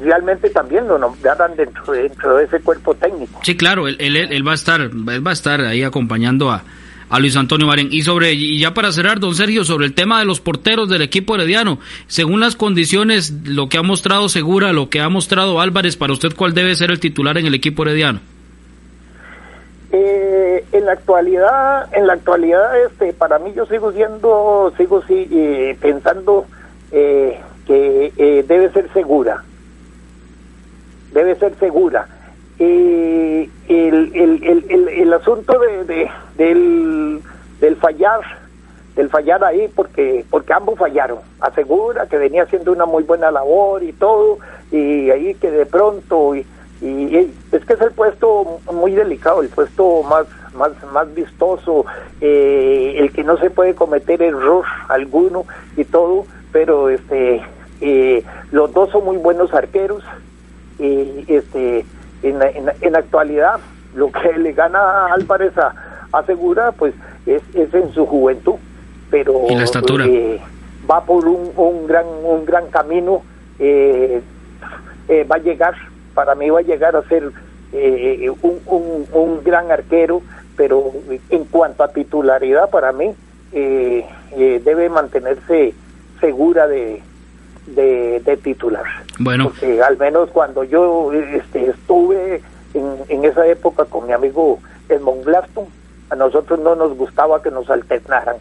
realmente 0.01 0.49
también 0.49 0.87
lo 0.87 0.97
nombraran 0.97 1.55
dentro, 1.55 1.93
dentro 1.93 2.37
de 2.37 2.45
ese 2.45 2.59
cuerpo 2.61 2.95
técnico. 2.95 3.39
Sí, 3.43 3.55
claro, 3.55 3.87
él, 3.87 3.97
él, 3.99 4.47
va 4.47 4.51
a 4.51 4.55
estar, 4.55 4.81
él 4.81 5.27
va 5.27 5.29
a 5.29 5.33
estar 5.33 5.61
ahí 5.61 5.83
acompañando 5.83 6.49
a, 6.49 6.63
a 7.09 7.19
Luis 7.19 7.35
Antonio 7.35 7.67
Marín. 7.67 7.89
Y 7.91 8.03
sobre, 8.03 8.33
y 8.33 8.59
ya 8.59 8.73
para 8.73 8.91
cerrar, 8.91 9.19
don 9.19 9.35
Sergio, 9.35 9.65
sobre 9.65 9.87
el 9.87 9.93
tema 9.93 10.19
de 10.19 10.25
los 10.25 10.39
porteros 10.39 10.89
del 10.89 11.01
equipo 11.01 11.35
herediano, 11.35 11.79
según 12.07 12.39
las 12.39 12.55
condiciones, 12.55 13.33
lo 13.45 13.67
que 13.67 13.77
ha 13.77 13.83
mostrado 13.83 14.29
Segura, 14.29 14.71
lo 14.73 14.89
que 14.89 15.01
ha 15.01 15.09
mostrado 15.09 15.59
Álvarez, 15.59 15.97
para 15.97 16.13
usted, 16.13 16.33
¿cuál 16.35 16.53
debe 16.53 16.75
ser 16.75 16.91
el 16.91 16.99
titular 16.99 17.37
en 17.37 17.45
el 17.45 17.53
equipo 17.53 17.83
herediano? 17.83 18.21
Eh, 19.91 20.65
en 20.71 20.85
la 20.85 20.91
actualidad, 20.91 21.87
en 21.95 22.05
la 22.05 22.13
actualidad, 22.13 22.79
este, 22.79 23.11
para 23.11 23.39
mí 23.39 23.53
yo 23.53 23.65
sigo 23.65 23.91
siendo, 23.91 24.71
sigo 24.77 25.01
sí, 25.03 25.27
eh, 25.31 25.77
pensando 25.81 26.45
eh, 26.91 27.39
que 27.65 28.13
eh, 28.15 28.45
debe 28.47 28.69
ser 28.71 28.91
segura, 28.93 29.43
debe 31.11 31.35
ser 31.35 31.55
segura. 31.55 32.07
Eh, 32.59 33.49
el, 33.67 34.11
el, 34.13 34.43
el, 34.69 34.87
el, 34.89 35.13
asunto 35.13 35.57
de, 35.57 36.07
del, 36.37 37.21
del 37.59 37.75
fallar, 37.77 38.19
del 38.95 39.09
fallar 39.09 39.43
ahí, 39.43 39.71
porque, 39.75 40.23
porque 40.29 40.53
ambos 40.53 40.77
fallaron, 40.77 41.17
asegura 41.39 42.05
que 42.05 42.17
venía 42.17 42.43
haciendo 42.43 42.73
una 42.73 42.85
muy 42.85 43.03
buena 43.03 43.31
labor 43.31 43.81
y 43.81 43.93
todo, 43.93 44.37
y 44.71 45.09
ahí 45.09 45.33
que 45.33 45.49
de 45.49 45.65
pronto... 45.65 46.35
Y, 46.35 46.45
y, 46.81 47.31
es 47.51 47.65
que 47.65 47.73
es 47.73 47.81
el 47.81 47.91
puesto 47.91 48.59
muy 48.73 48.93
delicado, 48.93 49.41
el 49.41 49.49
puesto 49.49 50.03
más 50.03 50.25
más 50.55 50.71
más 50.93 51.13
vistoso, 51.13 51.85
eh, 52.21 52.95
el 52.97 53.11
que 53.11 53.23
no 53.23 53.37
se 53.37 53.49
puede 53.49 53.75
cometer 53.75 54.21
error 54.21 54.65
alguno 54.87 55.45
y 55.77 55.83
todo, 55.83 56.25
pero 56.51 56.89
este 56.89 57.41
eh, 57.81 58.23
los 58.51 58.73
dos 58.73 58.89
son 58.91 59.05
muy 59.05 59.17
buenos 59.17 59.53
arqueros 59.53 60.03
y 60.79 61.25
este 61.27 61.85
en, 62.23 62.41
en, 62.81 62.95
actualidad 62.95 63.59
lo 63.95 64.11
que 64.11 64.33
le 64.37 64.53
gana 64.53 64.79
a 64.79 65.13
Álvarez 65.13 65.57
a, 65.57 65.73
a 66.11 66.23
Segura 66.23 66.71
pues 66.71 66.93
es, 67.25 67.41
es 67.53 67.73
en 67.73 67.93
su 67.93 68.05
juventud, 68.05 68.55
pero 69.09 69.45
eh, 69.49 70.41
va 70.89 71.03
por 71.03 71.27
un, 71.27 71.51
un 71.55 71.87
gran 71.87 72.05
un 72.23 72.45
gran 72.45 72.67
camino, 72.67 73.21
eh, 73.59 74.21
eh, 75.07 75.23
va 75.29 75.35
a 75.35 75.39
llegar 75.39 75.75
para 76.13 76.35
mí 76.35 76.49
va 76.49 76.59
a 76.59 76.63
llegar 76.63 76.95
a 76.95 77.03
ser 77.03 77.31
eh, 77.71 78.31
un, 78.41 79.07
un, 79.11 79.43
gran 79.43 79.71
arquero, 79.71 80.21
pero 80.55 80.91
en 81.29 81.45
cuanto 81.45 81.83
a 81.83 81.89
titularidad 81.89 82.69
para 82.69 82.91
mí 82.91 83.13
eh, 83.51 84.05
eh, 84.31 84.61
debe 84.63 84.89
mantenerse 84.89 85.73
segura 86.19 86.67
de, 86.67 87.01
de, 87.67 88.39
titular. 88.43 88.85
Bueno. 89.19 89.49
Porque 89.49 89.81
al 89.81 89.97
menos 89.97 90.29
cuando 90.31 90.63
yo 90.63 91.13
este, 91.13 91.69
estuve 91.69 92.41
en, 92.73 92.95
en 93.07 93.25
esa 93.25 93.45
época 93.47 93.85
con 93.85 94.07
mi 94.07 94.13
amigo 94.13 94.59
Edmond 94.89 95.25
Glaston, 95.25 95.65
a 96.09 96.15
nosotros 96.15 96.59
no 96.59 96.75
nos 96.75 96.97
gustaba 96.97 97.41
que 97.41 97.51
nos 97.51 97.69
alternaran. 97.69 98.37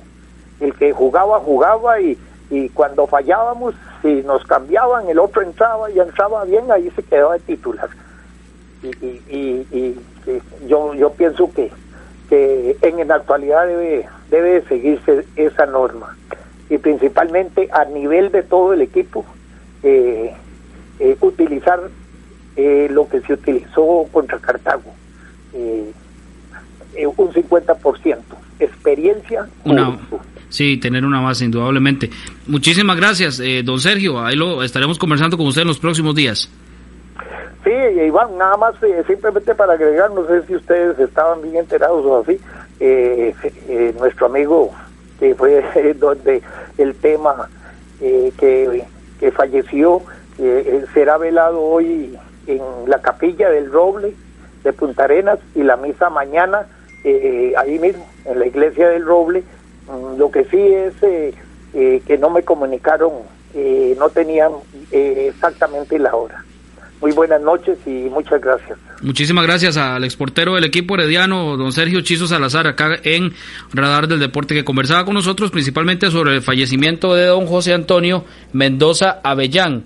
El 0.61 0.75
que 0.75 0.93
jugaba, 0.93 1.39
jugaba 1.41 2.01
y, 2.01 2.19
y 2.51 2.68
cuando 2.70 3.07
fallábamos, 3.07 3.74
si 4.03 4.22
nos 4.22 4.44
cambiaban, 4.44 5.09
el 5.09 5.18
otro 5.18 5.42
entraba 5.42 5.90
y 5.90 5.99
entraba 5.99 6.44
bien, 6.44 6.70
ahí 6.70 6.90
se 6.96 7.03
quedaba 7.03 7.34
de 7.34 7.40
titular. 7.40 7.88
Y, 8.82 8.88
y, 8.88 9.66
y, 9.70 10.01
yo, 10.66 10.94
yo 10.94 11.11
pienso 11.12 11.53
que, 11.53 11.70
que 12.28 12.76
en, 12.82 13.07
la 13.07 13.16
actualidad 13.16 13.66
debe, 13.66 14.09
debe 14.30 14.62
seguirse 14.62 15.26
esa 15.36 15.66
norma. 15.66 16.16
Y 16.70 16.78
principalmente 16.78 17.68
a 17.72 17.84
nivel 17.84 18.30
de 18.30 18.42
todo 18.42 18.72
el 18.72 18.82
equipo, 18.82 19.24
eh, 19.82 20.34
eh, 20.99 21.16
utilizar 21.20 21.80
eh, 22.57 22.88
lo 22.90 23.09
que 23.09 23.20
se 23.20 23.34
utilizó 23.34 24.07
contra 24.11 24.38
Cartago. 24.38 24.94
un 25.53 27.32
50%. 27.32 28.18
Experiencia. 28.59 29.49
Una, 29.64 29.99
Sí, 30.49 30.78
tener 30.78 31.05
una 31.05 31.20
base, 31.20 31.44
indudablemente. 31.44 32.11
Muchísimas 32.46 32.96
gracias, 32.96 33.40
eh, 33.40 33.62
don 33.62 33.80
Sergio. 33.80 34.24
Ahí 34.24 34.36
lo 34.36 34.62
estaremos 34.62 34.99
conversando 34.99 35.36
con 35.36 35.46
usted 35.46 35.62
en 35.62 35.68
los 35.68 35.78
próximos 35.78 36.14
días. 36.14 36.51
Sí, 37.64 37.70
Iván, 38.07 38.38
nada 38.38 38.57
más 38.57 38.82
eh, 38.82 39.05
simplemente 39.07 39.55
para 39.55 39.74
agregar, 39.74 40.11
no 40.12 40.26
sé 40.26 40.46
si 40.46 40.55
ustedes 40.55 40.99
estaban 40.99 41.42
bien 41.42 41.57
enterados 41.57 42.05
o 42.05 42.20
así, 42.20 42.40
eh, 42.80 43.34
nuestro 43.99 44.26
amigo 44.26 44.70
que 45.18 45.34
fue 45.34 45.62
donde 45.99 46.40
el 46.78 46.94
tema 46.94 47.49
que, 47.99 48.84
que 49.18 49.32
falleció 49.32 50.01
será 50.94 51.18
velado 51.18 51.61
hoy 51.61 52.16
en 52.46 52.61
la 52.86 53.03
capilla 53.03 53.51
del 53.51 53.70
Roble 53.70 54.14
de 54.62 54.72
Punta 54.72 55.05
Arenas 55.05 55.40
y 55.57 55.64
la 55.64 55.76
misa 55.76 56.09
mañana 56.09 56.66
ahí 57.57 57.78
mismo, 57.80 58.09
en 58.24 58.38
la 58.38 58.46
iglesia 58.46 58.88
del 58.88 59.05
Roble 59.05 59.42
lo 60.16 60.30
que 60.30 60.45
sí 60.45 60.59
es 60.59 60.95
eh, 61.03 61.34
eh, 61.74 62.03
que 62.07 62.18
no 62.18 62.30
me 62.30 62.43
comunicaron, 62.43 63.12
eh, 63.55 63.95
no 63.99 64.09
tenían 64.11 64.53
exactamente 64.91 65.99
la 65.99 66.14
hora. 66.14 66.45
Muy 67.01 67.12
buenas 67.12 67.41
noches 67.41 67.78
y 67.86 67.91
muchas 68.11 68.41
gracias. 68.41 68.76
Muchísimas 69.03 69.47
gracias 69.47 69.76
al 69.76 70.03
exportero 70.03 70.57
del 70.57 70.64
equipo 70.64 70.95
herediano, 70.95 71.57
don 71.57 71.72
Sergio 71.72 72.01
Chizo 72.01 72.26
Salazar, 72.26 72.66
acá 72.66 72.99
en 73.05 73.32
Radar 73.72 74.09
del 74.09 74.18
Deporte, 74.18 74.55
que 74.55 74.64
conversaba 74.64 75.05
con 75.05 75.14
nosotros 75.14 75.53
principalmente 75.53 76.11
sobre 76.11 76.34
el 76.34 76.43
fallecimiento 76.43 77.14
de 77.14 77.26
don 77.26 77.47
José 77.47 77.72
Antonio 77.72 78.24
Mendoza 78.53 79.20
Avellán. 79.22 79.84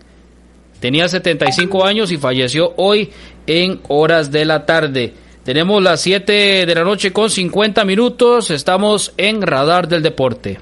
Tenía 0.80 1.06
75 1.06 1.84
años 1.84 2.10
y 2.10 2.16
falleció 2.16 2.72
hoy 2.76 3.10
en 3.46 3.80
horas 3.88 4.32
de 4.32 4.46
la 4.46 4.64
tarde. 4.64 5.12
Tenemos 5.44 5.82
las 5.82 6.00
7 6.00 6.66
de 6.66 6.74
la 6.74 6.84
noche 6.84 7.12
con 7.12 7.28
50 7.28 7.84
minutos. 7.84 8.50
Estamos 8.50 9.12
en 9.16 9.42
Radar 9.42 9.88
del 9.88 10.02
Deporte. 10.02 10.60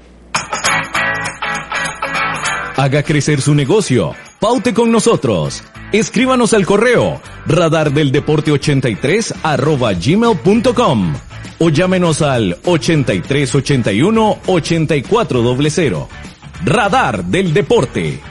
Haga 2.75 3.03
crecer 3.03 3.41
su 3.41 3.53
negocio. 3.53 4.15
Paute 4.39 4.73
con 4.73 4.91
nosotros. 4.91 5.63
Escríbanos 5.91 6.53
al 6.53 6.65
correo 6.65 7.21
radardeldeporte83 7.45 9.35
arroba 9.43 9.93
gmail.com 9.93 11.13
o 11.59 11.69
llámenos 11.69 12.23
al 12.23 12.57
8381 12.65 14.39
8400. 14.47 16.07
Radar 16.65 17.23
del 17.25 17.53
Deporte. 17.53 18.30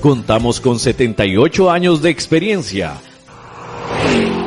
Contamos 0.00 0.60
con 0.60 0.78
78 0.78 1.70
años 1.70 2.00
de 2.02 2.10
experiencia 2.10 2.94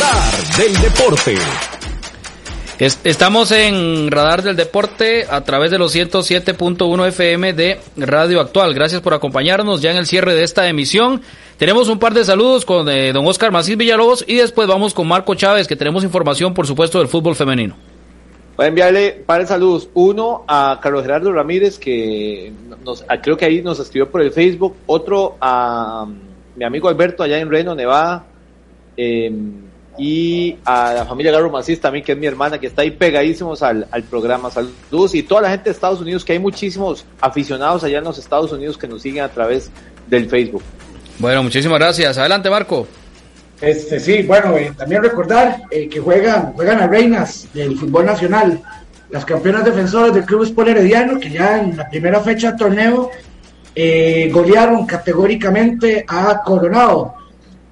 Radar 0.00 0.56
del 0.56 0.80
Deporte. 0.80 1.34
estamos 3.04 3.50
en 3.50 4.10
Radar 4.10 4.42
del 4.42 4.56
Deporte 4.56 5.26
a 5.28 5.42
través 5.42 5.70
de 5.70 5.78
los 5.78 5.94
107.1 5.94 7.08
FM 7.08 7.52
de 7.52 7.78
Radio 7.98 8.40
Actual. 8.40 8.72
Gracias 8.72 9.02
por 9.02 9.12
acompañarnos 9.12 9.82
ya 9.82 9.90
en 9.90 9.98
el 9.98 10.06
cierre 10.06 10.34
de 10.34 10.42
esta 10.42 10.66
emisión. 10.68 11.20
Tenemos 11.58 11.88
un 11.88 11.98
par 11.98 12.14
de 12.14 12.24
saludos 12.24 12.64
con 12.64 12.88
eh, 12.88 13.12
don 13.12 13.26
Oscar 13.26 13.52
Macís 13.52 13.76
Villalobos 13.76 14.24
y 14.26 14.36
después 14.36 14.66
vamos 14.66 14.94
con 14.94 15.06
Marco 15.06 15.34
Chávez, 15.34 15.68
que 15.68 15.76
tenemos 15.76 16.02
información, 16.02 16.54
por 16.54 16.66
supuesto, 16.66 16.98
del 16.98 17.08
fútbol 17.08 17.36
femenino. 17.36 17.76
Voy 18.56 18.64
a 18.64 18.68
enviarle 18.68 19.22
par 19.26 19.42
de 19.42 19.48
saludos. 19.48 19.90
Uno 19.92 20.44
a 20.48 20.80
Carlos 20.82 21.02
Gerardo 21.02 21.30
Ramírez, 21.30 21.78
que 21.78 22.54
nos, 22.82 23.04
creo 23.22 23.36
que 23.36 23.44
ahí 23.44 23.60
nos 23.60 23.78
escribió 23.78 24.10
por 24.10 24.22
el 24.22 24.32
Facebook. 24.32 24.76
Otro 24.86 25.36
a 25.42 26.04
um, 26.06 26.16
mi 26.56 26.64
amigo 26.64 26.88
Alberto 26.88 27.22
allá 27.22 27.38
en 27.38 27.50
Reno, 27.50 27.74
Nevada. 27.74 28.24
Eh, 28.96 29.30
y 30.00 30.56
a 30.64 30.94
la 30.94 31.04
familia 31.04 31.30
Garro 31.30 31.50
Macís 31.50 31.78
también, 31.78 32.02
que 32.02 32.12
es 32.12 32.18
mi 32.18 32.26
hermana, 32.26 32.58
que 32.58 32.68
está 32.68 32.80
ahí 32.80 32.90
pegadísimos 32.90 33.62
al, 33.62 33.86
al 33.90 34.02
programa. 34.04 34.50
Saludos 34.50 35.14
y 35.14 35.22
toda 35.22 35.42
la 35.42 35.50
gente 35.50 35.64
de 35.64 35.72
Estados 35.72 36.00
Unidos, 36.00 36.24
que 36.24 36.32
hay 36.32 36.38
muchísimos 36.38 37.04
aficionados 37.20 37.84
allá 37.84 37.98
en 37.98 38.04
los 38.04 38.16
Estados 38.16 38.50
Unidos 38.50 38.78
que 38.78 38.88
nos 38.88 39.02
siguen 39.02 39.24
a 39.24 39.28
través 39.28 39.70
del 40.08 40.26
Facebook. 40.26 40.62
Bueno, 41.18 41.42
muchísimas 41.42 41.78
gracias. 41.78 42.16
Adelante, 42.16 42.48
Marco. 42.48 42.86
Este, 43.60 44.00
sí, 44.00 44.22
bueno, 44.22 44.56
eh, 44.56 44.72
también 44.74 45.02
recordar 45.02 45.64
eh, 45.70 45.86
que 45.86 46.00
juegan, 46.00 46.54
juegan 46.54 46.78
las 46.78 46.88
reinas 46.88 47.48
del 47.52 47.76
fútbol 47.76 48.06
nacional, 48.06 48.58
las 49.10 49.26
campeonas 49.26 49.66
defensoras 49.66 50.14
del 50.14 50.24
Club 50.24 50.44
Sport 50.44 50.68
Herediano, 50.70 51.20
que 51.20 51.28
ya 51.28 51.58
en 51.60 51.76
la 51.76 51.90
primera 51.90 52.20
fecha 52.20 52.52
del 52.52 52.58
torneo 52.58 53.10
eh, 53.74 54.30
golearon 54.32 54.86
categóricamente 54.86 56.06
a 56.08 56.40
Coronado 56.42 57.19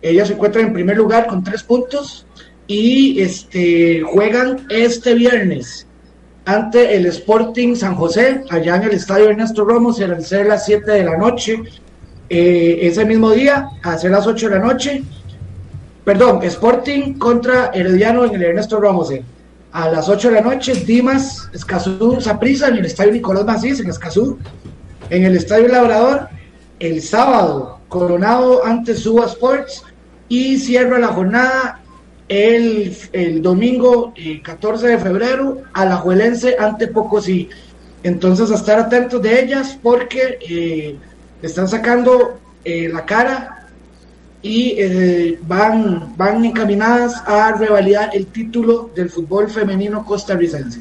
ellas 0.02 0.28
se 0.28 0.34
encuentran 0.34 0.66
en 0.66 0.72
primer 0.72 0.96
lugar 0.96 1.26
con 1.26 1.42
tres 1.42 1.62
puntos 1.62 2.26
y 2.66 3.20
este, 3.20 4.02
juegan 4.02 4.66
este 4.70 5.14
viernes 5.14 5.86
ante 6.48 6.96
el 6.96 7.04
Sporting 7.06 7.74
San 7.74 7.94
José, 7.94 8.42
allá 8.48 8.76
en 8.76 8.84
el 8.84 8.92
estadio 8.92 9.28
Ernesto 9.28 9.66
Ramos, 9.66 10.00
a 10.00 10.20
ser 10.20 10.46
las 10.46 10.64
7 10.64 10.90
de 10.90 11.04
la 11.04 11.18
noche. 11.18 11.62
Eh, 12.30 12.78
ese 12.82 13.04
mismo 13.04 13.32
día, 13.32 13.68
a 13.82 13.98
ser 13.98 14.12
las 14.12 14.26
8 14.26 14.48
de 14.48 14.58
la 14.58 14.64
noche, 14.64 15.02
perdón, 16.04 16.42
Sporting 16.42 17.18
contra 17.18 17.70
Herediano 17.74 18.24
en 18.24 18.34
el 18.36 18.42
Ernesto 18.44 18.80
Ramos. 18.80 19.12
A 19.72 19.90
las 19.90 20.08
8 20.08 20.28
de 20.30 20.34
la 20.36 20.40
noche, 20.40 20.72
Dimas, 20.74 21.50
Escazú, 21.52 22.18
Zaprisa 22.18 22.68
en 22.68 22.78
el 22.78 22.86
estadio 22.86 23.12
Nicolás 23.12 23.44
Macís, 23.44 23.80
en 23.80 23.90
Escazú. 23.90 24.38
En 25.10 25.24
el 25.24 25.36
estadio 25.36 25.68
Labrador, 25.68 26.28
el 26.80 27.02
sábado, 27.02 27.77
Coronado 27.88 28.64
ante 28.64 28.94
Suba 28.94 29.26
Sports 29.26 29.84
y 30.28 30.58
cierra 30.58 30.98
la 30.98 31.08
jornada 31.08 31.80
el, 32.28 32.94
el 33.12 33.42
domingo 33.42 34.12
14 34.42 34.86
eh, 34.86 34.90
de 34.90 34.98
febrero 34.98 35.62
a 35.72 35.84
la 35.84 35.96
Juelense 35.96 36.56
ante 36.58 36.88
Pocosí. 36.88 37.48
Entonces, 38.02 38.50
a 38.50 38.54
estar 38.54 38.78
atentos 38.78 39.20
de 39.22 39.42
ellas 39.42 39.78
porque 39.82 40.38
eh, 40.48 40.96
están 41.42 41.66
sacando 41.68 42.38
eh, 42.64 42.88
la 42.92 43.04
cara 43.04 43.54
y 44.40 45.36
van, 45.42 46.16
van 46.16 46.44
encaminadas 46.44 47.20
a 47.26 47.52
revalidar 47.58 48.10
el 48.12 48.26
título 48.26 48.90
del 48.94 49.10
fútbol 49.10 49.50
femenino 49.50 50.04
costarricense. 50.04 50.80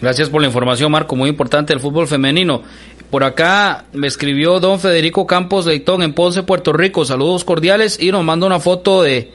Gracias 0.00 0.28
por 0.28 0.42
la 0.42 0.46
información, 0.46 0.92
Marco. 0.92 1.16
Muy 1.16 1.30
importante 1.30 1.72
el 1.72 1.80
fútbol 1.80 2.06
femenino. 2.06 2.62
Por 3.10 3.24
acá 3.24 3.86
me 3.94 4.06
escribió 4.06 4.60
don 4.60 4.78
Federico 4.78 5.26
Campos 5.26 5.64
Leitón 5.64 6.02
en 6.02 6.12
Ponce, 6.12 6.42
Puerto 6.42 6.74
Rico. 6.74 7.06
Saludos 7.06 7.42
cordiales 7.42 7.98
y 7.98 8.12
nos 8.12 8.22
manda 8.22 8.46
una 8.46 8.60
foto 8.60 9.02
de. 9.02 9.30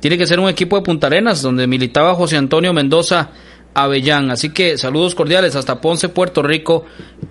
Tiene 0.00 0.16
que 0.16 0.26
ser 0.26 0.40
un 0.40 0.48
equipo 0.48 0.76
de 0.76 0.82
Punta 0.82 1.08
Arenas 1.08 1.42
donde 1.42 1.66
militaba 1.66 2.14
José 2.14 2.38
Antonio 2.38 2.72
Mendoza 2.72 3.32
Avellán. 3.74 4.30
Así 4.30 4.48
que 4.48 4.78
saludos 4.78 5.14
cordiales 5.14 5.56
hasta 5.56 5.78
Ponce, 5.78 6.08
Puerto 6.08 6.42
Rico 6.42 6.86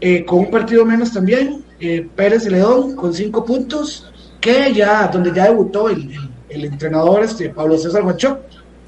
eh, 0.00 0.24
con 0.24 0.40
un 0.40 0.50
partido 0.50 0.84
menos 0.84 1.12
también, 1.12 1.64
eh, 1.80 2.06
Pérez 2.14 2.46
León 2.46 2.96
con 2.96 3.12
5 3.12 3.44
puntos, 3.44 4.10
que 4.40 4.72
ya, 4.72 5.08
donde 5.08 5.32
ya 5.34 5.44
debutó 5.44 5.88
el, 5.88 6.10
el, 6.48 6.64
entrenador 6.64 7.22
este, 7.22 7.50
Pablo 7.50 7.76
César 7.78 8.02
Guachó, 8.02 8.40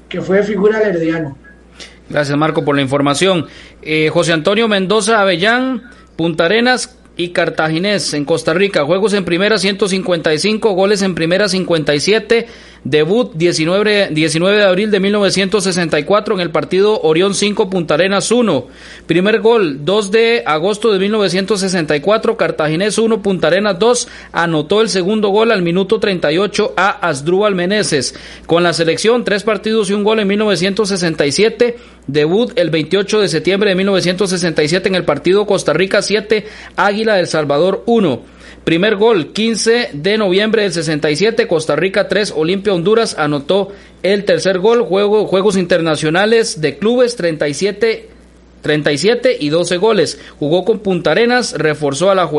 que 0.07 0.21
fue 0.21 0.43
figura 0.43 0.79
del 0.79 0.95
Herediano. 0.95 1.37
Gracias 2.09 2.37
Marco 2.37 2.65
por 2.65 2.75
la 2.75 2.81
información. 2.81 3.47
Eh, 3.81 4.09
José 4.11 4.33
Antonio 4.33 4.67
Mendoza 4.67 5.21
Avellán, 5.21 5.83
Punta 6.15 6.45
Arenas, 6.45 6.99
y 7.19 7.29
Cartaginés 7.31 8.13
en 8.13 8.23
Costa 8.23 8.53
Rica. 8.53 8.85
Juegos 8.85 9.11
en 9.13 9.25
primera 9.25 9.57
155, 9.57 10.71
goles 10.71 11.01
en 11.01 11.15
primera 11.15 11.49
57. 11.49 12.47
Debut 12.83 13.31
19, 13.33 14.09
19 14.11 14.57
de 14.57 14.63
abril 14.63 14.91
de 14.91 14.99
1964 14.99 16.35
en 16.35 16.41
el 16.41 16.49
partido 16.49 17.01
Orión 17.01 17.35
5 17.35 17.69
Punta 17.69 17.95
Arenas 17.95 18.31
1. 18.31 18.67
Primer 19.05 19.41
gol 19.41 19.83
2 19.83 20.11
de 20.11 20.43
agosto 20.45 20.91
de 20.91 20.99
1964 20.99 22.37
Cartaginés 22.37 22.97
1 22.97 23.21
Punta 23.21 23.47
Arenas 23.47 23.77
2. 23.79 24.07
Anotó 24.31 24.81
el 24.81 24.89
segundo 24.89 25.29
gol 25.29 25.51
al 25.51 25.61
minuto 25.61 25.99
38 25.99 26.73
a 26.77 26.89
Asdrúbal 27.07 27.55
Meneses. 27.55 28.15
Con 28.45 28.63
la 28.63 28.73
selección 28.73 29.23
tres 29.23 29.43
partidos 29.43 29.89
y 29.89 29.93
un 29.93 30.03
gol 30.03 30.19
en 30.19 30.27
1967. 30.27 31.77
Debut 32.07 32.51
el 32.55 32.69
28 32.69 33.19
de 33.19 33.27
septiembre 33.27 33.69
de 33.69 33.75
1967 33.75 34.87
en 34.87 34.95
el 34.95 35.05
partido 35.05 35.45
Costa 35.45 35.73
Rica 35.73 36.01
7 36.01 36.47
Águila 36.75 37.15
del 37.15 37.27
Salvador 37.27 37.83
1. 37.85 38.38
Primer 38.69 38.97
gol, 38.97 39.33
15 39.33 39.89
de 39.93 40.19
noviembre 40.19 40.61
del 40.61 40.71
67, 40.71 41.47
Costa 41.47 41.75
Rica 41.75 42.07
3, 42.07 42.35
Olimpia 42.37 42.71
Honduras 42.71 43.15
anotó 43.17 43.69
el 44.03 44.25
tercer 44.25 44.59
gol, 44.59 44.83
Juego, 44.83 45.25
Juegos 45.25 45.57
Internacionales 45.57 46.61
de 46.61 46.77
Clubes 46.77 47.15
37, 47.15 48.09
37 48.61 49.37
y 49.39 49.49
12 49.49 49.77
goles. 49.77 50.21
Jugó 50.37 50.65
con 50.65 50.81
Punta 50.81 51.09
Arenas, 51.09 51.53
reforzó 51.57 52.11
a 52.11 52.13
la 52.13 52.29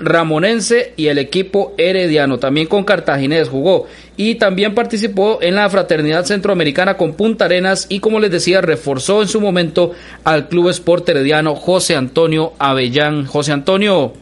Ramonense 0.00 0.94
y 0.96 1.06
el 1.06 1.18
equipo 1.18 1.74
Herediano. 1.78 2.40
También 2.40 2.66
con 2.66 2.82
Cartaginés 2.82 3.48
jugó 3.48 3.86
y 4.16 4.34
también 4.34 4.74
participó 4.74 5.38
en 5.42 5.54
la 5.54 5.70
Fraternidad 5.70 6.24
Centroamericana 6.24 6.96
con 6.96 7.12
Punta 7.12 7.44
Arenas 7.44 7.86
y 7.88 8.00
como 8.00 8.18
les 8.18 8.32
decía 8.32 8.60
reforzó 8.60 9.22
en 9.22 9.28
su 9.28 9.40
momento 9.40 9.92
al 10.24 10.48
Club 10.48 10.70
Sport 10.70 11.08
Herediano 11.08 11.54
José 11.54 11.94
Antonio 11.94 12.54
Avellán. 12.58 13.26
José 13.26 13.52
Antonio 13.52 14.14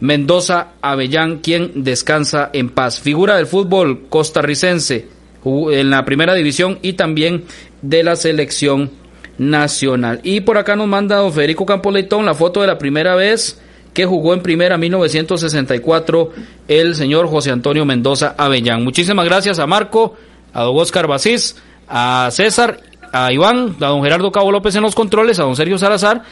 Mendoza 0.00 0.72
Avellán, 0.80 1.38
quien 1.38 1.84
descansa 1.84 2.50
en 2.52 2.70
paz. 2.70 3.00
Figura 3.00 3.36
del 3.36 3.46
fútbol 3.46 4.06
costarricense 4.08 5.08
en 5.44 5.90
la 5.90 6.04
primera 6.04 6.34
división 6.34 6.78
y 6.82 6.94
también 6.94 7.44
de 7.82 8.02
la 8.02 8.16
selección 8.16 8.90
nacional. 9.38 10.20
Y 10.22 10.40
por 10.40 10.58
acá 10.58 10.76
nos 10.76 10.86
manda 10.86 11.16
don 11.16 11.32
Federico 11.32 11.64
Campoleitón 11.64 12.26
la 12.26 12.34
foto 12.34 12.60
de 12.60 12.66
la 12.66 12.78
primera 12.78 13.14
vez 13.14 13.60
que 13.94 14.06
jugó 14.06 14.34
en 14.34 14.42
primera 14.42 14.78
1964 14.78 16.30
el 16.68 16.94
señor 16.94 17.26
José 17.26 17.50
Antonio 17.50 17.84
Mendoza 17.84 18.34
Avellán. 18.36 18.84
Muchísimas 18.84 19.24
gracias 19.24 19.58
a 19.58 19.66
Marco, 19.66 20.14
a 20.52 20.62
don 20.62 20.76
Oscar 20.78 21.06
Basís, 21.06 21.56
a 21.88 22.28
César, 22.30 22.80
a 23.12 23.32
Iván, 23.32 23.76
a 23.80 23.86
don 23.86 24.02
Gerardo 24.02 24.30
Cabo 24.30 24.52
López 24.52 24.76
en 24.76 24.82
los 24.82 24.94
controles, 24.94 25.38
a 25.38 25.42
don 25.42 25.56
Sergio 25.56 25.78
Salazar 25.78 26.22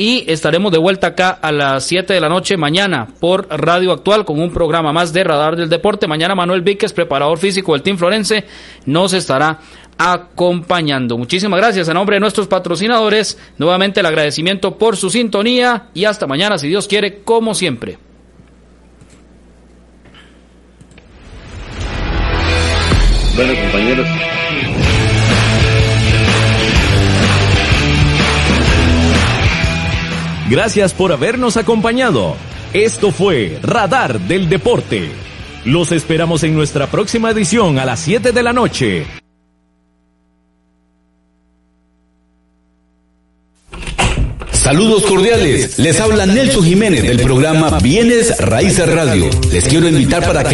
y 0.00 0.24
estaremos 0.28 0.72
de 0.72 0.78
vuelta 0.78 1.08
acá 1.08 1.28
a 1.28 1.52
las 1.52 1.84
7 1.84 2.14
de 2.14 2.20
la 2.22 2.30
noche 2.30 2.56
mañana 2.56 3.06
por 3.20 3.46
Radio 3.50 3.92
Actual 3.92 4.24
con 4.24 4.40
un 4.40 4.50
programa 4.50 4.94
más 4.94 5.12
de 5.12 5.22
Radar 5.22 5.56
del 5.56 5.68
Deporte. 5.68 6.06
Mañana 6.06 6.34
Manuel 6.34 6.62
Víquez, 6.62 6.94
preparador 6.94 7.36
físico 7.36 7.74
del 7.74 7.82
Team 7.82 7.98
Florense, 7.98 8.46
nos 8.86 9.12
estará 9.12 9.58
acompañando. 9.98 11.18
Muchísimas 11.18 11.60
gracias 11.60 11.90
a 11.90 11.92
nombre 11.92 12.16
de 12.16 12.20
nuestros 12.20 12.46
patrocinadores. 12.46 13.36
Nuevamente 13.58 14.00
el 14.00 14.06
agradecimiento 14.06 14.78
por 14.78 14.96
su 14.96 15.10
sintonía 15.10 15.90
y 15.92 16.06
hasta 16.06 16.26
mañana, 16.26 16.56
si 16.56 16.68
Dios 16.68 16.88
quiere, 16.88 17.20
como 17.22 17.54
siempre. 17.54 17.98
Bueno, 23.36 23.52
compañeros. 23.64 24.06
Gracias 30.50 30.94
por 30.94 31.12
habernos 31.12 31.56
acompañado. 31.56 32.34
Esto 32.72 33.12
fue 33.12 33.60
Radar 33.62 34.18
del 34.18 34.48
Deporte. 34.48 35.08
Los 35.64 35.92
esperamos 35.92 36.42
en 36.42 36.54
nuestra 36.56 36.88
próxima 36.88 37.30
edición 37.30 37.78
a 37.78 37.84
las 37.84 38.00
7 38.00 38.32
de 38.32 38.42
la 38.42 38.52
noche. 38.52 39.06
Saludos 44.50 45.04
cordiales. 45.04 45.78
Les 45.78 46.00
habla 46.00 46.26
Nelson 46.26 46.64
Jiménez 46.64 47.02
del 47.02 47.20
programa 47.20 47.78
Bienes 47.78 48.36
Raíces 48.38 48.92
Radio. 48.92 49.30
Les 49.52 49.64
quiero 49.66 49.88
invitar 49.88 50.24
para 50.24 50.42
que 50.42 50.48